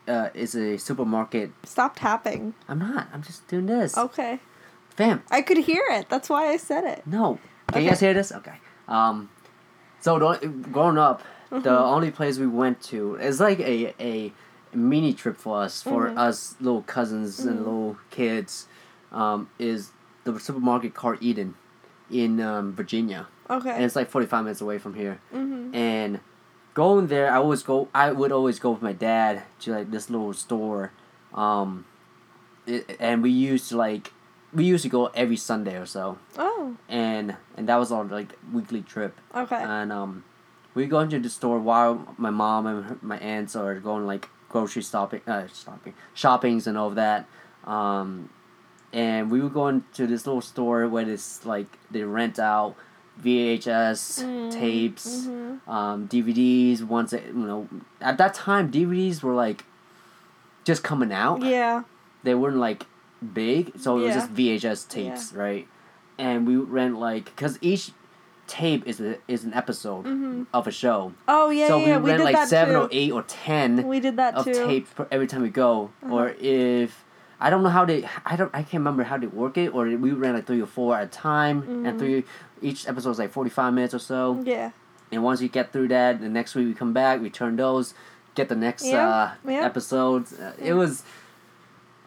uh 0.07 0.29
is 0.33 0.55
a 0.55 0.77
supermarket. 0.77 1.51
Stop 1.63 1.95
tapping. 1.97 2.53
I'm 2.67 2.79
not. 2.79 3.07
I'm 3.13 3.23
just 3.23 3.47
doing 3.47 3.65
this. 3.65 3.97
Okay. 3.97 4.39
Fam. 4.91 5.23
I 5.31 5.41
could 5.41 5.57
hear 5.57 5.83
it. 5.91 6.07
That's 6.09 6.29
why 6.29 6.47
I 6.49 6.57
said 6.57 6.83
it. 6.83 7.05
No. 7.05 7.39
Can 7.71 7.83
you 7.83 7.89
guys 7.89 7.99
hear 7.99 8.13
this? 8.13 8.31
Okay. 8.31 8.55
Um 8.87 9.29
so 10.01 10.19
the, 10.19 10.47
growing 10.71 10.97
up, 10.97 11.21
the 11.49 11.57
Mm-hmm. 11.59 11.67
only 11.95 12.11
place 12.11 12.37
we 12.37 12.47
went 12.47 12.81
to 12.83 13.15
is 13.15 13.39
like 13.39 13.59
a 13.59 13.93
a 13.99 14.31
mini 14.73 15.13
trip 15.13 15.37
for 15.37 15.61
us 15.61 15.81
for 15.81 16.07
Mm-hmm. 16.07 16.17
us 16.17 16.55
little 16.59 16.81
cousins 16.83 17.39
and 17.39 17.57
little 17.59 17.97
kids 18.09 18.67
um 19.11 19.49
is 19.59 19.91
the 20.23 20.39
supermarket 20.39 20.93
called 20.93 21.17
Eden 21.21 21.55
in 22.11 22.39
um, 22.41 22.73
Virginia. 22.73 23.27
Okay. 23.49 23.69
And 23.71 23.83
it's 23.83 23.95
like 23.95 24.09
45 24.09 24.43
minutes 24.43 24.61
away 24.61 24.77
from 24.79 24.93
here. 24.95 25.19
mm-hmm. 25.33 25.73
and 25.75 26.19
going 26.75 27.07
there 27.07 27.31
i 27.31 27.37
always 27.37 27.63
go 27.63 27.87
i 27.95 28.11
would 28.11 28.31
always 28.31 28.59
go 28.59 28.69
with 28.71 28.81
my 28.83 28.93
dad 28.93 29.41
to 29.59 29.71
like 29.71 29.89
this 29.89 30.09
little 30.09 30.33
store 30.33 30.91
um 31.33 31.85
it, 32.67 32.95
and 32.99 33.23
we 33.23 33.31
used 33.31 33.69
to 33.69 33.77
like 33.77 34.11
we 34.53 34.65
used 34.65 34.83
to 34.83 34.89
go 34.89 35.07
every 35.15 35.37
sunday 35.37 35.75
or 35.77 35.85
so 35.87 36.17
Oh. 36.37 36.75
and 36.87 37.35
and 37.57 37.67
that 37.69 37.77
was 37.77 37.91
our 37.91 38.03
like 38.03 38.33
weekly 38.53 38.81
trip 38.83 39.19
Okay. 39.33 39.55
and 39.55 39.91
um 39.91 40.23
we 40.75 40.85
go 40.85 40.99
into 40.99 41.17
the 41.19 41.29
store 41.29 41.57
while 41.59 42.13
my 42.17 42.29
mom 42.29 42.67
and 42.67 42.85
her, 42.85 42.97
my 43.01 43.17
aunts 43.19 43.55
are 43.55 43.75
going 43.79 44.05
like 44.05 44.29
grocery 44.49 44.81
shopping 44.81 45.21
uh 45.27 45.47
shopping 45.47 45.93
shoppings 46.13 46.67
and 46.67 46.77
all 46.77 46.89
of 46.89 46.95
that 46.95 47.25
um 47.63 48.29
and 48.93 49.29
we 49.31 49.41
would 49.41 49.53
go 49.53 49.67
into 49.67 50.07
this 50.07 50.25
little 50.25 50.41
store 50.41 50.87
where 50.87 51.09
it's 51.09 51.45
like 51.45 51.67
they 51.91 52.03
rent 52.03 52.37
out 52.39 52.75
VHS 53.23 54.23
Mm, 54.23 54.51
tapes 54.51 55.27
mhm. 55.27 55.67
um, 55.67 56.07
DVDs. 56.07 56.83
Once 56.83 57.13
it, 57.13 57.23
you 57.27 57.33
know, 57.33 57.67
at 58.01 58.17
that 58.17 58.33
time 58.33 58.71
DVDs 58.71 59.23
were 59.23 59.33
like 59.33 59.63
just 60.63 60.83
coming 60.83 61.11
out. 61.11 61.41
Yeah. 61.41 61.83
They 62.23 62.35
weren't 62.35 62.57
like 62.57 62.85
big, 63.33 63.73
so 63.79 63.99
it 63.99 64.03
was 64.07 64.15
just 64.15 64.33
VHS 64.33 64.87
tapes, 64.89 65.33
right? 65.33 65.67
And 66.17 66.47
we 66.47 66.55
rent 66.57 66.97
like 66.99 67.25
because 67.25 67.57
each 67.61 67.91
tape 68.47 68.85
is 68.87 68.99
a, 69.01 69.17
is 69.27 69.43
an 69.43 69.53
episode 69.53 70.05
Mhm. 70.05 70.45
of 70.53 70.67
a 70.67 70.71
show. 70.71 71.13
Oh 71.27 71.49
yeah, 71.49 71.67
so 71.67 71.77
yeah. 71.77 71.83
we 71.85 71.89
yeah. 71.91 71.97
We 71.99 72.09
rent 72.11 72.19
did 72.25 72.33
like 72.33 72.47
seven 72.47 72.73
too. 72.75 72.81
or 72.81 72.89
eight 72.91 73.11
or 73.11 73.23
ten 73.23 73.87
We 73.87 73.99
did 73.99 74.17
that 74.17 74.35
of 74.35 74.45
too. 74.45 74.51
Uh-huh. 74.51 74.67
tapes 74.67 74.91
every 75.11 75.27
time 75.27 75.41
we 75.41 75.49
go. 75.49 75.91
Or 76.09 76.29
if 76.39 77.03
I 77.39 77.49
don't 77.49 77.63
know 77.63 77.69
how 77.69 77.85
they 77.85 78.07
I 78.25 78.35
don't 78.35 78.49
I 78.53 78.61
can't 78.63 78.81
remember 78.85 79.03
how 79.03 79.17
they 79.17 79.27
work 79.27 79.57
it. 79.57 79.69
Or 79.73 79.85
we 79.85 80.11
ran 80.11 80.33
like 80.35 80.45
three 80.47 80.61
or 80.61 80.67
four 80.67 80.95
at 80.95 81.03
a 81.03 81.07
time, 81.07 81.61
Mm-hmm. 81.63 81.85
and 81.85 81.99
three 81.99 82.23
each 82.61 82.87
episode 82.87 83.11
is 83.11 83.19
like 83.19 83.31
forty 83.31 83.49
five 83.49 83.73
minutes 83.73 83.93
or 83.93 83.99
so. 83.99 84.41
Yeah. 84.45 84.71
And 85.11 85.23
once 85.23 85.41
you 85.41 85.47
get 85.49 85.71
through 85.71 85.89
that, 85.89 86.19
the 86.19 86.29
next 86.29 86.55
week 86.55 86.67
we 86.67 86.73
come 86.73 86.91
back, 86.93 87.21
we 87.21 87.29
turn 87.29 87.55
those, 87.55 87.93
get 88.33 88.49
the 88.49 88.55
next 88.55 88.85
Yeah, 88.85 89.07
uh, 89.07 89.31
yeah. 89.47 89.63
episodes. 89.65 90.33
Uh, 90.33 90.53
It 90.59 90.73
was, 90.73 91.03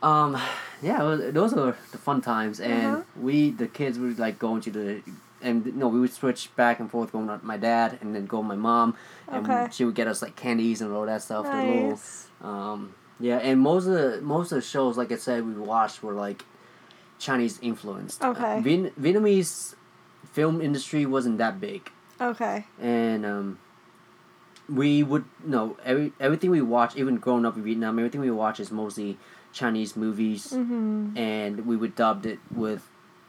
um, 0.02 0.36
yeah, 0.82 1.02
it 1.02 1.04
was, 1.04 1.32
those 1.34 1.54
were 1.54 1.76
the 1.92 1.98
fun 1.98 2.20
times, 2.20 2.60
and 2.60 2.86
Uh-huh. 2.86 3.02
we 3.20 3.50
the 3.50 3.66
kids 3.66 3.98
were 3.98 4.10
like 4.18 4.38
going 4.38 4.60
to 4.62 4.70
the. 4.70 5.02
And 5.40 5.76
no, 5.76 5.86
we 5.86 6.00
would 6.00 6.12
switch 6.12 6.50
back 6.56 6.80
and 6.80 6.90
forth, 6.90 7.12
going 7.12 7.28
with 7.28 7.44
my 7.44 7.56
dad, 7.56 7.98
and 8.00 8.12
then 8.12 8.26
go 8.26 8.38
with 8.38 8.48
my 8.48 8.56
mom, 8.56 8.96
and 9.28 9.48
Okay. 9.48 9.68
she 9.70 9.84
would 9.84 9.94
get 9.94 10.08
us 10.08 10.20
like 10.20 10.34
candies 10.34 10.80
and 10.80 10.92
all 10.92 11.06
that 11.06 11.22
stuff. 11.22 11.46
the 11.46 11.52
little, 11.56 11.90
Nice. 11.90 12.26
um, 12.42 12.94
yeah, 13.20 13.36
and 13.38 13.60
most 13.60 13.86
of 13.86 13.92
the 13.92 14.20
most 14.20 14.50
of 14.50 14.56
the 14.56 14.62
shows, 14.62 14.96
like 14.96 15.12
I 15.12 15.16
said, 15.16 15.46
we 15.46 15.52
watched 15.54 16.02
were 16.02 16.12
like 16.14 16.44
Chinese 17.20 17.60
influenced. 17.62 18.22
Okay. 18.24 18.60
Vien- 18.62 18.90
Vietnamese 19.00 19.74
film 20.24 20.60
industry 20.60 21.06
wasn't 21.06 21.38
that 21.38 21.60
big 21.60 21.90
Okay. 22.20 22.64
and 22.80 23.24
um, 23.26 23.58
we 24.68 25.02
would 25.02 25.24
no 25.44 25.76
every 25.84 26.12
everything 26.20 26.50
we 26.50 26.60
watch, 26.60 26.96
even 26.96 27.16
growing 27.16 27.46
up 27.46 27.56
in 27.56 27.62
Vietnam, 27.64 27.98
everything 27.98 28.20
we 28.20 28.30
watch 28.30 28.60
is 28.60 28.70
mostly 28.70 29.16
Chinese 29.52 29.96
movies, 29.96 30.52
Mm-hmm. 30.52 31.16
and 31.16 31.64
we 31.66 31.76
would 31.76 31.94
dub 31.94 32.26
it 32.26 32.38
with 32.54 32.86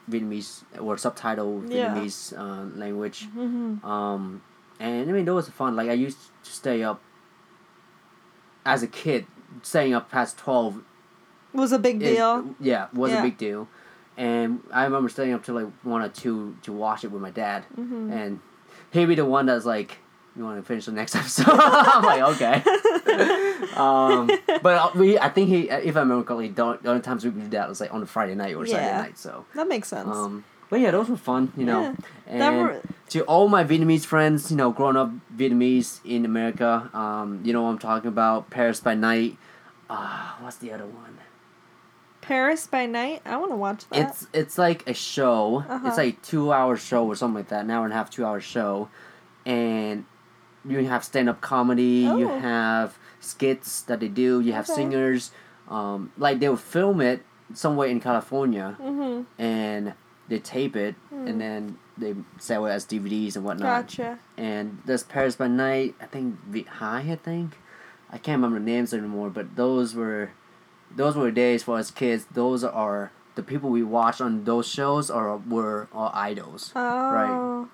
Vietnamese 0.10 0.64
or 0.80 0.98
subtitle 0.98 1.64
Yeah. 1.68 1.94
Vietnamese 1.96 2.34
uh, 2.38 2.66
language. 2.78 3.28
Mm-hmm. 3.30 3.86
Um, 3.86 4.42
and 4.80 5.10
I 5.10 5.14
mean, 5.14 5.26
that 5.26 5.34
was 5.34 5.48
fun. 5.50 5.76
Like 5.76 5.90
I 5.90 5.94
used 5.94 6.18
to 6.44 6.52
stay 6.52 6.84
up 6.84 7.00
as 8.66 8.84
a 8.84 8.88
kid, 8.88 9.26
staying 9.62 9.94
up 9.94 10.10
past 10.12 10.38
twelve 10.38 10.84
Was 11.54 11.72
a 11.72 11.80
big 11.80 12.00
deal. 12.00 12.56
yeah, 12.60 12.88
was 12.94 13.12
Yeah. 13.12 13.20
a 13.20 13.24
big 13.24 13.38
deal. 13.38 13.68
And 14.20 14.62
I 14.72 14.84
remember 14.84 15.10
staying 15.10 15.34
up 15.34 15.44
till 15.44 15.56
like 15.56 15.72
one 15.84 16.02
or 16.04 16.10
two 16.10 16.56
to 16.64 16.72
watch 16.74 17.04
it 17.04 17.12
with 17.12 17.22
my 17.22 17.32
dad, 17.32 17.64
Mm-hmm. 17.80 18.12
and 18.12 18.40
he'd 18.92 19.06
be 19.08 19.16
the 19.16 19.26
one 19.26 19.46
that's 19.48 19.66
like, 19.66 19.98
"You 20.36 20.44
want 20.44 20.60
to 20.60 20.64
finish 20.68 20.86
the 20.86 20.92
next 20.92 21.16
episode?" 21.22 21.48
I'm 21.50 22.04
like, 22.04 22.22
"Okay." 22.36 22.62
um, 23.76 24.30
but 24.62 24.76
uh, 24.78 24.92
we, 24.96 25.18
I 25.18 25.30
think 25.30 25.50
he, 25.50 25.70
if 25.70 25.96
I 25.96 26.02
remember 26.02 26.24
correctly, 26.24 26.50
the 26.50 26.80
only 26.90 27.02
times 27.02 27.24
we 27.26 27.32
did 27.32 27.52
that 27.52 27.70
was 27.70 27.80
like 27.82 27.94
on 27.94 28.02
a 28.04 28.06
Friday 28.06 28.36
night 28.36 28.56
or 28.56 28.66
Saturday 28.66 28.86
Yeah. 28.88 29.02
night. 29.02 29.18
So, 29.18 29.46
That 29.56 29.68
makes 29.68 29.88
sense. 29.88 30.08
um, 30.10 30.44
but 30.70 30.80
yeah, 30.80 30.92
those 30.92 31.10
were 31.10 31.18
fun, 31.18 31.52
you 31.58 31.66
know. 31.66 31.82
Yeah. 31.82 31.96
And 32.28 32.58
were- 32.62 32.82
to 33.10 33.22
all 33.24 33.48
my 33.48 33.64
Vietnamese 33.64 34.06
friends, 34.06 34.52
you 34.52 34.58
know, 34.58 34.72
growing 34.72 34.96
up 34.98 35.12
Vietnamese 35.36 36.00
in 36.06 36.26
America, 36.26 36.90
um, 36.94 37.42
you 37.44 37.54
know 37.54 37.64
what 37.64 37.70
I'm 37.70 37.80
talking 37.80 38.08
about. 38.10 38.50
Paris 38.52 38.80
by 38.80 38.94
Night. 38.94 39.38
Uh, 39.90 40.34
what's 40.42 40.58
the 40.58 40.72
other 40.72 40.86
one? 40.86 41.18
Paris 42.30 42.68
by 42.68 42.86
Night. 42.86 43.24
I 43.26 43.38
want 43.38 43.52
to 43.52 43.56
watch 43.56 43.90
that. 43.90 44.08
It's 44.10 44.28
it's 44.34 44.58
like 44.60 44.88
a 44.88 44.94
show. 44.94 45.64
Uh-huh. 45.68 45.88
It's 45.88 45.98
like 45.98 46.22
two 46.22 46.54
hour 46.54 46.78
show 46.78 47.08
or 47.08 47.16
something 47.16 47.38
like 47.38 47.48
that. 47.50 47.66
An 47.66 47.72
hour 47.72 47.86
and 47.86 47.92
a 47.92 47.96
half, 47.96 48.12
two 48.12 48.24
hour 48.24 48.40
show, 48.40 48.88
and 49.48 50.06
you 50.64 50.86
have 50.86 51.04
stand 51.04 51.28
up 51.28 51.42
comedy. 51.42 52.02
You 52.06 52.30
Oh. 52.30 52.40
have 52.40 53.00
skits 53.20 53.82
that 53.82 54.00
they 54.00 54.08
do. 54.10 54.40
You 54.40 54.54
have 54.54 54.70
Okay. 54.70 54.76
singers. 54.76 55.32
Um, 55.68 56.12
like 56.20 56.40
they'll 56.40 56.56
film 56.56 57.02
it 57.02 57.26
somewhere 57.56 57.88
in 57.88 58.00
California, 58.00 58.78
mm-hmm. 58.80 59.24
and 59.42 59.94
they 60.28 60.38
tape 60.38 60.76
it, 60.76 60.94
and 61.12 61.42
then 61.42 61.80
they 61.98 62.14
sell 62.38 62.68
it 62.68 62.72
as 62.72 62.86
DVDs 62.86 63.36
and 63.38 63.44
whatnot. 63.44 63.88
Gotcha. 63.88 64.20
And 64.38 64.84
there's 64.86 65.02
Paris 65.02 65.36
by 65.36 65.48
Night. 65.48 65.96
I 66.00 66.06
think 66.06 66.36
V 66.46 66.62
High. 66.62 67.08
I 67.12 67.16
think 67.16 67.58
I 68.12 68.20
can't 68.20 68.38
remember 68.38 68.60
the 68.60 68.66
names 68.66 68.94
anymore. 68.94 69.32
But 69.32 69.56
those 69.56 69.96
were 69.96 70.30
those 70.96 71.16
were 71.16 71.32
days 71.32 71.64
for 71.64 71.78
us 71.78 71.92
kids. 71.92 72.26
Those 72.34 72.64
are 72.64 73.12
the 73.36 73.44
people 73.44 73.70
we 73.70 73.84
watched 73.84 74.22
on 74.22 74.44
those 74.44 74.68
shows 74.68 75.10
are 75.10 75.38
were 75.38 75.88
our 75.94 76.12
idols, 76.14 76.72
Oh. 76.76 77.68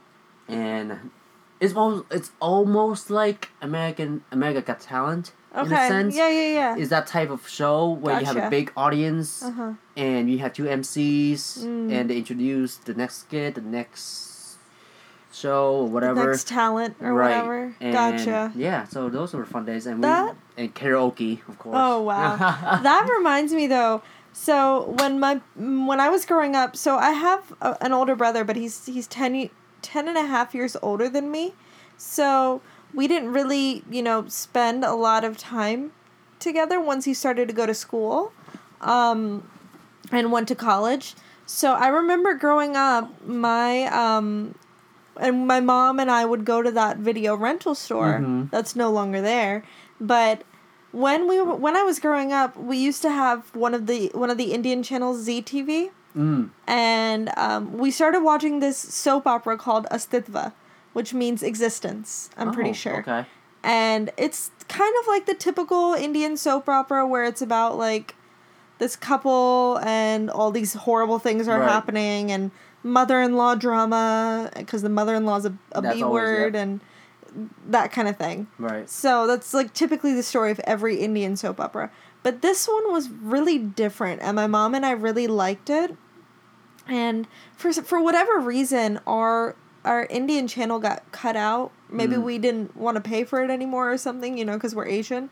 and 0.48 1.12
it's 1.60 1.74
almost 1.74 2.06
it's 2.12 2.32
almost 2.40 3.10
like 3.10 3.50
American 3.62 4.24
America 4.32 4.62
Got 4.62 4.80
Talent 4.82 5.34
in 5.56 5.72
a 5.72 5.88
sense. 5.88 6.16
Yeah, 6.16 6.30
yeah, 6.30 6.54
yeah. 6.54 6.76
Is 6.76 6.90
that 6.90 7.08
type 7.08 7.30
of 7.30 7.48
show 7.48 7.90
where 7.90 8.20
you 8.20 8.26
have 8.26 8.38
a 8.38 8.50
big 8.50 8.72
audience 8.76 9.42
Uh 9.42 9.52
huh. 9.52 9.74
and 9.96 10.30
you 10.30 10.40
have 10.40 10.54
two 10.54 10.66
MCs 10.68 11.64
Mm. 11.64 11.92
and 11.94 12.10
they 12.10 12.18
introduce 12.18 12.76
the 12.78 12.94
next 12.94 13.16
skit, 13.20 13.56
the 13.56 13.62
next 13.62 14.58
show 15.32 15.76
or 15.78 15.88
whatever. 15.88 16.30
Next 16.32 16.48
talent 16.48 16.96
or 17.02 17.14
right. 17.14 17.30
whatever. 17.38 17.76
And 17.82 17.94
Gotcha. 17.94 18.52
Yeah, 18.56 18.84
so 18.86 19.10
those 19.10 19.34
were 19.34 19.46
fun 19.46 19.66
days 19.66 19.86
and 19.86 20.04
That- 20.04 20.34
we 20.34 20.40
and 20.58 20.74
karaoke, 20.74 21.48
of 21.48 21.58
course. 21.60 21.76
Oh 21.78 22.02
wow. 22.02 22.38
that 22.84 23.10
reminds 23.18 23.54
me 23.54 23.68
though. 23.68 24.02
So 24.34 24.94
when 25.00 25.20
my 25.20 25.42
when 25.56 26.00
I 26.00 26.10
was 26.10 26.26
growing 26.26 26.56
up, 26.56 26.76
so 26.76 26.98
I 26.98 27.12
have 27.12 27.54
a, 27.62 27.78
an 27.82 27.94
older 27.94 28.16
brother, 28.16 28.44
but 28.44 28.56
he's 28.56 28.86
he's 28.86 29.08
10, 29.08 29.50
10 29.82 30.08
and 30.08 30.18
a 30.18 30.26
half 30.26 30.54
years 30.54 30.76
older 30.82 31.08
than 31.10 31.32
me. 31.32 31.54
So 31.98 32.62
we 32.94 33.08
didn't 33.08 33.32
really, 33.34 33.84
you 33.90 34.02
know, 34.02 34.28
spend 34.28 34.84
a 34.84 34.94
lot 34.94 35.24
of 35.24 35.38
time 35.38 35.92
together 36.40 36.80
once 36.80 37.06
he 37.06 37.14
started 37.14 37.48
to 37.48 37.54
go 37.54 37.66
to 37.66 37.74
school 37.74 38.34
um, 38.82 39.48
and 40.12 40.32
went 40.32 40.48
to 40.50 40.56
college. 40.56 41.16
So 41.46 41.74
I 41.74 41.88
remember 41.88 42.34
growing 42.34 42.76
up, 42.76 43.26
my 43.26 43.86
um, 43.86 44.56
and 45.18 45.48
my 45.48 45.62
mom 45.62 46.00
and 46.00 46.12
I 46.12 46.26
would 46.26 46.44
go 46.44 46.62
to 46.62 46.72
that 46.72 46.98
video 46.98 47.36
rental 47.36 47.76
store 47.76 48.20
Mhm. 48.22 48.50
that's 48.52 48.76
no 48.76 48.92
longer 48.92 49.22
there. 49.22 49.64
But 50.00 50.44
when 50.92 51.28
we 51.28 51.42
were, 51.42 51.56
when 51.56 51.76
I 51.76 51.84
was 51.84 52.00
growing 52.00 52.32
up, 52.34 52.56
we 52.58 52.78
used 52.78 53.02
to 53.04 53.10
have 53.10 53.54
one 53.56 53.74
of 53.74 53.88
the 53.88 54.12
one 54.14 54.30
of 54.30 54.38
the 54.38 54.54
Indian 54.54 54.84
channels 54.84 55.22
Zee 55.22 55.42
TV, 55.42 55.90
Mm. 56.16 56.50
and 56.66 57.30
um, 57.38 57.78
we 57.78 57.92
started 57.92 58.22
watching 58.22 58.60
this 58.62 58.78
soap 58.78 59.28
opera 59.28 59.58
called 59.58 59.86
Astitva, 59.92 60.54
which 60.94 61.14
means 61.14 61.44
existence. 61.44 62.30
I'm 62.38 62.52
pretty 62.54 62.70
Oh, 62.70 62.74
sure 62.74 63.00
Okay. 63.00 63.26
and 63.64 64.12
it's 64.16 64.52
kind 64.70 64.94
of 65.02 65.08
like 65.08 65.26
the 65.26 65.34
typical 65.34 65.94
Indian 65.94 66.38
soap 66.38 66.70
opera 66.70 67.06
where 67.06 67.26
it's 67.26 67.42
about 67.42 67.78
like 67.78 68.16
this 68.78 68.96
couple 68.96 69.80
and 69.84 70.30
all 70.30 70.52
these 70.52 70.74
horrible 70.74 71.20
things 71.20 71.50
are 71.50 71.60
Right. 71.60 71.70
happening 71.70 72.32
and 72.32 72.52
mother-in-law 72.84 73.56
drama 73.56 74.50
because 74.56 74.82
the 74.84 74.90
mother-in-law's 74.90 75.46
a, 75.46 75.54
a 75.74 75.82
That's 75.82 75.98
B 75.98 76.04
word 76.06 76.56
and 76.56 76.80
that 77.68 77.92
kind 77.92 78.08
of 78.08 78.18
thing. 78.18 78.48
Right. 78.58 78.90
So 78.90 79.28
that's 79.28 79.54
like 79.54 79.74
typically 79.74 80.14
the 80.14 80.24
story 80.24 80.52
of 80.52 80.60
every 80.62 80.98
Indian 80.98 81.36
soap 81.36 81.60
opera. 81.60 81.92
But 82.24 82.42
this 82.42 82.68
one 82.68 82.92
was 82.92 83.10
really 83.10 83.58
different 83.60 84.22
and 84.22 84.36
my 84.36 84.48
mom 84.48 84.74
and 84.74 84.86
I 84.86 84.92
really 84.92 85.28
liked 85.28 85.70
it. 85.70 85.96
And 86.88 87.28
for 87.56 87.72
for 87.74 88.02
whatever 88.02 88.40
reason 88.40 89.00
our 89.08 89.56
our 89.84 90.06
Indian 90.08 90.48
channel 90.48 90.80
got 90.80 91.04
cut 91.12 91.36
out. 91.36 91.72
Maybe 91.90 92.16
Mm. 92.16 92.24
we 92.24 92.38
didn't 92.40 92.76
want 92.76 92.96
to 92.96 93.02
pay 93.02 93.24
for 93.24 93.44
it 93.44 93.52
anymore 93.52 93.92
or 93.92 93.98
something, 93.98 94.38
you 94.38 94.46
know, 94.46 94.58
cuz 94.58 94.74
we're 94.74 94.88
Asian. 94.88 95.30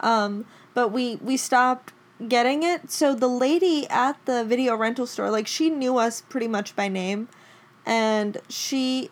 Um 0.00 0.44
but 0.74 0.88
we 0.88 1.16
we 1.16 1.36
stopped 1.36 1.92
getting 2.28 2.62
it. 2.62 2.90
So 2.90 3.14
the 3.14 3.28
lady 3.28 3.86
at 3.90 4.16
the 4.26 4.44
video 4.44 4.76
rental 4.76 5.06
store 5.06 5.30
like 5.30 5.46
she 5.46 5.68
knew 5.70 5.98
us 5.98 6.20
pretty 6.22 6.48
much 6.48 6.74
by 6.76 6.88
name 6.88 7.28
and 7.84 8.38
she 8.48 9.10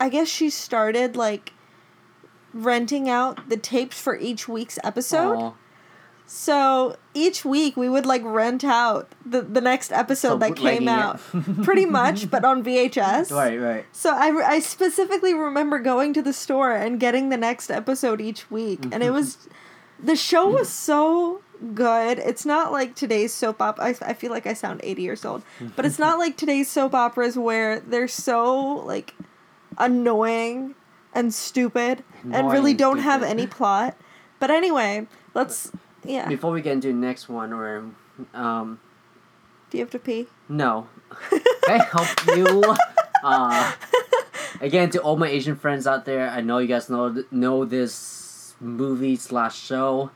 I 0.00 0.08
guess 0.08 0.28
she 0.28 0.50
started 0.50 1.16
like 1.16 1.52
renting 2.58 3.08
out 3.08 3.48
the 3.48 3.56
tapes 3.56 4.00
for 4.00 4.16
each 4.16 4.48
week's 4.48 4.78
episode. 4.82 5.36
Aw. 5.36 5.52
So 6.26 6.96
each 7.14 7.42
week 7.42 7.76
we 7.76 7.88
would 7.88 8.04
like 8.04 8.22
rent 8.22 8.62
out 8.62 9.10
the, 9.24 9.40
the 9.40 9.62
next 9.62 9.92
episode 9.92 10.28
So 10.28 10.38
that 10.38 10.56
came 10.56 10.86
out. 10.86 11.20
Pretty 11.62 11.86
much, 11.86 12.30
but 12.30 12.44
on 12.44 12.62
VHS. 12.62 13.30
Right, 13.38 13.58
right. 13.58 13.86
So 13.92 14.10
I, 14.14 14.28
I 14.46 14.58
specifically 14.58 15.32
remember 15.32 15.78
going 15.78 16.12
to 16.14 16.20
the 16.20 16.34
store 16.34 16.72
and 16.72 17.00
getting 17.00 17.30
the 17.30 17.38
next 17.38 17.70
episode 17.70 18.20
each 18.20 18.50
week. 18.50 18.84
And 18.92 19.02
it 19.02 19.10
was, 19.10 19.48
the 20.02 20.16
show 20.16 20.50
was 20.50 20.68
so 20.68 21.40
good. 21.74 22.18
It's 22.18 22.44
not 22.44 22.72
like 22.72 22.94
today's 22.94 23.32
soap 23.32 23.62
opera. 23.62 23.86
I, 23.86 23.94
I 24.02 24.12
feel 24.12 24.30
like 24.30 24.46
I 24.46 24.52
sound 24.52 24.80
80 24.82 25.02
years 25.02 25.24
old. 25.24 25.42
But 25.76 25.86
it's 25.86 25.98
not 25.98 26.18
like 26.24 26.36
today's 26.36 26.68
soap 26.68 26.94
operas 26.94 27.38
where 27.38 27.80
they're 27.80 28.08
so 28.08 28.84
like 28.84 29.14
annoying 29.78 30.74
and 31.18 31.34
stupid 31.34 32.04
and 32.22 32.34
Annoying 32.34 32.52
really 32.52 32.74
don't 32.74 32.98
have 32.98 33.20
stupid. 33.22 33.30
any 33.30 33.46
plot. 33.46 33.96
But 34.40 34.50
anyway, 34.50 35.06
let's, 35.34 35.72
yeah. 36.04 36.28
Before 36.28 36.52
we 36.52 36.62
get 36.62 36.72
into 36.74 36.88
the 36.88 36.94
next 36.94 37.28
one, 37.28 37.52
or 37.52 37.90
um, 38.34 38.78
Do 39.70 39.78
you 39.78 39.84
have 39.84 39.90
to 39.90 39.98
pee? 39.98 40.26
no, 40.48 40.88
I 41.68 41.78
help 41.92 42.08
you. 42.36 42.62
Uh, 43.24 43.72
again, 44.60 44.90
to 44.90 44.98
all 45.02 45.16
my 45.16 45.28
Asian 45.28 45.56
friends 45.56 45.86
out 45.86 46.04
there, 46.04 46.28
I 46.30 46.40
know 46.40 46.58
you 46.58 46.68
guys 46.68 46.88
know 46.88 47.24
know 47.30 47.64
this 47.64 48.54
movie 48.60 49.16
slash 49.16 49.58
show, 49.58 50.10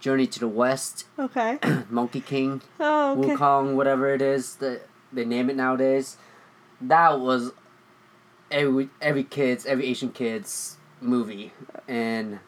Journey 0.00 0.26
to 0.26 0.38
the 0.40 0.48
West, 0.48 1.06
Okay. 1.18 1.58
Monkey 1.90 2.20
King, 2.20 2.60
Oh, 2.78 3.18
okay. 3.18 3.34
Wukong, 3.34 3.74
whatever 3.74 4.12
it 4.12 4.20
is 4.22 4.56
that 4.56 4.86
they 5.12 5.24
name 5.24 5.48
it 5.50 5.56
nowadays. 5.56 6.16
That 6.80 7.18
was 7.20 7.52
every 8.50 8.88
every 9.00 9.24
kid's 9.24 9.66
every 9.66 9.86
Asian 9.86 10.10
kid's 10.10 10.76
movie, 11.00 11.52
and 11.86 12.40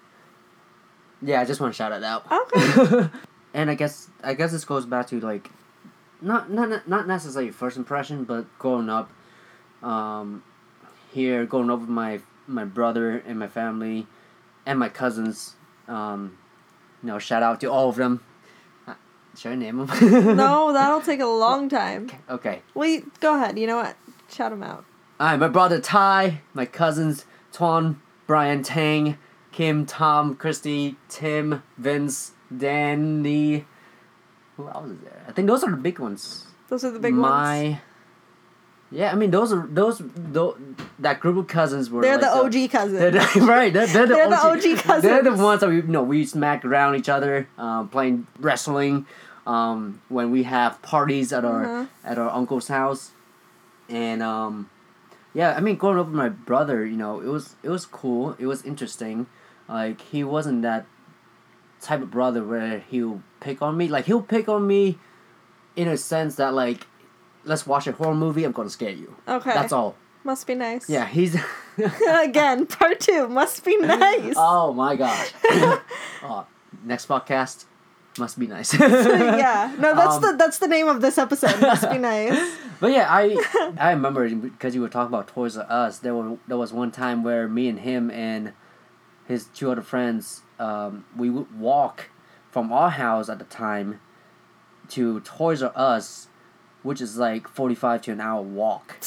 yeah, 1.23 1.41
I 1.41 1.45
just 1.45 1.61
want 1.61 1.73
to 1.73 1.77
shout 1.77 1.93
it 1.93 2.03
out. 2.05 2.31
Okay. 2.31 3.09
and 3.55 3.71
I 3.71 3.75
guess 3.75 4.11
I 4.23 4.35
guess 4.35 4.53
this 4.53 4.65
goes 4.65 4.87
back 4.87 5.07
to 5.09 5.21
like, 5.21 5.51
not 6.21 6.51
not 6.51 6.89
not 6.89 7.07
necessarily 7.07 7.51
first 7.51 7.77
impression, 7.77 8.25
but 8.25 8.47
growing 8.59 8.89
up, 8.89 9.11
um, 9.83 10.43
here 11.13 11.45
growing 11.47 11.71
up 11.71 11.81
with 11.81 11.89
my 11.89 12.21
my 12.47 12.65
brother 12.65 13.23
and 13.27 13.39
my 13.39 13.49
family, 13.49 14.07
and 14.67 14.79
my 14.79 14.89
cousins. 14.89 15.57
Um, 15.89 16.39
you 17.03 17.09
know, 17.09 17.19
shout 17.19 17.43
out 17.43 17.61
to 17.63 17.67
all 17.67 17.89
of 17.89 17.97
them. 17.97 18.23
Uh, 18.87 18.95
Should 19.37 19.53
I 19.53 19.55
name 19.57 19.87
them? 19.87 20.37
no, 20.37 20.73
that'll 20.73 21.01
take 21.01 21.21
a 21.21 21.27
long 21.27 21.69
time. 21.69 22.11
Okay. 22.29 22.63
Wait, 22.75 23.19
go 23.21 23.35
ahead. 23.35 23.59
You 23.59 23.67
know 23.67 23.77
what? 23.77 23.97
Shout 24.29 24.51
them 24.51 24.63
out. 24.63 24.85
Alright, 25.21 25.39
my 25.39 25.49
brother 25.49 25.81
Ty, 25.81 26.41
my 26.55 26.65
cousins 26.65 27.27
Tuan, 27.53 28.01
Brian, 28.27 28.63
Tang, 28.63 29.19
Kim, 29.53 29.85
Tom, 29.85 30.35
Christy, 30.35 30.97
Tim, 31.09 31.63
Vince, 31.77 32.33
Danny. 32.57 33.67
Who 34.57 34.69
else 34.69 34.91
is 34.91 34.99
there? 35.01 35.23
I 35.29 35.33
think 35.33 35.47
those 35.49 35.63
are 35.63 35.71
the 35.71 35.77
big 35.77 35.99
ones. 35.99 36.47
Those 36.69 36.85
are 36.85 36.91
the 36.91 36.99
big 37.01 37.13
ones. 37.15 37.23
my, 37.23 37.63
ones. 37.65 37.77
Yeah, 38.93 39.13
I 39.13 39.15
mean 39.15 39.31
those 39.31 39.53
are 39.53 39.67
those 39.71 40.01
those 40.17 40.57
that 40.99 41.21
group 41.21 41.37
of 41.37 41.47
cousins 41.47 41.91
were. 41.91 42.03
They're 42.03 42.19
like 42.19 42.53
the 42.53 42.65
OG 42.65 42.71
cousins. 42.71 42.99
They're 42.99 43.11
the, 43.13 43.41
right. 43.47 43.73
They're, 43.73 43.87
they're 43.87 44.07
the 44.07 44.15
They're 44.15 44.31
the 44.31 44.37
OG, 44.37 44.79
cousins. 44.79 45.03
They're 45.03 45.23
the 45.23 45.35
ones 45.35 45.61
that 45.61 45.69
we 45.69 45.77
you 45.77 45.83
know 45.83 46.03
we 46.03 46.25
smack 46.25 46.65
around 46.65 46.97
each 46.97 47.09
other, 47.09 47.47
um, 47.59 47.89
playing 47.89 48.27
wrestling, 48.41 49.07
um, 49.47 50.03
when 50.09 50.31
we 50.33 50.43
have 50.45 50.81
parties 50.83 51.33
at 51.33 51.45
our 51.45 51.65
Mhm. 51.65 51.89
at 52.05 52.19
our 52.19 52.31
uncle's 52.31 52.67
house, 52.67 53.13
and 53.89 54.25
um, 54.25 54.69
yeah, 55.35 55.55
I 55.57 55.61
mean 55.61 55.77
growing 55.77 55.99
up 55.99 56.07
with 56.07 56.15
my 56.15 56.29
brother, 56.29 56.85
you 56.85 56.97
know, 56.97 57.21
it 57.21 57.29
was 57.29 57.57
it 57.63 57.69
was 57.69 57.87
cool. 57.87 58.37
It 58.39 58.47
was 58.47 58.63
interesting. 58.63 59.27
Like 59.69 60.01
he 60.01 60.25
wasn't 60.25 60.63
that 60.63 60.87
type 61.81 62.03
of 62.03 62.11
brother 62.11 62.45
where 62.45 62.81
he'll 62.81 63.23
pick 63.41 63.63
on 63.63 63.77
me. 63.77 63.89
Like 63.89 64.07
he'll 64.07 64.23
pick 64.23 64.49
on 64.49 64.67
me, 64.67 64.99
in 65.77 65.89
a 65.89 65.97
sense 65.97 66.37
that 66.37 66.55
like 66.55 66.87
let's 67.45 67.67
watch 67.67 67.87
a 67.87 67.93
horror 67.93 68.15
movie. 68.15 68.45
I'm 68.45 68.53
gonna 68.53 68.71
scare 68.71 68.91
you. 68.91 69.17
Okay. 69.27 69.53
That's 69.53 69.73
all. 69.73 69.97
Must 70.25 70.47
be 70.47 70.55
nice. 70.55 70.89
Yeah, 70.89 71.07
he's. 71.07 71.37
Again, 72.09 72.67
part 72.67 73.01
two. 73.01 73.29
Must 73.29 73.65
be 73.65 73.77
nice. 73.81 74.35
oh 74.37 74.73
my 74.73 74.97
gosh. 74.97 75.33
oh, 76.23 76.47
next 76.85 77.09
podcast 77.09 77.65
must 78.19 78.39
be 78.39 78.47
nice. 78.47 78.73
yeah. 78.79 79.75
No, 79.79 79.95
that's 80.01 80.17
Um, 80.17 80.23
the 80.23 80.35
that's 80.37 80.59
the 80.59 80.67
name 80.69 80.89
of 80.89 81.01
this 81.01 81.17
episode. 81.19 81.61
Must 81.61 81.91
be 81.91 81.99
nice. 82.13 82.57
But 82.81 82.93
yeah, 82.93 83.07
I 83.09 83.37
I 83.79 83.91
remember 83.91 84.29
because 84.29 84.75
you 84.75 84.81
were 84.81 84.89
talking 84.89 85.09
about 85.15 85.29
Toys 85.29 85.57
R 85.57 85.67
Us. 85.69 85.99
There 85.99 86.15
were 86.15 86.37
there 86.49 86.57
was 86.57 86.73
one 86.73 86.91
time 86.91 87.23
where 87.23 87.47
me 87.49 87.69
and 87.69 87.81
him 87.81 88.11
and 88.11 88.53
his 89.27 89.47
two 89.47 89.71
other 89.71 89.83
friends, 89.83 90.43
um, 90.59 91.05
we 91.17 91.31
would 91.31 91.57
walk 91.59 92.11
from 92.51 92.73
our 92.73 92.91
house 92.91 93.29
at 93.29 93.39
the 93.39 93.45
time 93.45 94.01
to 94.89 95.21
Toys 95.21 95.63
R 95.63 95.73
Us, 95.77 96.29
which 96.83 97.01
is 97.01 97.17
like 97.17 97.47
forty 97.49 97.75
five 97.77 98.03
to 98.03 98.13
an 98.13 98.21
hour 98.21 98.43
walk 98.43 98.99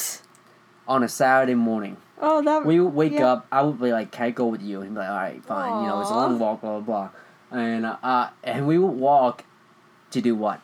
on 0.88 1.02
a 1.02 1.08
Saturday 1.08 1.54
morning. 1.54 1.96
Oh, 2.20 2.40
that. 2.42 2.64
We 2.64 2.78
would 2.80 2.94
wake 2.94 3.12
yeah. 3.12 3.32
up. 3.32 3.46
I 3.52 3.62
would 3.62 3.80
be 3.80 3.92
like, 3.92 4.12
"Can 4.12 4.26
I 4.26 4.30
go 4.30 4.46
with 4.46 4.62
you?" 4.62 4.80
And 4.80 4.88
he'd 4.88 4.94
be 4.94 5.00
like, 5.00 5.08
"All 5.10 5.16
right, 5.16 5.44
fine. 5.44 5.82
You 5.82 5.88
know, 5.88 6.00
it's 6.00 6.10
a 6.10 6.14
long 6.14 6.38
walk, 6.38 6.60
blah 6.62 6.78
blah 6.78 6.80
blah." 6.80 7.10
And 7.50 7.86
uh, 7.86 8.30
and 8.42 8.66
we 8.66 8.78
would 8.78 8.96
walk 8.96 9.44
to 10.10 10.20
do 10.20 10.34
what? 10.34 10.60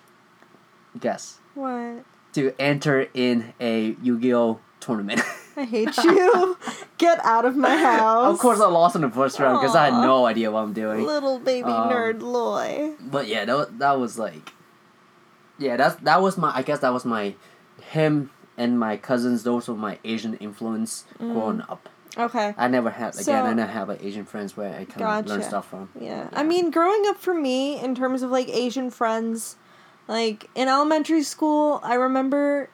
Guess 0.98 1.38
What? 1.54 2.04
to 2.32 2.54
enter 2.60 3.08
in 3.14 3.52
a 3.60 3.96
Yu-Gi-Oh 4.02 4.60
tournament. 4.80 5.20
I 5.56 5.64
hate 5.64 5.96
you. 5.98 6.56
Get 6.98 7.24
out 7.24 7.44
of 7.44 7.56
my 7.56 7.76
house. 7.76 8.32
of 8.32 8.38
course, 8.38 8.60
I 8.60 8.68
lost 8.68 8.94
in 8.96 9.02
the 9.02 9.10
first 9.10 9.38
round 9.40 9.60
because 9.60 9.74
I 9.76 9.86
had 9.86 9.94
no 10.02 10.26
idea 10.26 10.50
what 10.50 10.60
I'm 10.62 10.72
doing. 10.72 11.04
Little 11.04 11.38
baby 11.38 11.68
Um, 11.70 11.90
nerd 11.90 12.22
Loy. 12.22 12.92
But 13.00 13.26
yeah, 13.26 13.44
that, 13.44 13.78
that 13.80 13.98
was 13.98 14.18
like, 14.18 14.52
yeah, 15.58 15.76
that's 15.76 15.96
that 16.02 16.22
was 16.22 16.38
my. 16.38 16.52
I 16.56 16.62
guess 16.62 16.78
that 16.80 16.92
was 16.92 17.04
my, 17.04 17.34
him 17.90 18.30
and 18.56 18.78
my 18.78 18.96
cousins. 18.96 19.42
Those 19.42 19.68
were 19.68 19.74
my 19.74 19.98
Asian 20.04 20.34
influence 20.34 21.04
growing 21.18 21.60
up. 21.62 21.88
Okay. 22.18 22.54
I 22.58 22.68
never 22.68 22.90
had 22.90 23.14
again. 23.14 23.24
So- 23.24 23.32
I 23.34 23.52
never 23.54 23.70
have 23.70 23.88
like 23.88 24.02
Asian 24.04 24.24
friends 24.24 24.56
where 24.56 24.72
I 24.74 24.84
kind 24.84 25.02
of 25.20 25.26
learn 25.26 25.42
stuff 25.42 25.68
from. 25.70 25.90
Yeah. 25.98 26.28
I 26.32 26.42
mean, 26.42 26.70
growing 26.70 27.04
up 27.06 27.16
for 27.18 27.34
me, 27.34 27.78
in 27.80 27.94
terms 27.94 28.22
of 28.22 28.30
like 28.30 28.48
Asian 28.48 28.90
friends, 28.90 29.56
like 30.08 30.48
in 30.54 30.68
elementary 30.68 31.22
school, 31.22 31.80
I 31.82 31.94
remember. 31.94 32.68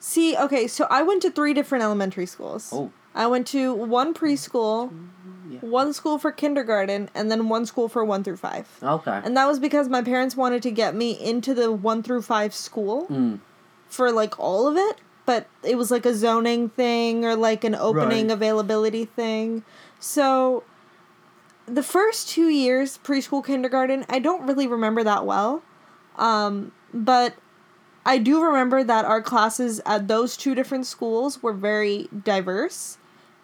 See, 0.00 0.36
okay, 0.36 0.66
so 0.66 0.86
I 0.90 1.02
went 1.02 1.22
to 1.22 1.30
three 1.30 1.54
different 1.54 1.84
elementary 1.84 2.26
schools. 2.26 2.70
Oh. 2.72 2.90
I 3.14 3.26
went 3.28 3.46
to 3.48 3.72
one 3.72 4.14
preschool, 4.14 4.90
Yeah. 5.48 5.58
one 5.60 5.92
school 5.92 6.18
for 6.18 6.32
kindergarten, 6.32 7.08
and 7.14 7.30
then 7.30 7.48
one 7.48 7.66
school 7.66 7.88
for 7.88 8.04
one 8.04 8.24
through 8.24 8.38
five. 8.38 8.66
Okay. 8.82 9.20
And 9.22 9.36
that 9.36 9.46
was 9.46 9.60
because 9.60 9.88
my 9.88 10.02
parents 10.02 10.34
wanted 10.36 10.62
to 10.64 10.70
get 10.72 10.94
me 10.96 11.12
into 11.12 11.54
the 11.54 11.70
one 11.70 12.02
through 12.02 12.22
five 12.22 12.52
school 12.52 13.06
Mm. 13.08 13.38
for 13.86 14.10
like 14.10 14.40
all 14.40 14.66
of 14.66 14.76
it, 14.76 14.96
but 15.24 15.46
it 15.62 15.76
was 15.76 15.90
like 15.90 16.04
a 16.06 16.14
zoning 16.14 16.68
thing 16.68 17.24
or 17.24 17.36
like 17.36 17.64
an 17.64 17.74
opening 17.74 18.26
Right. 18.28 18.32
availability 18.32 19.04
thing. 19.04 19.64
So 20.00 20.64
the 21.66 21.82
first 21.82 22.28
two 22.28 22.48
years, 22.48 22.98
preschool, 23.02 23.44
kindergarten, 23.44 24.04
I 24.08 24.18
don't 24.18 24.46
really 24.46 24.66
remember 24.66 25.04
that 25.04 25.24
well. 25.24 25.62
Um, 26.16 26.72
but 26.92 27.34
I 28.04 28.18
do 28.18 28.42
remember 28.42 28.82
that 28.82 29.04
our 29.04 29.22
classes 29.22 29.80
at 29.86 30.08
those 30.08 30.36
two 30.36 30.54
different 30.54 30.86
schools 30.86 31.42
were 31.42 31.52
very 31.52 32.08
diverse. 32.24 32.98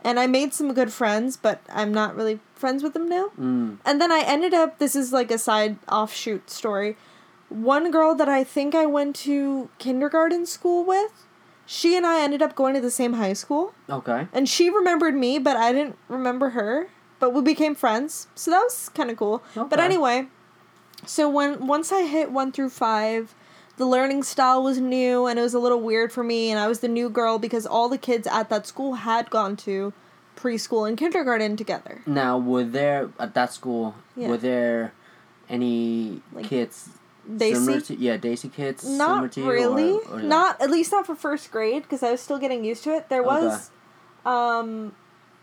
And 0.04 0.18
I 0.20 0.26
made 0.26 0.52
some 0.54 0.74
good 0.74 0.92
friends, 0.92 1.36
but 1.36 1.60
I'm 1.72 1.92
not 1.92 2.14
really 2.16 2.40
friends 2.54 2.82
with 2.82 2.92
them 2.92 3.08
now. 3.08 3.30
Mm. 3.38 3.78
And 3.84 4.00
then 4.00 4.12
I 4.12 4.20
ended 4.20 4.54
up, 4.54 4.78
this 4.78 4.94
is 4.94 5.12
like 5.12 5.30
a 5.30 5.38
side 5.38 5.76
offshoot 5.90 6.50
story. 6.50 6.96
One 7.48 7.90
girl 7.90 8.14
that 8.14 8.28
I 8.28 8.44
think 8.44 8.74
I 8.74 8.86
went 8.86 9.16
to 9.16 9.70
kindergarten 9.78 10.44
school 10.46 10.84
with, 10.84 11.24
she 11.70 11.98
and 11.98 12.06
I 12.06 12.22
ended 12.22 12.40
up 12.40 12.54
going 12.54 12.72
to 12.74 12.80
the 12.80 12.90
same 12.90 13.12
high 13.12 13.34
school. 13.34 13.74
Okay. 13.90 14.26
And 14.32 14.48
she 14.48 14.70
remembered 14.70 15.14
me, 15.14 15.38
but 15.38 15.54
I 15.54 15.70
didn't 15.70 15.98
remember 16.08 16.50
her. 16.50 16.88
But 17.20 17.34
we 17.34 17.42
became 17.42 17.74
friends. 17.74 18.26
So 18.34 18.50
that 18.50 18.62
was 18.62 18.88
kind 18.88 19.10
of 19.10 19.18
cool. 19.18 19.42
But 19.54 19.78
anyway, 19.78 20.28
so 21.04 21.28
when 21.28 21.66
once 21.66 21.92
I 21.92 22.04
hit 22.04 22.32
1 22.32 22.52
through 22.52 22.70
5, 22.70 23.34
the 23.76 23.84
learning 23.84 24.22
style 24.22 24.62
was 24.62 24.78
new 24.78 25.26
and 25.26 25.38
it 25.38 25.42
was 25.42 25.52
a 25.52 25.58
little 25.58 25.82
weird 25.82 26.10
for 26.10 26.24
me 26.24 26.50
and 26.50 26.58
I 26.58 26.68
was 26.68 26.80
the 26.80 26.88
new 26.88 27.10
girl 27.10 27.38
because 27.38 27.66
all 27.66 27.90
the 27.90 27.98
kids 27.98 28.26
at 28.26 28.48
that 28.48 28.66
school 28.66 28.94
had 28.94 29.28
gone 29.28 29.56
to 29.58 29.92
preschool 30.36 30.88
and 30.88 30.96
kindergarten 30.96 31.56
together. 31.56 32.00
Now, 32.06 32.38
were 32.38 32.64
there 32.64 33.10
at 33.18 33.34
that 33.34 33.52
school? 33.52 33.94
Yeah. 34.16 34.28
Were 34.28 34.38
there 34.38 34.94
any 35.50 36.22
Like, 36.32 36.46
kids 36.46 36.88
Desi? 37.30 37.86
to 37.86 37.96
yeah 37.96 38.16
Desi 38.16 38.52
kids? 38.52 38.88
Not 38.88 39.36
you, 39.36 39.48
or- 39.48 39.52
really. 39.52 39.98
or 40.10 40.22
not 40.22 40.60
at 40.60 40.70
least 40.70 40.92
not 40.92 41.06
for 41.06 41.14
first 41.14 41.50
grade 41.50 41.82
because 41.82 42.02
I 42.02 42.10
was 42.10 42.20
still 42.20 42.38
getting 42.38 42.64
used 42.64 42.84
to 42.84 42.94
it. 42.94 43.08
There 43.08 43.22
was, 43.22 43.70
um, 44.24 44.94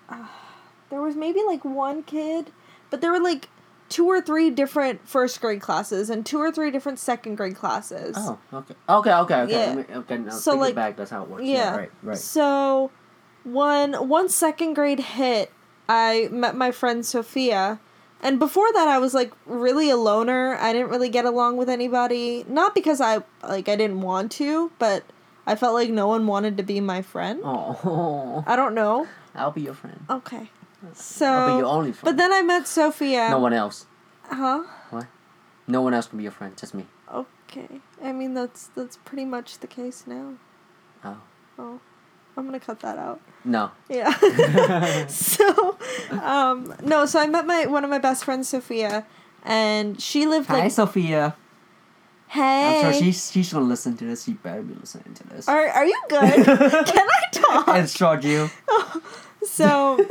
uh, 0.10 0.28
there 0.90 1.02
was 1.02 1.16
maybe 1.16 1.42
like 1.46 1.64
one 1.64 2.04
kid, 2.04 2.52
but 2.90 3.02
there 3.02 3.12
were 3.12 3.20
like 3.20 3.50
two 3.88 4.08
or 4.08 4.20
three 4.20 4.50
different 4.50 5.08
first 5.08 5.40
grade 5.42 5.62
classes 5.62 6.10
and 6.10 6.26
two 6.26 6.40
or 6.40 6.52
three 6.52 6.72
different 6.72 6.98
second 6.98 7.36
grade 7.36 7.56
classes. 7.56 8.16
Oh, 8.18 8.40
okay, 8.52 8.74
okay, 8.90 9.14
okay, 9.14 9.36
okay. 9.42 9.76
Yeah. 9.88 9.98
Okay, 10.00 10.18
now 10.18 10.32
So, 10.32 10.56
like- 10.56 10.76
back, 10.76 10.98
that's 10.98 11.12
how 11.12 11.24
it 11.24 11.30
works. 11.30 11.44
Yeah. 11.44 11.76
right, 11.76 11.92
right. 12.02 12.18
So, 12.18 12.90
when 13.44 14.08
once 14.10 14.34
second 14.34 14.74
grade 14.74 15.00
hit, 15.00 15.52
I 15.88 16.30
met 16.32 16.56
my 16.56 16.72
friend 16.72 17.06
Sophia. 17.06 17.80
And 18.26 18.40
before 18.40 18.74
that 18.74 18.88
I 18.88 18.98
was 18.98 19.14
like 19.14 19.32
really 19.46 19.92
a 19.92 19.98
loner. 19.98 20.58
I 20.60 20.74
didn't 20.74 20.90
really 20.90 21.10
get 21.10 21.26
along 21.26 21.58
with 21.58 21.70
anybody. 21.70 22.44
Not 22.48 22.74
because 22.74 23.00
I 23.00 23.22
like 23.48 23.70
I 23.70 23.76
didn't 23.76 24.02
want 24.02 24.32
to, 24.34 24.72
but 24.80 25.04
I 25.46 25.54
felt 25.56 25.76
like 25.76 25.92
no 25.92 26.08
one 26.08 26.26
wanted 26.26 26.58
to 26.58 26.64
be 26.64 26.80
my 26.80 27.04
friend. 27.04 27.42
Oh, 27.44 28.44
I 28.48 28.56
don't 28.56 28.74
know. 28.74 29.08
I'll 29.36 29.52
be 29.52 29.62
your 29.62 29.76
friend. 29.76 30.04
Okay. 30.10 30.50
So. 30.94 31.28
I'll 31.28 31.56
be 31.56 31.60
your 31.60 31.68
only 31.68 31.92
friend. 31.92 32.04
But 32.04 32.18
then 32.18 32.34
I 32.34 32.42
met 32.42 32.68
Sophia. 32.68 33.30
no 33.30 33.38
one 33.38 33.54
else. 33.54 33.86
Huh? 34.24 34.64
What? 34.90 35.06
No 35.68 35.84
one 35.84 35.94
else 35.94 36.08
can 36.08 36.18
be 36.18 36.24
your 36.24 36.32
friend. 36.32 36.58
Just 36.58 36.74
me. 36.74 36.88
Okay. 37.14 37.80
I 38.04 38.12
mean 38.12 38.34
that's 38.34 38.70
that's 38.76 38.98
pretty 39.06 39.26
much 39.26 39.60
the 39.60 39.68
case 39.68 40.06
now. 40.08 40.34
Oh. 41.04 41.22
Oh. 41.60 41.80
I'm 42.38 42.46
gonna 42.46 42.60
cut 42.60 42.80
that 42.82 42.98
out. 42.98 43.22
No. 43.44 43.72
Yeah. 43.88 44.10
so, 45.08 45.75
um, 46.12 46.74
no. 46.84 47.06
So 47.06 47.20
I 47.20 47.28
met 47.28 47.46
my 47.46 47.66
one 47.66 47.84
of 47.84 47.90
my 47.90 48.00
best 48.00 48.24
friends, 48.26 48.50
Sophia, 48.50 49.06
and 49.44 50.02
she 50.02 50.26
lived 50.26 50.48
Hi, 50.48 50.60
like. 50.60 50.72
Sophia. 50.72 51.36
hey. 52.28 52.82
I'm 52.86 52.94
sure 52.94 53.02
she's 53.02 53.32
she's 53.32 53.54
gonna 53.54 53.66
listen 53.66 53.96
to 53.98 54.06
this. 54.06 54.24
She 54.26 54.34
better 54.34 54.62
be 54.62 54.74
listening 54.76 55.14
to 55.16 55.28
this. 55.28 55.48
Are 55.48 55.68
Are 55.68 55.86
you 55.86 56.00
good? 56.10 56.46
Can 56.46 57.08
I 57.08 57.22
talk? 57.32 57.68
and 57.70 57.88
George, 57.88 58.52
so 59.44 60.06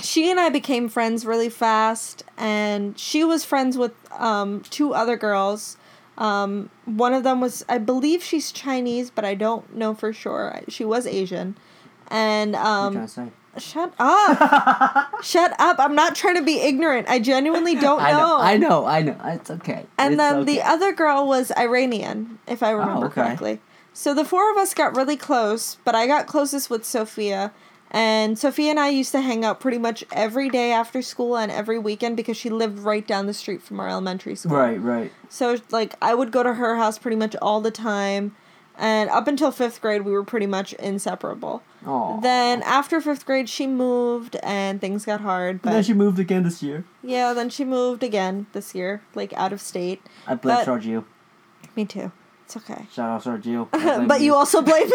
she 0.00 0.30
and 0.30 0.38
I 0.40 0.48
became 0.50 0.88
friends 0.88 1.24
really 1.24 1.48
fast, 1.48 2.24
and 2.36 2.98
she 2.98 3.24
was 3.24 3.44
friends 3.44 3.76
with 3.78 3.92
um, 4.12 4.62
two 4.70 4.94
other 4.94 5.16
girls. 5.16 5.76
Um, 6.16 6.70
one 6.84 7.12
of 7.12 7.24
them 7.24 7.40
was, 7.40 7.64
I 7.68 7.78
believe 7.78 8.22
she's 8.22 8.52
Chinese, 8.52 9.10
but 9.10 9.24
I 9.24 9.34
don't 9.34 9.74
know 9.74 9.94
for 9.94 10.12
sure. 10.12 10.60
She 10.68 10.84
was 10.84 11.08
Asian, 11.08 11.56
and 12.08 12.52
you 12.52 12.58
um, 12.58 13.08
shut 13.58 13.92
up, 13.98 15.03
shut 15.24 15.58
up! 15.58 15.76
I'm 15.78 15.94
not 15.94 16.14
trying 16.14 16.36
to 16.36 16.42
be 16.42 16.60
ignorant. 16.60 17.08
I 17.08 17.18
genuinely 17.18 17.74
don't 17.86 18.00
I 18.00 18.12
know. 18.12 18.18
know. 18.18 18.40
I 18.40 18.56
know. 18.56 18.86
I 18.86 19.02
know. 19.02 19.16
It's 19.24 19.50
okay. 19.50 19.86
And 19.98 20.14
It's 20.14 20.18
then 20.18 20.44
the 20.44 20.62
other 20.62 20.92
girl 20.92 21.26
was 21.26 21.50
Iranian, 21.56 22.38
if 22.46 22.62
I 22.62 22.72
oh, 22.72 22.76
remember 22.76 23.06
okay. 23.06 23.14
correctly. 23.14 23.60
So 23.92 24.12
the 24.12 24.24
four 24.24 24.50
of 24.50 24.56
us 24.56 24.74
got 24.74 24.96
really 24.96 25.16
close, 25.16 25.76
but 25.84 25.94
I 25.94 26.06
got 26.06 26.26
closest 26.26 26.68
with 26.68 26.84
Sophia. 26.84 27.52
And 27.90 28.36
Sophia 28.36 28.70
and 28.70 28.80
I 28.80 28.88
used 28.88 29.12
to 29.12 29.20
hang 29.20 29.44
out 29.44 29.60
pretty 29.60 29.78
much 29.78 30.02
every 30.10 30.48
day 30.50 30.72
after 30.72 31.00
school 31.00 31.36
and 31.36 31.52
every 31.52 31.78
weekend 31.78 32.16
because 32.16 32.36
she 32.36 32.50
lived 32.50 32.80
right 32.80 33.06
down 33.06 33.26
the 33.26 33.32
street 33.34 33.62
from 33.62 33.78
our 33.78 33.88
elementary 33.88 34.34
school. 34.34 34.56
Right. 34.56 34.80
Right. 34.80 35.12
So 35.28 35.58
like 35.70 35.94
I 36.02 36.12
would 36.12 36.32
go 36.32 36.42
to 36.42 36.54
her 36.54 36.76
house 36.76 36.98
pretty 36.98 37.16
much 37.16 37.36
all 37.40 37.60
the 37.60 37.70
time. 37.70 38.34
And 38.76 39.08
up 39.10 39.28
until 39.28 39.50
fifth 39.52 39.80
grade, 39.80 40.02
we 40.02 40.10
were 40.12 40.24
pretty 40.24 40.46
much 40.46 40.72
inseparable. 40.74 41.62
Oh. 41.86 42.18
Then 42.20 42.62
after 42.62 43.00
fifth 43.00 43.24
grade, 43.24 43.48
she 43.48 43.66
moved 43.68 44.36
and 44.42 44.80
things 44.80 45.04
got 45.04 45.20
hard. 45.20 45.62
But 45.62 45.70
then 45.72 45.82
she 45.84 45.94
moved 45.94 46.18
again 46.18 46.42
this 46.42 46.62
year. 46.62 46.84
yeah, 47.02 47.32
then 47.32 47.50
she 47.50 47.64
moved 47.64 48.02
again 48.02 48.46
this 48.52 48.74
year, 48.74 49.02
like 49.14 49.32
out 49.34 49.52
of 49.52 49.60
state. 49.60 50.02
I 50.26 50.34
blame 50.34 50.56
But- 50.56 50.66
Sergio. 50.66 51.04
Me 51.76 51.84
too. 51.84 52.10
It's 52.46 52.56
okay. 52.58 52.86
Shout 52.92 53.08
out 53.08 53.22
Sergio. 53.22 53.68
I 53.72 53.78
blame 53.96 54.08
but 54.08 54.20
you 54.20 54.34
also 54.34 54.60
blame 54.60 54.82
him 54.86 54.92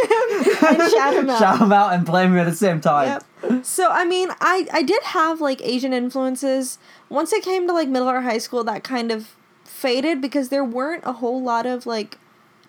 and 0.67 0.91
shout 0.91 1.13
him 1.15 1.29
out. 1.29 1.39
Shout 1.39 1.59
him 1.61 1.71
out 1.71 1.93
and 1.93 2.05
blame 2.05 2.31
him 2.33 2.37
at 2.39 2.45
the 2.45 2.55
same 2.55 2.79
time. 2.79 3.21
Yep. 3.43 3.65
So 3.65 3.89
I 3.89 4.05
mean, 4.05 4.29
I 4.39 4.67
I 4.71 4.83
did 4.83 5.01
have 5.03 5.41
like 5.41 5.59
Asian 5.63 5.91
influences. 5.93 6.77
Once 7.09 7.33
it 7.33 7.43
came 7.43 7.65
to 7.67 7.73
like 7.73 7.87
middle 7.89 8.07
or 8.09 8.21
high 8.21 8.37
school, 8.37 8.63
that 8.65 8.83
kind 8.83 9.11
of 9.11 9.35
faded 9.63 10.21
because 10.21 10.49
there 10.49 10.63
weren't 10.63 11.03
a 11.05 11.13
whole 11.13 11.41
lot 11.41 11.65
of 11.65 11.85
like 11.87 12.17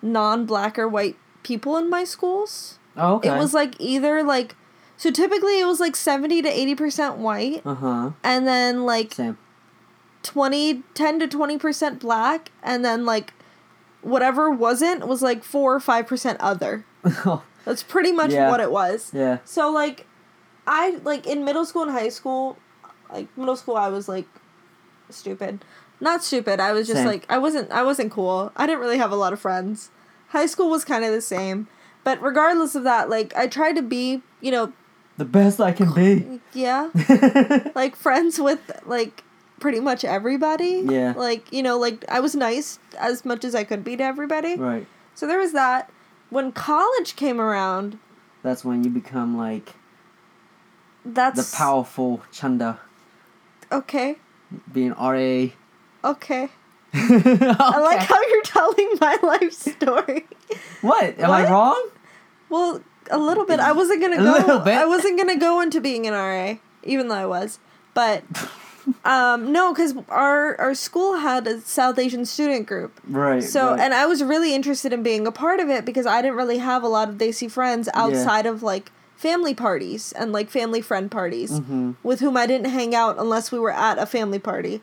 non-black 0.01 0.77
or 0.79 0.87
white 0.87 1.17
people 1.43 1.77
in 1.77 1.89
my 1.89 2.03
schools. 2.03 2.77
Oh, 2.97 3.15
okay. 3.15 3.29
It 3.29 3.37
was 3.37 3.53
like 3.53 3.75
either 3.79 4.23
like 4.23 4.55
so 4.97 5.09
typically 5.11 5.59
it 5.59 5.65
was 5.65 5.79
like 5.79 5.95
70 5.95 6.41
to 6.43 6.49
80% 6.49 7.17
white 7.17 7.61
Uh 7.65 7.73
huh. 7.75 8.11
and 8.23 8.45
then 8.47 8.85
like 8.85 9.13
Same. 9.13 9.37
20 10.23 10.83
10 10.93 11.19
to 11.19 11.27
20% 11.27 11.99
black 11.99 12.51
and 12.61 12.85
then 12.85 13.05
like 13.05 13.33
whatever 14.01 14.49
wasn't 14.51 15.07
was 15.07 15.21
like 15.21 15.43
4 15.43 15.75
or 15.75 15.79
5% 15.79 16.37
other. 16.39 16.85
That's 17.65 17.83
pretty 17.83 18.11
much 18.11 18.31
Yeah. 18.31 18.49
what 18.49 18.59
it 18.59 18.71
was. 18.71 19.11
yeah. 19.13 19.39
So 19.45 19.71
like 19.71 20.05
I 20.67 20.99
like 21.03 21.25
in 21.25 21.43
middle 21.43 21.65
school 21.65 21.83
and 21.83 21.91
high 21.91 22.09
school, 22.09 22.57
like 23.11 23.35
middle 23.37 23.55
school 23.55 23.77
I 23.77 23.89
was 23.89 24.07
like 24.07 24.27
stupid. 25.09 25.63
Not 26.01 26.23
stupid. 26.23 26.59
I 26.59 26.73
was 26.73 26.87
just 26.87 26.99
Same. 26.99 27.07
like 27.07 27.25
I 27.29 27.37
wasn't 27.37 27.71
I 27.71 27.83
wasn't 27.83 28.11
cool. 28.11 28.51
I 28.57 28.65
didn't 28.67 28.81
really 28.81 28.97
have 28.97 29.11
a 29.11 29.15
lot 29.15 29.31
of 29.33 29.39
friends. 29.39 29.89
High 30.29 30.47
school 30.47 30.69
was 30.69 30.83
kind 30.83 31.05
of 31.05 31.11
the 31.13 31.21
same. 31.21 31.67
But 32.03 32.21
regardless 32.21 32.73
of 32.75 32.83
that, 32.83 33.09
like 33.09 33.33
I 33.35 33.45
tried 33.47 33.75
to 33.75 33.81
be, 33.83 34.21
you 34.41 34.49
know, 34.51 34.73
The 35.17 35.25
best 35.25 35.61
I 35.61 35.71
can 35.71 35.93
be. 35.93 36.39
yeah, 36.53 36.89
like 37.75 37.95
friends 37.95 38.39
with 38.39 38.59
like 38.85 39.23
pretty 39.59 39.79
much 39.79 40.03
everybody. 40.03 40.83
Yeah. 40.83 41.13
Like, 41.15 41.53
you 41.53 41.61
know, 41.61 41.77
like 41.77 42.03
I 42.09 42.19
was 42.19 42.35
nice 42.35 42.79
as 42.99 43.23
much 43.23 43.45
as 43.45 43.53
I 43.53 43.63
could 43.63 43.83
be 43.83 43.95
to 43.97 44.03
everybody. 44.03 44.55
right. 44.55 44.87
So 45.13 45.27
there 45.27 45.37
was 45.37 45.53
that. 45.53 45.91
When 46.31 46.51
college 46.53 47.15
came 47.15 47.39
around, 47.39 47.99
That's 48.41 48.65
when 48.65 48.83
you 48.83 48.89
become 48.89 49.37
like 49.37 49.75
that's 51.05 51.51
the 51.51 51.57
powerful 51.57 52.21
Chanda, 52.31 52.79
Okay. 53.71 54.15
being 54.71 54.93
RA. 54.93 55.47
Okay. 56.03 56.49
I 56.93 57.79
like 57.79 57.99
how 57.99 58.21
you're 58.21 58.41
telling 58.43 58.89
my 58.99 59.17
life 59.23 59.53
story. 59.53 60.25
What? 60.81 61.19
Am 61.19 61.29
What? 61.29 61.45
I 61.45 61.49
wrong? 61.49 61.89
Well, 62.49 62.81
a 63.09 63.17
little 63.17 63.45
bit. 63.45 63.59
I 63.59 63.71
wasn't 63.71 64.01
gonna 64.01 64.15
A 64.17 64.23
go. 64.23 64.31
little 64.31 64.59
bit. 64.59 64.73
I 64.77 64.85
wasn't 64.85 65.17
gonna 65.17 65.37
go 65.37 65.61
into 65.61 65.79
being 65.79 66.05
an 66.07 66.13
RA, 66.13 66.55
even 66.83 67.07
though 67.07 67.15
I 67.15 67.25
was. 67.25 67.59
But 67.93 68.23
um, 69.05 69.51
no, 69.51 69.73
because 69.73 69.95
our 70.09 70.59
our 70.59 70.73
school 70.73 71.15
had 71.17 71.47
a 71.47 71.61
South 71.61 71.97
Asian 71.97 72.25
student 72.25 72.67
group. 72.67 72.99
Right. 73.07 73.43
So, 73.43 73.71
right. 73.71 73.79
and 73.79 73.93
I 73.93 74.05
was 74.05 74.23
really 74.23 74.53
interested 74.53 74.91
in 74.91 75.01
being 75.03 75.25
a 75.27 75.31
part 75.31 75.59
of 75.59 75.69
it 75.69 75.85
because 75.85 76.05
I 76.05 76.21
didn't 76.21 76.37
really 76.37 76.57
have 76.57 76.83
a 76.83 76.87
lot 76.89 77.07
of 77.09 77.15
Desi 77.15 77.49
friends 77.49 77.87
outside 77.93 78.45
of 78.45 78.63
like 78.63 78.91
family 79.15 79.53
parties 79.53 80.11
and 80.13 80.33
like 80.33 80.49
family 80.49 80.81
friend 80.81 81.09
parties 81.11 81.59
Mhm. 81.59 81.95
with 82.03 82.19
whom 82.21 82.35
I 82.35 82.47
didn't 82.47 82.69
hang 82.71 82.95
out 82.95 83.17
unless 83.19 83.51
we 83.51 83.59
were 83.59 83.71
at 83.71 83.97
a 83.99 84.05
family 84.05 84.39
party. 84.39 84.81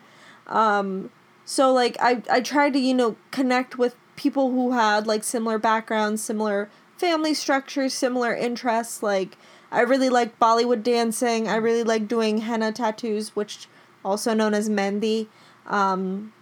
Um, 0.49 1.11
so 1.45 1.73
like 1.73 1.97
I 2.01 2.23
I 2.31 2.41
tried 2.41 2.73
to 2.75 2.79
you 2.79 2.95
know 2.95 3.17
connect 3.31 3.79
with 3.79 3.95
people 4.17 4.51
who 4.51 4.73
had 4.73 5.07
like 5.07 5.25
similar 5.25 5.59
backgrounds, 5.59 6.23
similar 6.23 6.69
family 6.97 7.35
structures, 7.35 7.95
similar 7.95 8.35
interests. 8.35 9.03
Like 9.03 9.37
I 9.71 9.81
really 9.83 10.09
like 10.09 10.39
Bollywood 10.39 10.83
dancing. 10.83 11.49
I 11.49 11.57
really 11.57 11.85
like 11.85 12.09
doing 12.09 12.39
henna 12.39 12.73
tattoos, 12.73 13.37
which 13.37 13.69
also 14.05 14.35
known 14.35 14.55
as 14.55 14.69
mehndi. 14.69 15.29
Um, 15.67 16.33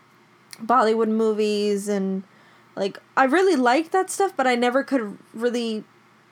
Bollywood 0.65 1.09
movies 1.09 1.89
and 1.89 2.23
like 2.77 2.99
I 3.17 3.25
really 3.25 3.57
liked 3.57 3.93
that 3.93 4.11
stuff, 4.11 4.33
but 4.37 4.47
I 4.47 4.55
never 4.55 4.83
could 4.83 5.19
really 5.35 5.85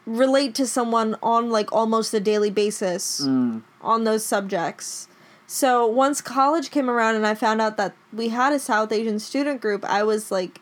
relate 0.06 0.54
to 0.56 0.66
someone 0.66 1.16
on 1.22 1.50
like 1.50 1.72
almost 1.72 2.12
a 2.14 2.20
daily 2.20 2.50
basis 2.50 3.22
Mm. 3.22 3.62
on 3.80 4.04
those 4.04 4.24
subjects. 4.24 5.08
So 5.54 5.86
once 5.86 6.20
college 6.20 6.72
came 6.72 6.90
around 6.90 7.14
and 7.14 7.24
I 7.24 7.36
found 7.36 7.60
out 7.60 7.76
that 7.76 7.94
we 8.12 8.30
had 8.30 8.52
a 8.52 8.58
South 8.58 8.90
Asian 8.90 9.20
student 9.20 9.60
group, 9.60 9.84
I 9.84 10.02
was 10.02 10.32
like, 10.32 10.60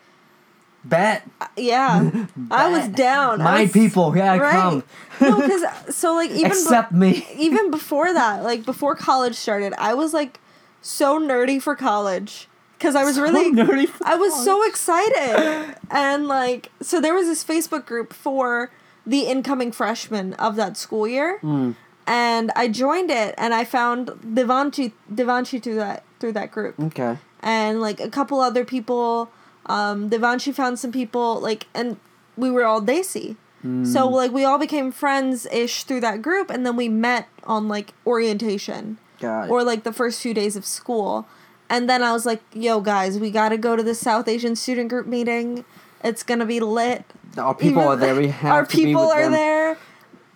Bet. 0.84 1.26
yeah, 1.56 2.26
I 2.50 2.68
was 2.70 2.88
down. 2.88 3.38
My 3.38 3.62
was- 3.62 3.72
people, 3.72 4.14
yeah, 4.14 4.34
I 4.34 4.38
come. 4.38 4.84
no, 5.18 5.40
because 5.40 5.96
so 5.96 6.12
like 6.12 6.30
even 6.32 6.52
be- 6.90 6.98
me. 6.98 7.26
even 7.38 7.70
before 7.70 8.12
that, 8.12 8.42
like 8.42 8.66
before 8.66 8.94
college 8.94 9.34
started, 9.34 9.72
I 9.78 9.94
was 9.94 10.12
like 10.12 10.40
so 10.82 11.18
nerdy 11.18 11.62
for 11.62 11.74
college 11.74 12.46
because 12.76 12.94
I 12.94 13.02
was 13.04 13.14
So 13.14 13.22
really 13.22 13.50
nerdy 13.50 13.88
for 13.88 14.06
I 14.06 14.16
was 14.16 14.44
so 14.44 14.62
excited. 14.62 15.74
And 15.90 16.28
like 16.28 16.70
so 16.82 17.00
there 17.00 17.14
was 17.14 17.28
this 17.28 17.42
Facebook 17.42 17.86
group 17.86 18.12
for 18.12 18.70
the 19.06 19.20
incoming 19.20 19.72
freshmen 19.72 20.34
of 20.34 20.56
that 20.56 20.76
school 20.76 21.08
year. 21.08 21.38
Mm. 21.42 21.76
And 22.06 22.50
I 22.56 22.68
joined 22.68 23.10
it 23.10 23.34
and 23.38 23.54
I 23.54 23.64
found 23.64 24.08
Devanchi 24.08 24.92
Devanchi 25.12 25.62
through 25.62 25.76
that 25.76 26.02
through 26.18 26.32
that 26.32 26.50
group. 26.50 26.78
Okay. 26.78 27.18
And 27.40 27.80
like 27.80 28.00
a 28.00 28.08
couple 28.10 28.40
other 28.40 28.64
people 28.64 29.30
um 29.66 30.10
Devanchi 30.10 30.52
found 30.54 30.78
some 30.78 30.90
people 30.92 31.40
like 31.40 31.66
and 31.74 31.96
we 32.36 32.50
were 32.50 32.64
all 32.64 32.80
Desi. 32.82 33.36
So 33.62 34.08
Hmm. 34.08 34.14
like 34.14 34.32
we 34.32 34.44
all 34.44 34.58
became 34.58 34.90
friends 34.90 35.46
ish 35.52 35.84
through 35.84 36.00
that 36.00 36.20
group 36.20 36.50
and 36.50 36.66
then 36.66 36.74
we 36.74 36.88
met 36.88 37.28
on 37.44 37.68
like 37.68 37.92
orientation 38.04 38.98
Got 39.20 39.48
or 39.50 39.62
like 39.62 39.84
the 39.84 39.92
first 39.92 40.20
few 40.20 40.34
days 40.34 40.56
of 40.56 40.66
school. 40.66 41.28
And 41.70 41.88
then 41.88 42.02
I 42.02 42.12
was 42.12 42.26
like, 42.26 42.42
yo, 42.52 42.80
guys, 42.80 43.18
we 43.20 43.30
gotta 43.30 43.56
go 43.56 43.76
to 43.76 43.82
the 43.82 43.94
South 43.94 44.26
Asian 44.28 44.56
student 44.56 44.88
group 44.90 45.06
meeting. 45.06 45.64
It's 46.02 46.24
gonna 46.24 46.44
be 46.44 46.58
lit. 46.58 47.04
Our 47.38 47.54
people 47.54 47.82
Even- 47.82 47.92
are 47.92 47.96
there. 47.96 48.14
We 48.16 48.28
have 48.42 48.52
Our 48.52 48.66
to 48.66 48.76
people 48.76 49.08
are 49.10 49.22
them. 49.22 49.32
there. 49.32 49.78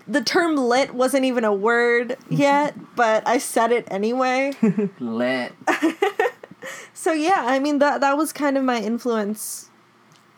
The 0.08 0.22
term 0.22 0.56
lit 0.56 0.94
wasn't 0.94 1.24
even 1.24 1.44
a 1.44 1.52
word 1.52 2.16
yet, 2.28 2.74
but 2.96 3.26
I 3.26 3.38
said 3.38 3.72
it 3.72 3.86
anyway. 3.90 4.52
Lit. 5.00 5.52
so 6.94 7.12
yeah, 7.12 7.42
I 7.46 7.58
mean 7.58 7.78
that 7.80 8.00
that 8.00 8.16
was 8.16 8.32
kind 8.32 8.56
of 8.56 8.64
my 8.64 8.80
influence 8.80 9.70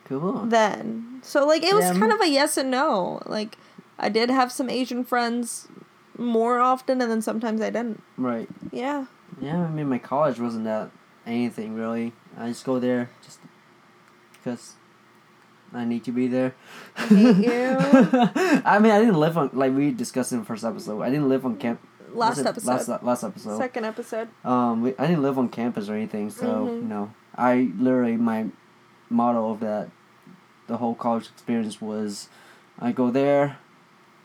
Cool. 0.05 0.45
then. 0.45 1.19
So 1.23 1.45
like 1.45 1.63
it 1.63 1.73
was 1.75 1.85
Yeah, 1.85 1.99
kind 1.99 2.11
of 2.11 2.21
a 2.21 2.27
yes 2.29 2.57
and 2.57 2.71
no. 2.71 3.21
Like 3.25 3.57
I 3.99 4.09
did 4.09 4.29
have 4.29 4.51
some 4.51 4.69
Asian 4.69 5.03
friends 5.03 5.67
more 6.17 6.59
often 6.59 7.01
and 7.01 7.09
then 7.11 7.21
sometimes 7.21 7.61
I 7.61 7.69
didn't. 7.69 8.01
right. 8.17 8.49
Yeah. 8.71 9.05
Yeah, 9.39 9.59
I 9.63 9.69
mean, 9.69 9.87
my 9.87 9.99
college 9.99 10.39
wasn't 10.39 10.65
that 10.65 10.89
anything 11.25 11.75
really. 11.75 12.11
I 12.37 12.49
just 12.49 12.65
go 12.65 12.79
there 12.79 13.09
just 13.23 13.39
because 14.33 14.73
I 15.73 15.85
need 15.85 16.03
to 16.05 16.11
be 16.11 16.27
there. 16.27 16.55
I 16.97 17.05
hate 17.07 17.37
you. 17.37 17.77
I 18.65 18.79
mean, 18.79 18.91
I 18.91 18.99
didn't 18.99 19.19
live 19.19 19.37
on 19.37 19.51
like 19.53 19.73
we 19.73 19.91
discussed 19.91 20.31
in 20.31 20.39
the 20.39 20.45
first 20.45 20.63
episode. 20.63 21.01
I 21.01 21.09
didn't 21.09 21.29
live 21.29 21.45
on 21.45 21.57
camp. 21.57 21.79
Last 22.11 22.43
episode. 22.45 22.67
Last 22.67 23.03
last 23.03 23.23
episode. 23.23 23.57
Second 23.57 23.85
episode. 23.85 24.29
Um, 24.43 24.81
we, 24.81 24.95
I 24.97 25.05
didn't 25.07 25.21
live 25.21 25.37
on 25.37 25.49
campus 25.49 25.89
or 25.89 25.93
anything, 25.95 26.29
so 26.31 26.45
Mhm. 26.65 26.81
you 26.81 26.87
know, 26.87 27.13
I 27.35 27.71
literally 27.77 28.17
my 28.17 28.47
motto 29.09 29.51
of 29.51 29.59
that, 29.59 29.89
the 30.67 30.77
whole 30.77 30.95
college 30.95 31.27
experience 31.27 31.79
was, 31.81 32.29
I 32.79 32.91
go 32.91 33.11
there, 33.11 33.57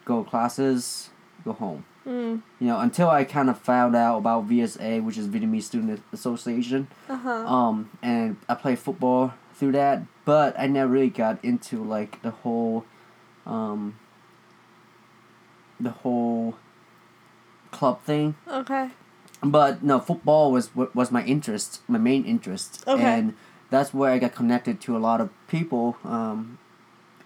go 0.04 0.24
classes, 0.24 1.10
go 1.44 1.52
home. 1.52 1.84
Mm. 2.06 2.42
You 2.60 2.66
know, 2.66 2.80
until 2.80 3.08
I 3.08 3.24
kind 3.24 3.48
of 3.48 3.58
found 3.58 3.96
out 3.96 4.18
about 4.18 4.46
VSA, 4.48 5.02
which 5.02 5.16
is 5.16 5.26
Vietnamese 5.26 5.62
Student 5.62 6.02
Association. 6.12 6.88
Uh-huh. 7.08 7.30
Um, 7.30 7.90
and 8.02 8.36
I 8.46 8.54
played 8.56 8.78
football 8.78 9.32
through 9.54 9.72
that, 9.72 10.02
but 10.24 10.58
I 10.58 10.66
never 10.66 10.90
really 10.92 11.10
got 11.10 11.42
into 11.44 11.82
like 11.82 12.22
the 12.22 12.30
whole, 12.30 12.84
um, 13.46 13.96
the 15.80 15.90
whole 15.90 16.56
club 17.70 18.02
thing. 18.02 18.34
Okay. 18.48 18.90
But 19.42 19.82
no, 19.82 20.00
football 20.00 20.52
was 20.52 20.70
was 20.74 21.10
my 21.10 21.22
interest, 21.24 21.82
my 21.88 21.98
main 21.98 22.24
interest, 22.24 22.82
Okay. 22.86 23.02
and 23.02 23.34
that's 23.70 23.92
where 23.92 24.10
I 24.10 24.18
got 24.18 24.34
connected 24.34 24.80
to 24.82 24.96
a 24.96 24.98
lot 24.98 25.20
of 25.20 25.28
people, 25.48 25.96
um, 26.04 26.58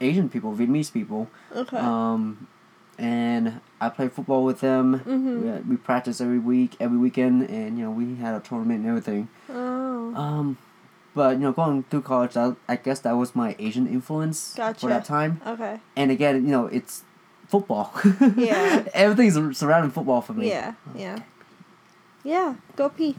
Asian 0.01 0.29
people, 0.29 0.53
Vietnamese 0.55 0.93
people, 0.93 1.29
Okay. 1.55 1.77
um, 1.77 2.49
and 2.99 3.61
I 3.81 3.89
played 3.91 4.13
football 4.13 4.43
with 4.45 4.61
them. 4.61 5.01
Mhm. 5.07 5.65
We, 5.67 5.71
we 5.71 5.77
practiced 5.77 6.21
every 6.21 6.41
week, 6.41 6.75
every 6.81 6.99
weekend, 6.99 7.49
and 7.49 7.79
you 7.79 7.85
know 7.85 7.93
we 7.93 8.17
had 8.17 8.35
a 8.35 8.41
tournament 8.41 8.81
and 8.81 8.89
everything. 8.89 9.29
oh. 9.49 10.13
Um, 10.17 10.59
but 11.15 11.35
you 11.35 11.41
know, 11.41 11.53
going 11.53 11.83
through 11.85 12.03
college, 12.03 12.37
I, 12.37 12.53
I 12.69 12.77
guess 12.77 13.01
that 13.01 13.13
was 13.13 13.35
my 13.35 13.57
Asian 13.59 13.87
influence 13.87 14.55
Gotcha. 14.57 14.81
for 14.81 14.89
that 14.89 15.05
time. 15.05 15.41
Okay. 15.47 15.81
And 15.97 16.11
again, 16.11 16.45
you 16.45 16.51
know, 16.53 16.67
it's 16.67 17.03
football. 17.49 17.93
Yeah. 18.37 18.85
everything's 18.95 19.57
surrounding 19.59 19.91
football 19.91 20.21
for 20.21 20.33
me. 20.35 20.49
Yeah. 20.49 20.75
Yeah. 20.95 21.21
Yeah. 22.25 22.55
Go 22.77 22.89
pee. 22.91 23.17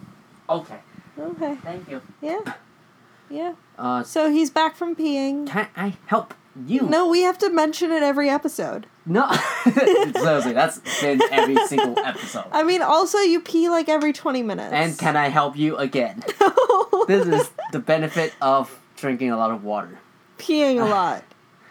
Okay. 0.50 0.80
Okay. 1.18 1.56
Thank 1.64 1.90
you. 1.90 2.02
Yeah. 2.22 2.40
Yeah. 3.30 3.54
Uh, 3.78 4.04
So 4.04 4.30
he's 4.30 4.50
back 4.50 4.76
from 4.76 4.96
peeing. 4.96 5.48
can 5.48 5.68
I 5.76 5.96
help 6.08 6.34
you? 6.66 6.82
No, 6.84 7.08
we 7.08 7.22
have 7.22 7.38
to 7.40 7.50
mention 7.50 7.92
it 7.92 8.04
every 8.04 8.30
episode. 8.30 8.88
No. 9.10 9.30
Seriously, 9.74 10.53
that's 10.53 10.80
been 11.01 11.20
every 11.32 11.57
single 11.68 11.97
episode. 11.99 12.45
I 12.51 12.64
mean, 12.64 12.82
also 12.82 13.18
you 13.18 13.41
pee 13.41 13.68
like 13.70 13.89
every 13.89 14.14
twenty 14.14 14.43
minutes. 14.43 14.72
And 14.72 14.97
can 14.97 15.18
I 15.18 15.28
help 15.30 15.57
you 15.57 15.76
again? 15.78 16.24
No. 16.39 17.05
This 17.07 17.26
is 17.28 17.49
the 17.72 17.80
benefit 17.80 18.34
of 18.41 18.80
drinking 18.97 19.32
a 19.32 19.38
lot 19.38 19.51
of 19.51 19.64
water. 19.64 19.99
peeing 20.38 20.80
a 20.82 20.86
lot. 20.89 21.24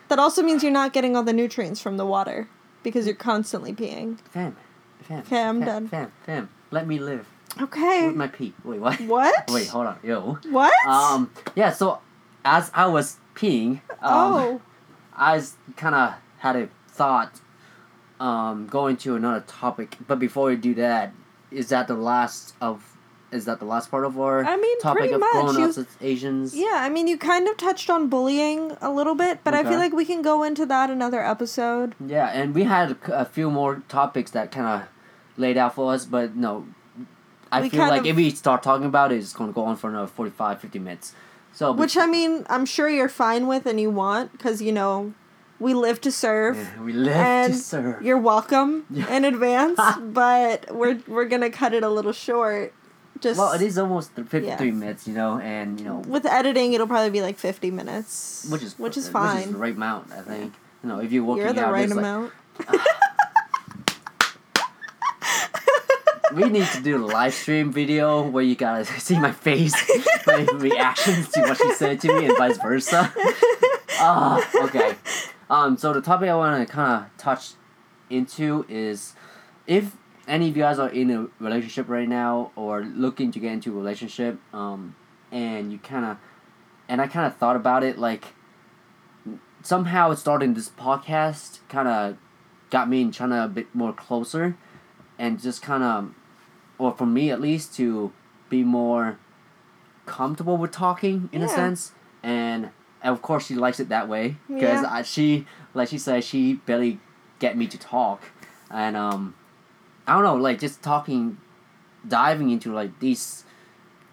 That 0.09 0.19
also 0.19 0.43
means 0.43 0.63
you're 0.63 0.73
not 0.73 0.93
getting 0.93 1.15
all 1.17 1.23
the 1.23 1.33
nutrients 1.33 1.81
from 1.81 1.97
the 1.97 2.07
water 2.07 2.49
because 2.83 3.07
you're 3.07 3.15
constantly 3.15 3.73
peeing. 3.73 4.19
Fam. 4.31 4.57
Fam. 5.03 5.19
Okay, 5.21 5.43
I'm 5.43 5.61
fam, 5.61 5.65
done. 5.65 5.89
Fam. 5.89 6.13
Fam. 6.27 6.49
Let 6.71 6.87
me 6.89 6.99
live 6.99 7.27
Okay. 7.61 8.07
with 8.07 8.17
my 8.17 8.27
pee. 8.29 8.53
Wait, 8.65 8.81
what? 8.81 9.01
What? 9.03 9.51
Wait, 9.51 9.69
hold 9.69 9.87
on. 9.87 9.99
Yo. 10.03 10.39
What? 10.51 10.73
Um, 10.87 11.31
yeah, 11.55 11.71
so 11.73 12.01
as 12.45 12.71
I 12.75 12.87
was 12.87 13.19
peeing, 13.35 13.81
um, 14.01 14.35
oh. 14.35 14.61
I 15.17 15.43
kind 15.77 15.95
of 15.95 16.15
had 16.39 16.57
a 16.57 16.69
thought 16.99 17.41
um, 18.21 18.67
going 18.67 18.97
to 18.99 19.17
another 19.17 19.45
topic. 19.47 19.97
But 20.07 20.19
before 20.19 20.49
we 20.49 20.57
do 20.57 20.75
that, 20.75 21.13
is 21.51 21.69
that 21.69 21.89
the 21.89 21.95
last 21.95 22.55
of 22.61 22.95
is 23.31 23.45
that 23.45 23.59
the 23.59 23.67
last 23.67 23.91
part 23.91 24.07
of 24.07 24.19
our 24.19 24.43
I 24.43 24.57
mean, 24.57 24.81
topic 24.81 25.13
of 25.13 25.21
much. 25.21 25.33
grown 25.33 25.63
ups 25.63 25.77
as 25.77 25.87
Asians? 26.01 26.57
Yeah, 26.57 26.77
I 26.77 26.89
mean, 26.89 27.07
you 27.07 27.19
kind 27.19 27.47
of 27.47 27.59
touched 27.59 27.91
on 27.91 28.09
bullying 28.09 28.75
a 28.81 28.91
little 28.91 29.15
bit, 29.15 29.41
but 29.45 29.55
I 29.55 29.65
feel 29.65 29.79
like 29.79 29.93
we 29.93 30.07
can 30.07 30.23
go 30.23 30.43
into 30.43 30.65
that 30.65 30.89
another 30.89 31.23
episode. 31.23 31.95
Yeah, 32.05 32.29
and 32.29 32.55
we 32.55 32.65
had 32.65 32.97
a, 33.09 33.27
few 33.27 33.51
more 33.51 33.83
topics 33.89 34.31
that 34.31 34.51
kind 34.51 34.67
of 34.67 34.89
laid 35.37 35.59
out 35.59 35.75
for 35.75 35.93
us, 35.93 36.07
but 36.07 36.37
no, 36.37 36.69
I 37.53 37.61
We 37.61 37.69
feel 37.69 37.81
like 37.81 38.07
if 38.07 38.17
we 38.17 38.31
start 38.31 38.63
talking 38.63 38.87
about 38.87 39.13
it, 39.13 39.17
it's 39.17 39.35
going 39.35 39.51
to 39.51 39.55
go 39.55 39.65
on 39.65 39.77
for 39.77 39.91
another 39.91 40.07
45, 40.07 40.63
50 40.63 40.79
minutes. 40.79 41.15
So, 41.53 41.73
Which 41.73 41.99
I 41.99 42.07
mean, 42.07 42.47
I'm 42.49 42.65
sure 42.65 42.89
you're 42.89 43.11
fine 43.11 43.47
with 43.47 43.67
and 43.67 43.79
you 43.79 43.91
want 43.91 44.33
because 44.33 44.63
you 44.63 44.73
know 44.73 45.13
we 45.61 45.75
live 45.75 46.01
to 46.03 46.13
serve. 46.13 46.57
yeah, 46.57 46.83
we 46.83 46.93
live 46.93 47.17
and 47.17 47.53
to 47.53 47.59
serve. 47.59 48.03
You're 48.03 48.19
welcome 48.19 48.87
Yeah. 48.91 49.13
in 49.15 49.25
advance, 49.25 49.79
but 50.01 50.75
we're 50.75 51.01
we're 51.07 51.27
gonna 51.27 51.51
cut 51.51 51.75
it 51.75 51.83
a 51.83 51.89
little 51.89 52.13
short. 52.13 52.73
Just 53.21 53.39
Well, 53.39 53.53
it 53.53 53.63
is 53.63 53.77
almost 53.79 54.13
53 54.13 54.47
Yeah. 54.47 54.63
minutes, 54.73 55.09
you 55.09 55.13
know, 55.15 55.41
and, 55.41 55.81
you 55.81 55.85
know, 55.85 55.97
with 56.07 56.25
editing, 56.25 56.73
it'll 56.75 56.87
probably 56.87 57.11
be 57.11 57.21
like 57.21 57.37
50 57.37 57.73
minutes, 57.73 58.47
which 58.49 58.63
is 58.63 58.79
which 58.79 58.97
is 58.97 59.07
Which 59.07 59.13
fine. 59.13 59.43
is 59.49 59.53
the 59.53 59.59
right 59.59 59.75
amount, 59.75 60.13
I 60.13 60.21
think. 60.23 60.55
You 60.85 60.89
know, 60.91 61.01
if 61.01 61.11
you're 61.11 61.25
working 61.25 61.45
you're 61.45 61.53
the 61.53 61.65
out, 61.67 61.73
right 61.73 61.85
it's 61.85 61.95
like- 61.95 62.05
amount. 62.05 62.33
we 66.35 66.45
need 66.49 66.67
to 66.69 66.81
do 66.83 66.97
a 66.97 67.05
live 67.05 67.35
stream 67.35 67.73
video 67.73 68.23
where 68.23 68.45
you 68.45 68.55
gotta 68.55 68.85
see 69.01 69.19
my 69.19 69.33
face, 69.33 69.75
my 70.27 70.43
reactions 70.55 71.29
to 71.31 71.41
what 71.41 71.57
she 71.57 71.73
said 71.73 72.01
to 72.03 72.09
me, 72.17 72.27
and 72.27 72.37
vice 72.37 72.59
versa. 72.59 73.13
Ah, 74.01 74.65
okay. 74.65 74.95
Um, 75.51 75.77
so 75.77 75.93
the 75.93 76.01
topic 76.01 76.29
I 76.29 76.37
want 76.37 76.67
to 76.67 76.73
kind 76.73 77.05
of 77.05 77.17
touch 77.17 77.53
into 78.11 78.67
is 78.69 79.15
if 79.67 79.97
any 80.27 80.49
of 80.49 80.57
you 80.57 80.63
guys 80.63 80.79
are 80.79 80.91
in 80.91 81.11
a 81.11 81.27
relationship 81.43 81.89
right 81.89 82.09
now 82.09 82.53
or 82.55 82.83
looking 82.83 83.33
to 83.33 83.39
get 83.39 83.53
into 83.53 83.73
a 83.73 83.77
relationship, 83.77 84.39
um, 84.53 84.95
and 85.33 85.73
you 85.73 85.79
kind 85.79 86.05
of, 86.05 86.19
and 86.89 87.01
I 87.01 87.07
kind 87.07 87.27
of 87.27 87.37
thought 87.37 87.57
about 87.57 87.83
it 87.83 87.99
like 87.99 88.35
somehow 89.63 90.15
starting 90.15 90.55
this 90.55 90.69
podcast 90.69 91.61
kind 91.69 91.89
of 91.89 92.17
got 92.71 92.89
me 92.89 93.03
trying 93.03 93.13
China 93.13 93.45
a 93.45 93.49
bit 93.49 93.75
more 93.75 93.93
closer 93.93 94.57
and 95.19 95.41
just 95.41 95.63
kind 95.63 95.83
of 95.83 96.15
or 96.79 96.95
for 96.95 97.07
me 97.07 97.31
at 97.31 97.41
least 97.41 97.75
to 97.75 98.13
be 98.49 98.63
more 98.63 99.19
comfortable 100.07 100.57
with 100.57 100.71
talking 100.71 101.29
in 101.33 101.43
a 101.43 101.49
sense. 101.49 101.93
And 102.23 102.71
of 103.03 103.23
course 103.23 103.47
she 103.47 103.55
likes 103.55 103.79
it 103.81 103.89
that 103.89 104.09
way 104.09 104.37
because 104.49 104.83
Yeah. 104.83 105.03
she 105.03 105.47
like 105.75 105.89
she 105.89 105.99
said 105.99 106.25
she 106.25 106.55
barely 106.55 106.99
get 107.39 107.57
me 107.57 107.67
to 107.69 107.79
talk 107.79 108.23
and 108.71 108.97
um 108.97 109.35
i 110.07 110.13
don't 110.15 110.25
know 110.25 110.35
like 110.37 110.59
just 110.59 110.83
talking 110.83 111.39
diving 112.07 112.51
into 112.51 112.73
like 112.73 112.99
these 113.01 113.45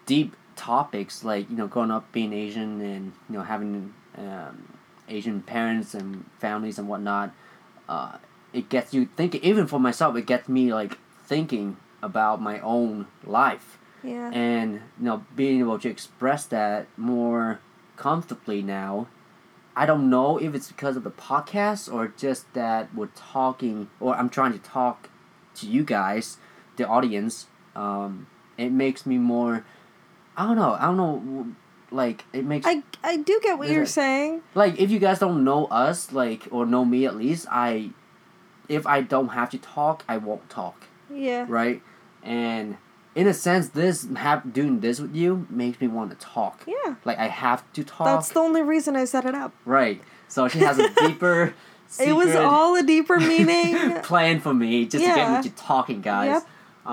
deep 0.06 0.34
topics 0.54 1.24
like 1.24 1.50
you 1.50 1.56
know 1.56 1.66
growing 1.66 1.90
up 1.90 2.10
being 2.12 2.32
asian 2.32 2.80
and 2.80 3.12
you 3.28 3.36
know 3.36 3.42
having 3.42 3.92
um, 4.16 4.68
asian 5.08 5.42
parents 5.42 5.94
and 5.94 6.24
families 6.38 6.78
and 6.78 6.88
whatnot 6.88 7.32
uh, 7.88 8.16
it 8.52 8.68
gets 8.68 8.94
you 8.94 9.06
thinking 9.16 9.42
even 9.42 9.66
for 9.66 9.78
myself 9.78 10.16
it 10.16 10.26
gets 10.26 10.48
me 10.48 10.72
like 10.72 10.96
thinking 11.24 11.76
about 12.02 12.40
my 12.40 12.60
own 12.60 13.06
life 13.24 13.78
Yeah. 14.02 14.30
and 14.32 14.74
you 14.74 15.04
know 15.04 15.24
being 15.34 15.58
able 15.60 15.78
to 15.80 15.88
express 15.88 16.46
that 16.46 16.86
more 16.96 17.60
comfortably 17.96 18.62
now 18.62 19.06
i 19.74 19.84
don't 19.86 20.08
know 20.08 20.38
if 20.38 20.54
it's 20.54 20.68
because 20.68 20.96
of 20.96 21.04
the 21.04 21.10
podcast 21.10 21.92
or 21.92 22.08
just 22.16 22.52
that 22.54 22.94
we're 22.94 23.08
talking 23.16 23.88
or 24.00 24.14
i'm 24.16 24.28
trying 24.28 24.52
to 24.52 24.58
talk 24.58 25.08
to 25.54 25.66
you 25.66 25.82
guys 25.84 26.38
the 26.76 26.86
audience 26.86 27.46
um, 27.74 28.26
it 28.58 28.70
makes 28.70 29.04
me 29.06 29.18
more 29.18 29.64
i 30.36 30.44
don't 30.46 30.56
know 30.56 30.72
i 30.74 30.82
don't 30.86 30.96
know 30.96 31.46
like 31.90 32.24
it 32.32 32.44
makes 32.44 32.66
I 32.66 32.82
I 33.04 33.16
do 33.18 33.38
get 33.42 33.58
what 33.58 33.68
you're 33.68 33.82
it- 33.84 33.88
saying. 33.88 34.42
like 34.54 34.78
if 34.78 34.90
you 34.90 34.98
guys 34.98 35.18
don't 35.18 35.44
know 35.44 35.66
us 35.66 36.12
like 36.12 36.48
or 36.50 36.66
know 36.66 36.84
me 36.84 37.06
at 37.06 37.16
least 37.16 37.46
i 37.50 37.90
if 38.68 38.86
i 38.86 39.00
don't 39.00 39.28
have 39.28 39.50
to 39.50 39.58
talk 39.58 40.04
i 40.08 40.16
won't 40.16 40.48
talk 40.50 40.84
Yeah. 41.10 41.46
right 41.48 41.80
and 42.22 42.76
in 43.16 43.26
a 43.26 43.34
sense 43.34 43.68
this 43.70 44.06
have 44.16 44.52
doing 44.52 44.80
this 44.80 45.00
with 45.00 45.14
you 45.16 45.46
makes 45.50 45.80
me 45.80 45.88
want 45.88 46.10
to 46.12 46.16
talk 46.34 46.62
Yeah. 46.66 46.94
like 47.04 47.18
i 47.18 47.28
have 47.28 47.60
to 47.72 47.82
talk 47.82 48.06
That's 48.06 48.28
the 48.28 48.40
only 48.40 48.62
reason 48.62 48.94
I 48.96 49.04
set 49.06 49.24
it 49.24 49.34
up. 49.34 49.52
right 49.64 50.00
so 50.28 50.46
she 50.48 50.58
has 50.60 50.78
a 50.78 50.88
deeper 51.06 51.54
It 51.98 52.12
was 52.14 52.34
all 52.34 52.76
a 52.76 52.82
deeper 52.82 53.18
meaning. 53.18 53.74
plan 54.10 54.40
for 54.40 54.52
me 54.54 54.84
just 54.84 55.02
to 55.04 55.08
get 55.08 55.16
Yeah. 55.16 55.36
me 55.36 55.48
to 55.48 55.54
talking 55.56 56.00
guys 56.02 56.42
Yep. 56.42 56.46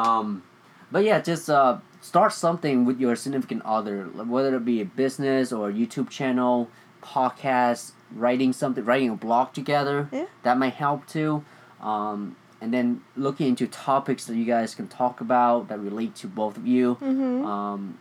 um 0.06 0.44
but 0.92 1.04
yeah 1.04 1.20
just 1.32 1.50
uh 1.50 1.78
start 2.02 2.32
something 2.34 2.86
with 2.88 3.00
your 3.00 3.16
significant 3.16 3.62
other 3.66 4.04
whether 4.34 4.56
it 4.56 4.66
be 4.66 4.80
a 4.82 4.86
business 5.04 5.52
or 5.52 5.70
a 5.70 5.74
youtube 5.74 6.10
channel 6.10 6.70
podcast 7.02 7.92
writing 8.16 8.54
something 8.54 8.84
writing 8.86 9.10
a 9.10 9.16
blog 9.16 9.52
together 9.54 10.08
Yeah. 10.12 10.26
that 10.44 10.58
might 10.58 10.76
help 10.86 11.06
too 11.08 11.44
um 11.82 12.36
and 12.64 12.74
then 12.74 13.02
looking 13.16 13.50
into 13.50 13.68
topics 13.68 14.26
that 14.26 14.36
you 14.36 14.46
guys 14.46 14.74
can 14.74 14.88
talk 14.88 15.22
about 15.22 15.68
that 15.68 15.80
relate 15.80 16.16
to 16.16 16.28
both 16.28 16.58
of 16.58 16.66
you 16.66 16.96
mm-hmm. 16.96 17.46
um, 17.46 18.00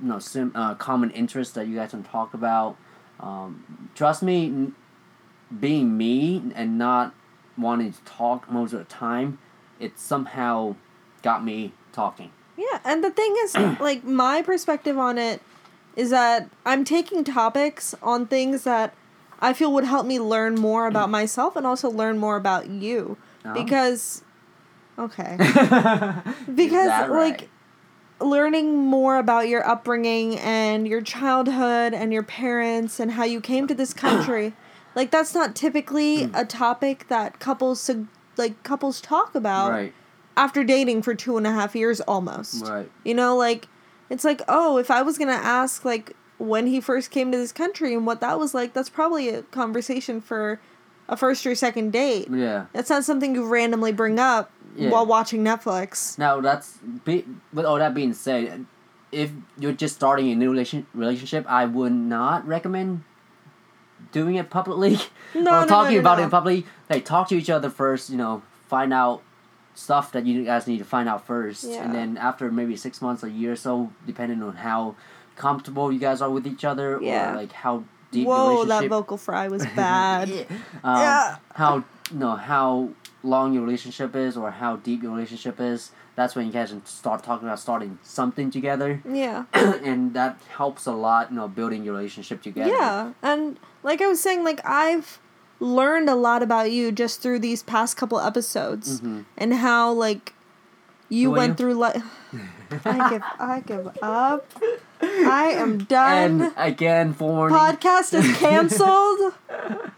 you 0.00 0.08
know, 0.08 0.18
sim- 0.18 0.52
uh, 0.54 0.74
common 0.74 1.10
interests 1.10 1.54
that 1.54 1.66
you 1.66 1.76
guys 1.76 1.90
can 1.90 2.02
talk 2.02 2.34
about. 2.34 2.76
Um, 3.20 3.90
trust 3.94 4.22
me, 4.22 4.46
n- 4.46 4.74
being 5.58 5.96
me 5.96 6.42
and 6.54 6.78
not 6.78 7.14
wanting 7.56 7.92
to 7.92 8.00
talk 8.02 8.50
most 8.50 8.72
of 8.72 8.78
the 8.78 8.84
time, 8.84 9.38
it 9.80 9.98
somehow 9.98 10.76
got 11.22 11.44
me 11.44 11.72
talking. 11.92 12.30
Yeah, 12.56 12.80
and 12.84 13.02
the 13.02 13.10
thing 13.10 13.34
is, 13.40 13.56
like, 13.80 14.04
my 14.04 14.42
perspective 14.42 14.98
on 14.98 15.18
it 15.18 15.42
is 15.96 16.10
that 16.10 16.48
I'm 16.64 16.84
taking 16.84 17.24
topics 17.24 17.94
on 18.02 18.26
things 18.26 18.64
that 18.64 18.94
I 19.40 19.52
feel 19.52 19.72
would 19.72 19.84
help 19.84 20.06
me 20.06 20.20
learn 20.20 20.54
more 20.56 20.86
about 20.86 21.10
myself 21.10 21.56
and 21.56 21.66
also 21.66 21.90
learn 21.90 22.18
more 22.18 22.36
about 22.36 22.68
you. 22.68 23.16
Because, 23.54 24.22
okay. 24.98 25.36
Because, 26.54 26.88
like, 26.88 27.10
right? 27.10 27.48
learning 28.20 28.76
more 28.76 29.18
about 29.18 29.48
your 29.48 29.66
upbringing 29.68 30.38
and 30.38 30.86
your 30.88 31.00
childhood 31.00 31.94
and 31.94 32.12
your 32.12 32.22
parents 32.22 32.98
and 32.98 33.12
how 33.12 33.24
you 33.24 33.40
came 33.40 33.66
to 33.68 33.74
this 33.74 33.92
country, 34.06 34.54
like, 34.94 35.10
that's 35.10 35.34
not 35.34 35.54
typically 35.54 36.24
Hmm. 36.24 36.34
a 36.34 36.44
topic 36.44 37.06
that 37.08 37.38
couples, 37.38 37.88
like, 38.36 38.62
couples 38.62 39.00
talk 39.00 39.34
about 39.34 39.70
right, 39.70 39.92
after 40.36 40.64
dating 40.64 41.02
for 41.02 41.14
two 41.14 41.36
and 41.36 41.46
a 41.46 41.52
half 41.52 41.74
years 41.76 42.00
almost. 42.02 42.64
right, 42.66 42.90
You 43.04 43.14
know, 43.14 43.36
like 43.36 43.68
it's 44.10 44.24
like, 44.24 44.40
oh, 44.48 44.78
if 44.78 44.90
I 44.90 45.02
was 45.02 45.18
gonna 45.18 45.32
ask 45.32 45.84
like 45.84 46.14
when 46.38 46.66
he 46.68 46.80
first 46.80 47.10
came 47.10 47.30
to 47.32 47.36
this 47.38 47.50
country 47.52 47.92
and 47.92 48.06
what 48.06 48.20
that 48.20 48.38
was 48.38 48.54
like, 48.54 48.72
that's 48.72 48.88
probably 48.88 49.28
a 49.28 49.42
conversation 49.42 50.20
for 50.20 50.60
a 51.08 51.16
first 51.16 51.46
or 51.46 51.54
second 51.54 51.92
date. 51.92 52.28
yeah. 52.30 52.66
That's 52.72 52.90
not 52.90 53.04
something 53.04 53.34
you 53.34 53.46
randomly 53.46 53.92
bring 53.92 54.18
up 54.18 54.50
Yeah. 54.76 54.90
while 54.90 55.06
watching 55.06 55.42
Netflix. 55.44 56.18
Now 56.18 56.40
that's 56.40 56.78
be, 57.04 57.24
with 57.52 57.64
all 57.64 57.78
that 57.78 57.94
being 57.94 58.12
said, 58.12 58.66
if 59.10 59.30
you're 59.58 59.72
just 59.72 59.94
starting 59.96 60.30
a 60.30 60.34
new 60.34 60.50
relation, 60.50 60.86
relationship, 60.94 61.46
I 61.48 61.64
would 61.64 61.92
not 61.92 62.46
recommend 62.46 63.04
doing 64.12 64.36
it 64.36 64.50
publicly 64.50 64.98
No, 65.34 65.40
or 65.40 65.60
no, 65.62 65.66
talking 65.66 65.94
no, 65.94 66.00
about 66.00 66.18
it 66.20 66.30
publicly. 66.30 66.66
Like 66.90 67.04
talk 67.04 67.28
to 67.28 67.34
each 67.36 67.50
other 67.50 67.70
first, 67.70 68.10
you 68.10 68.16
know, 68.16 68.42
find 68.68 68.92
out 68.92 69.22
stuff 69.74 70.12
that 70.12 70.26
you 70.26 70.44
guys 70.44 70.66
need 70.66 70.78
to 70.78 70.84
find 70.84 71.08
out 71.08 71.26
first, 71.26 71.64
Yeah. 71.64 71.84
and 71.84 71.94
then 71.94 72.16
after 72.18 72.50
maybe 72.50 72.76
six 72.76 73.00
months, 73.00 73.22
or 73.24 73.28
a 73.28 73.30
year 73.30 73.52
or 73.52 73.56
so, 73.56 73.92
depending 74.06 74.42
on 74.42 74.56
how 74.56 74.96
comfortable 75.36 75.92
you 75.92 75.98
guys 76.00 76.20
are 76.20 76.28
with 76.30 76.46
each 76.46 76.64
other, 76.64 76.98
Yeah. 77.00 77.32
or 77.32 77.36
like 77.36 77.52
how 77.52 77.84
deep 78.10 78.26
Whoa, 78.26 78.64
that 78.64 78.88
vocal 78.88 79.16
fry 79.16 79.48
was 79.48 79.64
bad. 79.76 80.28
Yeah. 80.28 80.44
Um, 80.84 81.00
Yeah. 81.00 81.36
How 81.54 81.84
know 82.12 82.36
how 82.36 82.90
long 83.22 83.52
your 83.52 83.62
relationship 83.62 84.16
is 84.16 84.36
or 84.36 84.50
how 84.50 84.76
deep 84.76 85.02
your 85.02 85.12
relationship 85.12 85.60
is. 85.60 85.90
That's 86.16 86.34
when 86.34 86.46
you 86.46 86.52
guys 86.52 86.70
can 86.70 86.84
start 86.86 87.22
talking 87.22 87.46
about 87.46 87.60
starting 87.60 87.98
something 88.02 88.50
together, 88.50 89.00
yeah. 89.08 89.44
and 89.52 90.14
that 90.14 90.40
helps 90.56 90.86
a 90.86 90.92
lot. 90.92 91.30
You 91.30 91.36
know, 91.36 91.46
building 91.48 91.84
your 91.84 91.94
relationship 91.94 92.42
together. 92.42 92.70
Yeah. 92.70 93.12
And 93.22 93.58
like 93.84 94.00
I 94.00 94.06
was 94.08 94.20
saying, 94.20 94.42
like 94.42 94.60
I've 94.64 95.20
learned 95.60 96.08
a 96.08 96.14
lot 96.16 96.42
about 96.42 96.70
you 96.72 96.90
just 96.92 97.20
through 97.20 97.38
these 97.40 97.62
past 97.62 97.96
couple 97.96 98.18
episodes 98.20 99.00
Mhm. 99.00 99.24
and 99.36 99.54
how 99.54 99.92
like 99.92 100.32
you 101.08 101.30
Who 101.30 101.36
went 101.36 101.50
you? 101.50 101.56
through 101.56 101.74
like 101.74 101.96
I 102.84 103.10
give 103.10 103.22
I 103.38 103.60
give 103.66 103.88
up. 104.02 104.46
I 105.00 105.52
am 105.56 105.78
done. 105.78 106.42
And 106.42 106.52
again, 106.56 107.12
forewarning. 107.14 107.56
Podcast 107.56 108.14
is 108.14 108.36
canceled. 108.38 109.32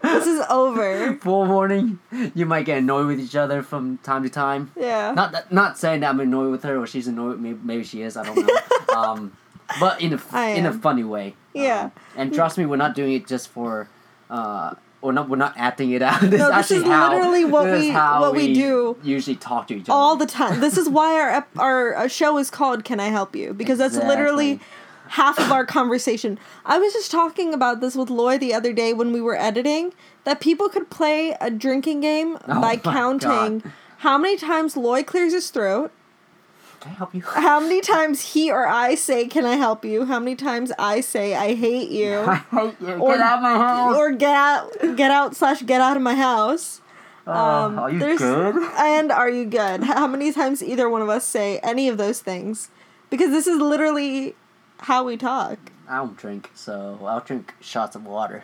this 0.01 0.27
is 0.27 0.43
over. 0.49 1.15
forewarning. 1.17 1.99
You 2.35 2.45
might 2.45 2.65
get 2.65 2.77
annoyed 2.79 3.07
with 3.07 3.19
each 3.19 3.35
other 3.35 3.63
from 3.63 3.97
time 3.99 4.23
to 4.23 4.29
time. 4.29 4.71
Yeah. 4.75 5.11
Not 5.13 5.31
that, 5.31 5.51
not 5.51 5.77
saying 5.77 6.01
that 6.01 6.09
I'm 6.09 6.19
annoyed 6.19 6.51
with 6.51 6.63
her 6.63 6.77
or 6.77 6.87
she's 6.87 7.07
annoyed 7.07 7.31
with 7.31 7.39
me. 7.39 7.55
Maybe 7.63 7.83
she 7.83 8.01
is. 8.01 8.17
I 8.17 8.23
don't 8.25 8.35
know. 8.47 8.59
um, 8.95 9.37
but 9.79 10.01
in 10.01 10.13
a 10.13 10.37
in 10.57 10.65
a 10.65 10.73
funny 10.73 11.03
way. 11.03 11.35
Yeah. 11.53 11.83
Um, 11.85 11.91
and 12.15 12.33
trust 12.33 12.57
me, 12.57 12.65
we're 12.65 12.75
not 12.77 12.95
doing 12.95 13.13
it 13.13 13.27
just 13.27 13.47
for 13.49 13.89
uh, 14.29 14.75
we're 15.01 15.11
not 15.13 15.29
we're 15.29 15.37
not 15.37 15.53
acting 15.57 15.91
it 15.91 16.01
out. 16.01 16.21
This, 16.31 16.39
No, 16.39 16.47
is 16.49 16.51
this 16.51 16.51
actually 16.51 16.77
is 16.77 16.83
how, 16.83 17.09
literally 17.13 17.45
what 17.45 17.63
this 17.65 17.79
is 17.79 17.85
we- 17.87 17.91
how 17.91 18.21
what 18.21 18.35
we 18.35 18.53
do. 18.53 18.97
Usually 19.03 19.35
talk 19.35 19.67
to 19.69 19.75
each 19.75 19.83
other 19.89 19.93
all 19.93 20.15
the 20.15 20.25
time. 20.25 20.59
This 20.61 20.77
is 20.77 20.87
why 20.89 21.19
our 21.19 21.29
ep- 21.29 21.57
our, 21.57 21.93
our 21.95 22.09
show 22.09 22.37
is 22.37 22.49
called 22.49 22.83
"Can 22.83 22.99
I 22.99 23.07
Help 23.07 23.35
You?" 23.35 23.53
because 23.53 23.77
that's 23.79 23.95
literally 23.95 24.51
Exactly. 24.53 24.67
Half 25.11 25.39
of 25.39 25.51
our 25.51 25.65
conversation. 25.65 26.39
I 26.65 26.77
was 26.79 26.93
just 26.93 27.11
talking 27.11 27.53
about 27.53 27.79
this 27.81 27.95
with 27.95 28.09
Loy 28.09 28.37
the 28.37 28.53
other 28.53 28.73
day 28.73 28.93
when 28.93 29.11
we 29.11 29.21
were 29.21 29.35
editing 29.35 29.93
that 30.23 30.39
people 30.39 30.69
could 30.69 30.89
play 30.89 31.35
a 31.41 31.49
drinking 31.49 32.01
game 32.01 32.37
Oh 32.47 32.61
by 32.61 32.77
counting 32.77 33.59
God. 33.59 33.71
how 33.99 34.17
many 34.17 34.37
times 34.37 34.75
Loy 34.77 35.03
clears 35.03 35.33
his 35.33 35.49
throat, 35.49 35.91
Can 36.79 36.91
I 36.91 36.95
help 36.95 37.13
you? 37.15 37.21
how 37.25 37.59
many 37.59 37.81
times 37.81 38.33
he 38.33 38.49
or 38.51 38.65
I 38.67 38.95
say 38.95 39.27
"Can 39.27 39.45
I 39.45 39.55
help 39.55 39.83
you?" 39.85 40.05
how 40.05 40.19
many 40.19 40.35
times 40.35 40.71
I 40.79 41.01
say 41.01 41.35
"I 41.35 41.55
hate 41.55 41.89
you." 41.89 42.19
I 42.27 42.35
hate 42.35 42.75
you. 42.81 42.93
Or- 42.95 43.11
Get 43.17 43.21
out 43.21 43.37
of 43.37 43.41
my 43.43 43.53
house. 43.57 43.95
Or 43.97 44.11
get 44.11 44.35
out, 44.35 44.95
get 44.95 45.11
out 45.11 45.35
slash 45.35 45.61
get 45.63 45.81
out 45.81 45.95
of 45.97 46.03
my 46.03 46.15
house. 46.15 46.81
Um, 47.27 47.77
are 47.77 47.91
you 47.91 47.99
good? 47.99 48.55
And 48.79 49.11
are 49.11 49.29
you 49.29 49.45
good? 49.45 49.83
How 49.83 50.07
many 50.07 50.31
times 50.33 50.63
either 50.63 50.89
one 50.89 51.01
of 51.03 51.09
us 51.09 51.23
say 51.25 51.59
any 51.59 51.87
of 51.87 51.97
those 51.99 52.19
things? 52.19 52.69
Because 53.11 53.29
this 53.29 53.45
is 53.45 53.59
literally 53.61 54.35
how 54.81 55.03
we 55.03 55.17
talk. 55.17 55.57
I 55.87 55.97
don't 55.97 56.15
drink, 56.17 56.51
so 56.53 56.99
I'll 57.03 57.21
drink 57.21 57.53
shots 57.59 57.95
of 57.95 58.05
water, 58.05 58.43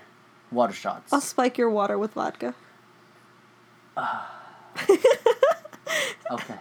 water 0.52 0.74
shots. 0.74 1.14
I'll 1.14 1.22
spike 1.22 1.58
your 1.58 1.70
water 1.70 1.98
with 1.98 2.14
vodka. 2.14 2.56
Okay. 6.30 6.56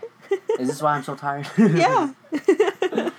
Is 0.58 0.68
this 0.68 0.82
why 0.82 0.94
I'm 0.96 1.02
so 1.02 1.14
tired? 1.14 1.48
Yeah. 1.58 2.12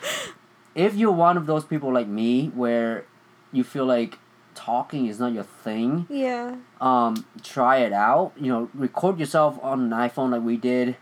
if 0.75 0.95
you're 0.95 1.11
one 1.11 1.37
of 1.37 1.45
those 1.45 1.65
people 1.65 1.93
like 1.93 2.07
me 2.07 2.47
where 2.49 3.05
you 3.51 3.63
feel 3.63 3.85
like 3.85 4.17
talking 4.55 5.07
is 5.07 5.19
not 5.19 5.33
your 5.33 5.43
thing, 5.43 6.07
yeah. 6.09 6.55
um, 6.81 7.25
try 7.43 7.77
it 7.79 7.93
out. 7.93 8.33
You 8.39 8.51
know, 8.51 8.69
record 8.73 9.19
yourself 9.19 9.59
on 9.61 9.81
an 9.81 9.89
iPhone 9.91 10.31
like 10.31 10.41
we 10.41 10.57
did. 10.57 10.95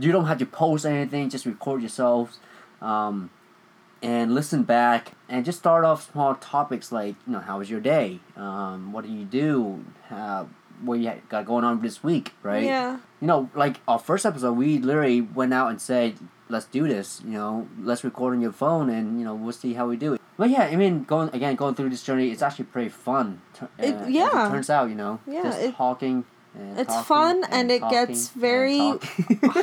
You 0.00 0.12
don't 0.12 0.26
have 0.26 0.38
to 0.38 0.46
post 0.46 0.86
anything, 0.86 1.28
just 1.28 1.46
record 1.46 1.82
yourselves. 1.82 2.38
Um, 2.80 3.30
and 4.04 4.34
listen 4.34 4.62
back 4.62 5.12
and 5.28 5.44
just 5.44 5.58
start 5.58 5.84
off 5.84 6.10
small 6.12 6.34
topics 6.36 6.92
like, 6.92 7.14
you 7.26 7.32
know, 7.32 7.40
how 7.40 7.58
was 7.58 7.70
your 7.70 7.80
day? 7.80 8.20
Um, 8.36 8.92
what 8.92 9.04
do 9.04 9.10
you 9.10 9.24
do? 9.24 9.84
Uh, 10.10 10.44
what 10.82 10.98
you 10.98 11.12
got 11.28 11.46
going 11.46 11.64
on 11.64 11.80
this 11.82 12.02
week, 12.02 12.32
right? 12.42 12.64
Yeah. 12.64 12.98
you 13.20 13.26
know, 13.26 13.48
like 13.54 13.80
our 13.88 13.98
first 13.98 14.26
episode, 14.26 14.52
we 14.52 14.78
literally 14.78 15.20
went 15.20 15.54
out 15.54 15.70
and 15.70 15.80
said, 15.80 16.18
"Let's 16.48 16.66
do 16.66 16.86
this." 16.88 17.22
You 17.24 17.30
know, 17.32 17.68
let's 17.80 18.02
record 18.04 18.34
on 18.34 18.40
your 18.42 18.52
phone, 18.52 18.90
and 18.90 19.18
you 19.18 19.24
know, 19.24 19.34
we'll 19.34 19.52
see 19.52 19.74
how 19.74 19.86
we 19.88 19.96
do 19.96 20.14
it. 20.14 20.20
But 20.36 20.50
yeah, 20.50 20.64
I 20.64 20.74
mean, 20.76 21.04
going 21.04 21.30
again, 21.32 21.54
going 21.54 21.74
through 21.76 21.90
this 21.90 22.02
journey, 22.02 22.30
it's 22.30 22.42
actually 22.42 22.66
pretty 22.66 22.90
fun. 22.90 23.40
tu- 23.54 23.68
It- 23.78 24.10
yeah. 24.10 24.48
it 24.48 24.50
turns 24.50 24.68
out, 24.68 24.88
you 24.88 24.96
know, 24.96 25.20
Yeah, 25.26 25.42
just 25.44 25.60
it- 25.60 25.74
talking. 25.76 26.24
And 26.56 26.78
it's 26.78 26.94
fun 27.02 27.42
and 27.50 27.70
it 27.70 27.82
gets 27.90 28.28
very. 28.30 28.78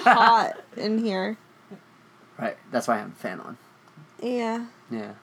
Hot 0.04 0.54
in 0.76 0.98
here. 1.00 1.38
right, 2.40 2.58
that's 2.72 2.88
why 2.88 3.00
i'm 3.00 3.12
a 3.12 3.16
fan 3.16 3.40
on. 3.40 3.58
Yeah. 4.22 4.66
Yeah. 4.90 5.14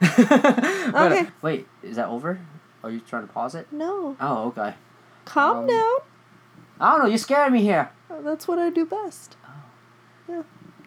But, 0.00 1.12
Okay. 1.12 1.26
Wait, 1.42 1.68
is 1.82 1.96
that 1.96 2.08
over? 2.08 2.40
Are 2.82 2.90
you 2.90 3.00
trying 3.00 3.26
to 3.26 3.32
pause 3.32 3.54
it? 3.54 3.72
No. 3.72 4.16
Oh, 4.20 4.46
okay. 4.48 4.74
Calm 5.24 5.58
Um, 5.58 5.66
down. 5.66 5.94
I 6.80 6.90
don't 6.92 7.02
know. 7.04 7.08
You 7.10 7.18
scared 7.18 7.52
me 7.52 7.62
here. 7.62 7.90
That's 8.22 8.46
what 8.48 8.58
I 8.58 8.70
do 8.70 8.84
best. 8.86 9.36
Uh, 10.28 10.42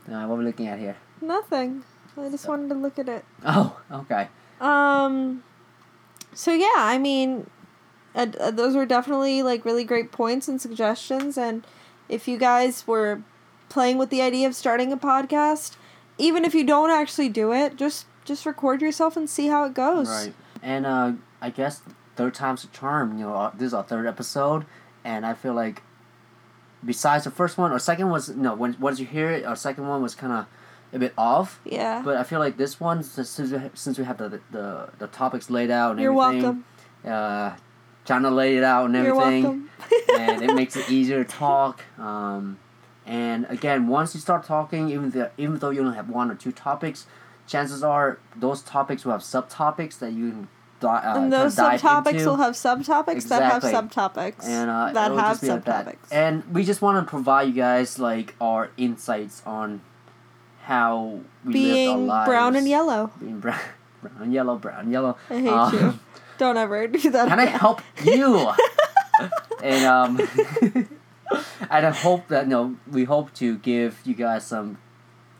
what 0.06 0.18
are 0.18 0.36
we 0.36 0.44
looking 0.46 0.68
at 0.68 0.80
here? 0.80 0.96
Nothing. 1.22 1.84
I 2.18 2.30
just 2.30 2.48
wanted 2.48 2.70
to 2.70 2.76
look 2.76 2.98
at 3.00 3.08
it. 3.10 3.26
Oh, 3.46 3.80
okay. 3.92 4.28
Um. 4.60 5.44
So 6.34 6.54
yeah, 6.54 6.74
I 6.78 6.98
mean, 6.98 7.50
uh, 8.16 8.28
uh, 8.40 8.52
those 8.52 8.76
were 8.76 8.86
definitely 8.86 9.42
like 9.44 9.66
really 9.66 9.84
great 9.84 10.12
points 10.12 10.48
and 10.48 10.62
suggestions. 10.62 11.38
And 11.38 11.66
if 12.08 12.28
you 12.28 12.38
guys 12.38 12.86
were 12.88 13.22
playing 13.70 13.98
with 13.98 14.10
the 14.10 14.22
idea 14.22 14.48
of 14.48 14.56
starting 14.56 14.92
a 14.92 14.98
podcast, 14.98 15.76
even 16.20 16.46
if 16.46 16.54
you 16.54 16.64
don't 16.64 16.92
actually 16.92 17.30
do 17.30 17.52
it, 17.54 17.76
just 17.76 18.06
just 18.26 18.46
record 18.46 18.82
yourself 18.82 19.18
and 19.18 19.30
see 19.30 19.48
how 19.48 19.66
it 19.66 19.74
goes. 19.74 20.08
Right. 20.08 20.34
And 20.62 20.86
uh, 20.86 21.14
I 21.42 21.50
guess 21.50 21.82
third 22.16 22.34
time's 22.36 22.64
a 22.64 22.68
charm. 22.68 23.18
You 23.18 23.26
know, 23.26 23.34
uh, 23.34 23.52
this 23.56 23.68
is 23.68 23.74
our 23.74 23.84
third 23.84 24.06
episode, 24.06 24.66
and 25.04 25.26
I 25.26 25.34
feel 25.34 25.54
like 25.54 25.82
besides 26.86 27.24
the 27.24 27.32
first 27.32 27.58
one 27.58 27.72
or 27.72 27.80
second 27.80 28.10
was 28.10 28.30
no. 28.30 28.54
When 28.54 28.76
once 28.80 29.00
you 29.00 29.06
hear 29.06 29.32
it, 29.32 29.46
our 29.46 29.56
second 29.56 29.88
one 29.88 30.02
was 30.02 30.16
kind 30.16 30.34
of 30.34 30.46
a 30.94 31.00
bit 31.00 31.14
off. 31.18 31.60
Yeah. 31.66 32.02
But 32.04 32.18
I 32.18 32.24
feel 32.24 32.40
like 32.40 32.58
this 32.58 32.80
one, 32.80 33.04
since 33.04 33.30
since 33.30 33.52
we, 33.52 33.60
since 33.74 33.98
we 33.98 34.04
have 34.06 34.18
the, 34.18 34.42
the 34.52 34.90
the 35.00 35.08
topics 35.08 35.50
laid 35.50 35.72
out 35.72 35.92
and 35.92 36.00
You're 36.02 36.12
everything, 36.22 36.44
welcome. 36.44 36.66
uh, 37.06 37.56
trying 38.06 38.24
to 38.24 38.32
lay 38.32 38.58
it 38.58 38.64
out 38.64 38.86
and 38.86 38.96
You're 38.96 39.16
everything, 39.20 39.44
welcome. 39.44 39.70
and 40.20 40.42
it 40.42 40.54
makes 40.56 40.76
it 40.76 40.90
easier 40.90 41.24
to 41.24 41.30
talk. 41.30 41.82
Um, 41.98 42.60
and 43.10 43.46
again, 43.50 43.88
once 43.88 44.14
you 44.14 44.22
start 44.22 44.44
talking, 44.46 44.90
even 44.90 45.10
though 45.10 45.30
even 45.38 45.58
though 45.60 45.72
you 45.72 45.82
only 45.82 45.96
have 45.96 46.10
one 46.10 46.30
or 46.30 46.36
two 46.36 46.52
topics, 46.52 47.08
chances 47.48 47.82
are 47.84 48.20
those 48.36 48.62
topics 48.62 49.04
will 49.04 49.14
have 49.14 49.22
subtopics 49.22 49.98
that 50.00 50.12
you 50.14 50.30
can 50.30 50.48
uh, 50.82 51.02
and 51.18 51.34
those 51.34 51.56
subtopics 51.56 52.14
into. 52.14 52.26
will 52.26 52.36
have 52.38 52.54
subtopics 52.54 53.28
that 53.30 53.42
have 53.52 53.64
subtopics 53.64 54.46
and 54.46 54.70
uh, 54.70 54.92
that 54.94 55.12
have 55.12 55.42
be 55.42 55.48
like 55.50 55.66
that. 55.66 55.98
And 56.12 56.44
we 56.54 56.64
just 56.64 56.82
want 56.82 57.04
to 57.06 57.10
provide 57.10 57.48
you 57.50 57.54
guys 57.54 57.98
like 58.00 58.36
our 58.40 58.70
insights 58.78 59.42
on 59.46 59.82
how 60.64 61.20
we 61.44 61.54
lived 61.54 61.66
our 61.70 61.74
Being 61.74 62.08
lives. 62.08 62.30
brown 62.30 62.56
and 62.56 62.68
yellow. 62.70 63.12
Being 63.20 63.40
brown, 63.40 63.60
brown 64.04 64.22
and 64.22 64.34
yellow, 64.34 64.56
brown 64.58 64.82
and 64.82 64.92
yellow. 64.92 65.18
I 65.30 65.40
hate 65.40 65.50
Um, 65.50 65.74
you. 65.74 66.00
Don't 66.38 66.56
ever 66.58 66.88
do 66.88 67.10
that. 67.10 67.28
Can 67.28 67.40
I 67.40 67.46
help 67.46 67.82
you? 68.04 68.50
and 69.64 69.86
um, 69.86 70.20
and 71.70 71.86
I 71.86 71.92
hope 71.92 72.28
that 72.30 72.48
no, 72.48 72.76
we 72.92 73.04
hope 73.04 73.34
to 73.36 73.58
give 73.58 74.00
you 74.06 74.14
guys 74.14 74.46
some 74.46 74.78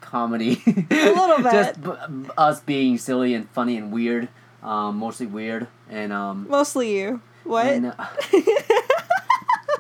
comedy. 0.02 0.62
A 0.68 1.12
little 1.12 1.38
bit. 1.38 1.52
Just 1.52 1.82
b- 1.82 2.30
us 2.38 2.60
being 2.62 2.98
silly 2.98 3.34
and 3.34 3.50
funny 3.50 3.78
and 3.78 3.92
weird, 3.92 4.30
um, 4.64 4.98
mostly 4.98 5.26
weird, 5.26 5.68
and 5.90 6.12
um. 6.14 6.48
Mostly 6.50 6.98
you. 6.98 7.22
What? 7.44 7.66
and, 7.68 7.88
uh, 7.88 7.94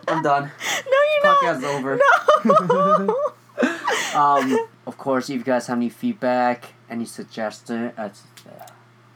I'm 0.07 0.24
done. 0.24 0.51
no, 0.89 0.97
you're 1.12 1.24
not. 1.24 1.38
Podcast's 1.38 1.64
over. 1.66 1.99
No. 2.45 3.16
Um, 4.16 4.68
of 4.88 4.97
course, 4.97 5.30
if 5.30 5.38
you 5.38 5.43
guys 5.43 5.68
have 5.68 5.78
any 5.78 5.89
feedback, 5.89 6.74
any 6.89 7.05
suggestion, 7.05 7.91
uh, 7.97 8.10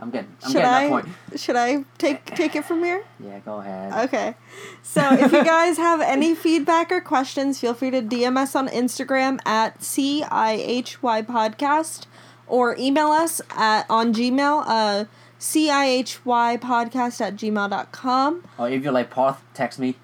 I'm 0.04 0.12
getting, 0.12 0.36
I'm 0.43 0.51
should 0.51 0.62
getting 0.62 0.70
I? 0.70 0.84
that 0.84 0.89
point. 0.89 1.39
Should 1.39 1.56
I 1.56 1.84
take 1.97 2.26
take 2.41 2.56
it 2.56 2.66
from 2.66 2.84
here? 2.84 3.04
Yeah, 3.20 3.39
go 3.39 3.58
ahead. 3.60 3.93
Okay. 4.10 4.36
So 4.82 5.01
if 5.14 5.32
you 5.32 5.43
guys 5.43 5.78
have 5.78 6.01
any 6.01 6.36
feedback 6.45 6.91
or 6.91 7.01
questions, 7.01 7.60
feel 7.60 7.74
free 7.74 7.89
to 7.91 8.01
DM 8.01 8.38
us 8.38 8.56
on 8.56 8.68
Instagram 8.68 9.39
at 9.45 9.80
CIHY 9.80 11.24
Podcast 11.26 12.06
or 12.47 12.76
email 12.78 13.08
us 13.08 13.41
at 13.56 13.86
on 13.89 14.14
Gmail, 14.14 14.64
uh 14.68 15.06
CIHY 15.39 16.58
podcast 16.60 17.20
at 17.22 17.36
gmail.com. 17.36 18.43
Or 18.58 18.70
if 18.70 18.84
you 18.84 18.91
like 18.91 19.10
Parth, 19.10 19.41
text 19.54 19.78
me. 19.80 19.95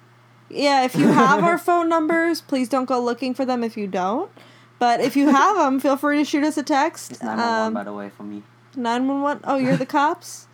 Yeah, 0.50 0.84
if 0.84 0.96
you 0.96 1.08
have 1.08 1.44
our 1.44 1.58
phone 1.68 1.88
numbers, 1.90 2.42
please 2.42 2.68
don't 2.68 2.86
go 2.86 3.00
looking 3.00 3.34
for 3.34 3.46
them 3.46 3.64
if 3.64 3.78
you 3.78 3.88
don't. 3.88 4.32
But 4.80 5.00
if 5.02 5.16
you 5.16 5.30
have 5.30 5.58
them, 5.58 5.80
feel 5.80 5.96
free 5.98 6.18
to 6.18 6.26
shoot 6.26 6.44
us 6.44 6.58
a 6.58 6.64
text. 6.64 7.12
It's 7.12 7.22
911, 7.22 7.68
Um, 7.68 7.74
by 7.74 7.84
the 7.84 7.94
way, 7.94 8.10
for 8.10 8.24
me. 8.24 8.44
911. 8.80 9.44
Oh, 9.46 9.58
you're 9.58 9.78
the 9.78 9.86
cops? 9.98 10.48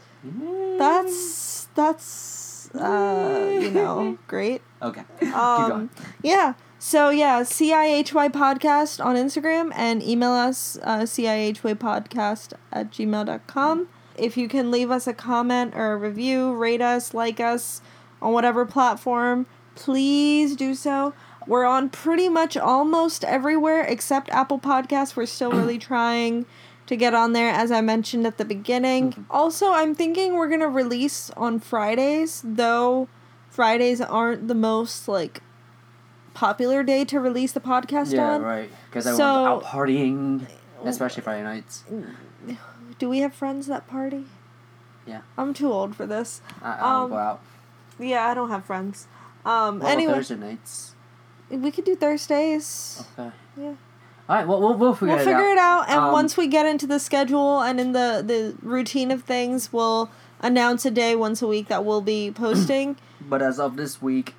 That's 0.78 1.68
that's 1.76 2.74
uh, 2.76 3.60
you 3.62 3.72
know, 3.72 4.18
great. 4.28 4.62
Okay. 4.82 5.04
Keep 5.20 5.32
going. 5.32 5.72
Um, 5.72 5.90
yeah. 6.22 6.54
So 6.80 7.10
yeah, 7.10 7.42
CIHY 7.42 8.30
podcast 8.30 9.04
on 9.04 9.16
Instagram 9.16 9.72
and 9.76 10.04
email 10.04 10.32
us 10.32 10.78
uh, 10.84 11.00
CIHYpodcast 11.00 12.54
at 12.72 12.92
gmail.com. 12.92 13.88
If 14.18 14.38
you 14.38 14.48
can 14.48 14.72
leave 14.72 14.92
us 14.92 15.08
a 15.08 15.14
comment 15.14 15.74
or 15.76 15.94
a 15.94 15.98
review, 15.98 16.54
rate 16.54 16.82
us, 16.82 17.14
like 17.14 17.40
us 17.40 17.82
on 18.22 18.34
whatever 18.34 18.66
platform, 18.66 19.46
please 19.76 20.56
do 20.56 20.74
so. 20.74 21.14
We're 21.48 21.66
on 21.66 21.90
pretty 21.90 22.30
much 22.30 22.58
almost 22.58 23.24
everywhere 23.24 23.82
except 23.82 24.30
Apple 24.30 24.60
Podcasts. 24.60 25.16
We're 25.16 25.26
still 25.26 25.52
really 25.52 25.78
trying 25.80 26.46
to 26.88 26.96
get 26.96 27.14
on 27.14 27.34
there, 27.34 27.50
as 27.52 27.72
I 27.72 27.82
mentioned 27.82 28.26
at 28.28 28.38
the 28.38 28.46
beginning. 28.46 29.26
Also, 29.30 29.72
I'm 29.72 29.96
thinking 29.96 30.36
we're 30.36 30.48
going 30.50 30.60
to 30.60 30.68
release 30.70 31.30
on 31.32 31.60
Fridays, 31.60 32.42
though 32.46 33.08
Fridays 33.50 34.02
aren't 34.02 34.48
the 34.48 34.56
most 34.56 35.08
like 35.08 35.42
popular 36.34 36.84
day 36.84 37.06
to 37.06 37.20
release 37.20 37.54
the 37.54 37.60
podcast 37.62 38.14
Yeah, 38.14 38.34
on. 38.36 38.42
right. 38.42 38.70
Because 38.90 39.06
So- 39.06 39.12
everyone's 39.12 39.64
out 39.66 39.72
partying, 39.72 40.46
especially 40.84 41.24
Friday 41.24 41.44
nights. 41.44 41.84
Do 43.00 43.10
we 43.10 43.20
have 43.20 43.34
friends 43.34 43.68
that 43.68 43.88
party? 43.88 44.26
Yeah. 45.06 45.22
I'm 45.38 45.54
too 45.54 45.72
old 45.72 45.96
for 45.96 46.06
this. 46.06 46.42
I, 46.62 46.74
I 46.74 46.80
don't 46.80 46.84
Um, 47.04 47.10
go 47.10 47.18
out. 47.18 47.42
Yeah, 48.00 48.28
I 48.28 48.34
don't 48.34 48.50
have 48.50 48.66
friends. 48.66 49.08
Um 49.46 49.76
What 49.80 49.84
about 49.86 49.92
anyway, 49.92 50.14
Thursday 50.14 50.36
nights. 50.36 50.96
we 51.50 51.72
could 51.72 51.86
do 51.86 51.96
Thursdays. 51.96 53.04
Okay. 53.18 53.32
Yeah. 53.58 53.74
All 54.28 54.36
right. 54.36 54.48
Well, 54.48 54.60
we'll 54.60 54.74
we'll 54.76 54.94
figure 54.94 55.14
we'll 55.14 55.22
it 55.22 55.26
figure 55.26 55.38
out. 55.46 55.52
it 55.52 55.58
out, 55.58 55.90
and 55.90 56.00
Um, 56.00 56.12
once 56.12 56.36
we 56.38 56.48
get 56.48 56.66
into 56.66 56.88
the 56.88 57.00
schedule 57.00 57.62
and 57.62 57.80
in 57.80 57.92
the 57.92 58.24
the 58.26 58.56
routine 58.62 59.12
of 59.12 59.24
things, 59.24 59.72
we'll 59.72 60.10
announce 60.42 60.86
a 60.86 60.92
day 60.92 61.16
once 61.16 61.42
a 61.42 61.48
week 61.48 61.68
that 61.68 61.86
we'll 61.86 62.02
be 62.02 62.32
posting. 62.36 62.98
But 63.22 63.42
as 63.42 63.60
of 63.60 63.78
this 63.78 64.02
week, 64.02 64.34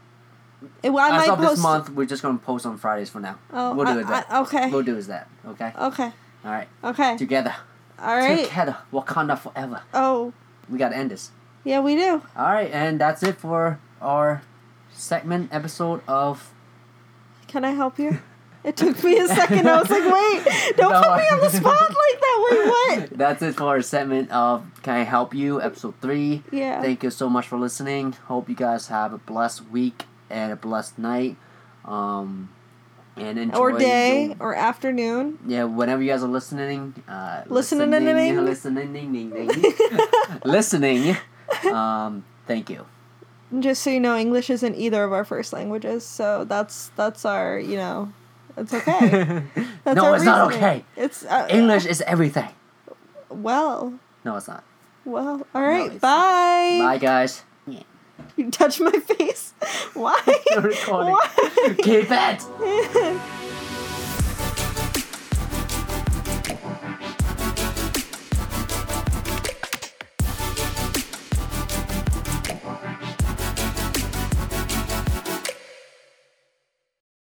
It, 0.82 0.90
I 0.90 1.22
as 1.24 1.28
of 1.28 1.40
this 1.40 1.60
month, 1.62 1.90
we're 1.90 2.06
just 2.06 2.22
gonna 2.22 2.38
post 2.38 2.66
on 2.66 2.76
Fridays 2.78 3.10
for 3.10 3.20
now. 3.20 3.38
Oh, 3.52 3.74
we'll 3.74 3.86
do 3.86 3.92
I- 3.92 4.00
it 4.00 4.06
that. 4.08 4.26
I- 4.30 4.40
okay. 4.40 4.70
We'll 4.70 4.82
do 4.82 4.96
is 4.96 5.06
that. 5.06 5.28
Okay. 5.46 5.72
Okay. 5.78 6.12
All 6.44 6.50
right. 6.52 6.68
Okay. 6.84 7.16
Together. 7.16 7.54
All 8.00 8.16
right. 8.16 8.46
Together. 8.48 8.76
Wakanda 8.92 9.38
forever. 9.38 9.82
Oh, 9.94 10.32
We 10.68 10.78
gotta 10.78 10.96
end 10.96 11.10
this. 11.12 11.30
yeah, 11.64 11.80
we 11.80 11.94
do. 11.96 12.22
All 12.36 12.44
right, 12.52 12.70
and 12.72 13.00
that's 13.00 13.22
it 13.22 13.36
for 13.38 13.78
our 14.02 14.42
segment 14.92 15.48
episode 15.52 16.00
of. 16.08 16.52
Can 17.48 17.64
I 17.64 17.70
help 17.70 17.98
you? 17.98 18.18
It 18.66 18.76
took 18.76 19.02
me 19.04 19.16
a 19.18 19.28
second. 19.28 19.68
I 19.68 19.80
was 19.80 19.88
like, 19.90 20.02
wait, 20.04 20.76
don't 20.76 20.90
No, 20.92 21.00
put 21.02 21.16
me 21.18 21.28
on 21.30 21.40
the 21.40 21.48
spot 21.60 21.80
like 21.80 22.20
that. 22.20 22.46
Wait, 22.50 22.66
what? 22.66 23.10
That's 23.18 23.42
it 23.42 23.54
for 23.54 23.64
our 23.64 23.80
segment 23.82 24.30
of 24.32 24.64
Can 24.82 24.96
I 24.96 25.04
Help 25.04 25.34
You, 25.34 25.62
episode 25.62 25.94
three. 26.02 26.42
Yeah. 26.50 26.82
Thank 26.82 27.02
you 27.04 27.10
so 27.10 27.28
much 27.30 27.46
for 27.46 27.58
listening. 27.58 28.12
Hope 28.26 28.48
you 28.48 28.54
guys 28.56 28.88
have 28.88 29.12
a 29.12 29.18
blessed 29.18 29.68
week 29.70 30.04
and 30.28 30.52
a 30.52 30.56
blessed 30.56 30.98
night. 30.98 31.36
Um, 31.84 32.50
and 33.16 33.38
enjoy 33.38 33.56
or 33.58 33.78
day, 33.78 34.36
or 34.40 34.54
afternoon. 34.54 35.38
yeah, 35.46 35.64
whenever 35.64 36.02
you 36.02 36.10
guys 36.10 36.22
are 36.22 36.28
listening, 36.28 36.92
uh, 37.08 37.44
Listening. 37.46 37.90
listening, 37.90 38.44
listening, 38.44 39.30
ding. 39.32 39.64
listening. 40.44 41.16
Um, 41.72 42.24
thank 42.46 42.68
you. 42.68 42.84
Just 43.60 43.82
so 43.82 43.90
you 43.90 44.00
know, 44.00 44.16
English 44.18 44.50
isn't 44.50 44.74
either 44.74 45.02
of 45.04 45.12
our 45.12 45.24
first 45.24 45.52
languages, 45.52 46.04
so 46.04 46.44
that's 46.44 46.90
that's 46.96 47.24
our 47.24 47.58
you 47.58 47.76
know, 47.76 48.12
it's 48.56 48.72
okay. 48.74 49.42
That's 49.84 49.96
no, 49.96 50.14
it's 50.14 50.24
not 50.24 50.52
okay. 50.52 50.84
It's 50.96 51.24
uh, 51.24 51.46
English 51.50 51.86
is 51.86 52.00
everything. 52.02 52.48
Well, 53.28 53.94
No, 54.24 54.36
it's 54.36 54.48
not. 54.48 54.64
well, 55.04 55.46
all 55.54 55.62
right. 55.62 55.86
it's- 55.86 56.00
bye. 56.00 56.78
Bye, 56.80 56.98
guys. 56.98 57.42
You 58.36 58.50
touch 58.50 58.80
my 58.80 58.90
face. 58.92 59.52
Why? 59.94 60.18
Recording. 60.56 61.12
Why? 61.12 61.74
Keep 61.82 62.08
it. 62.10 63.20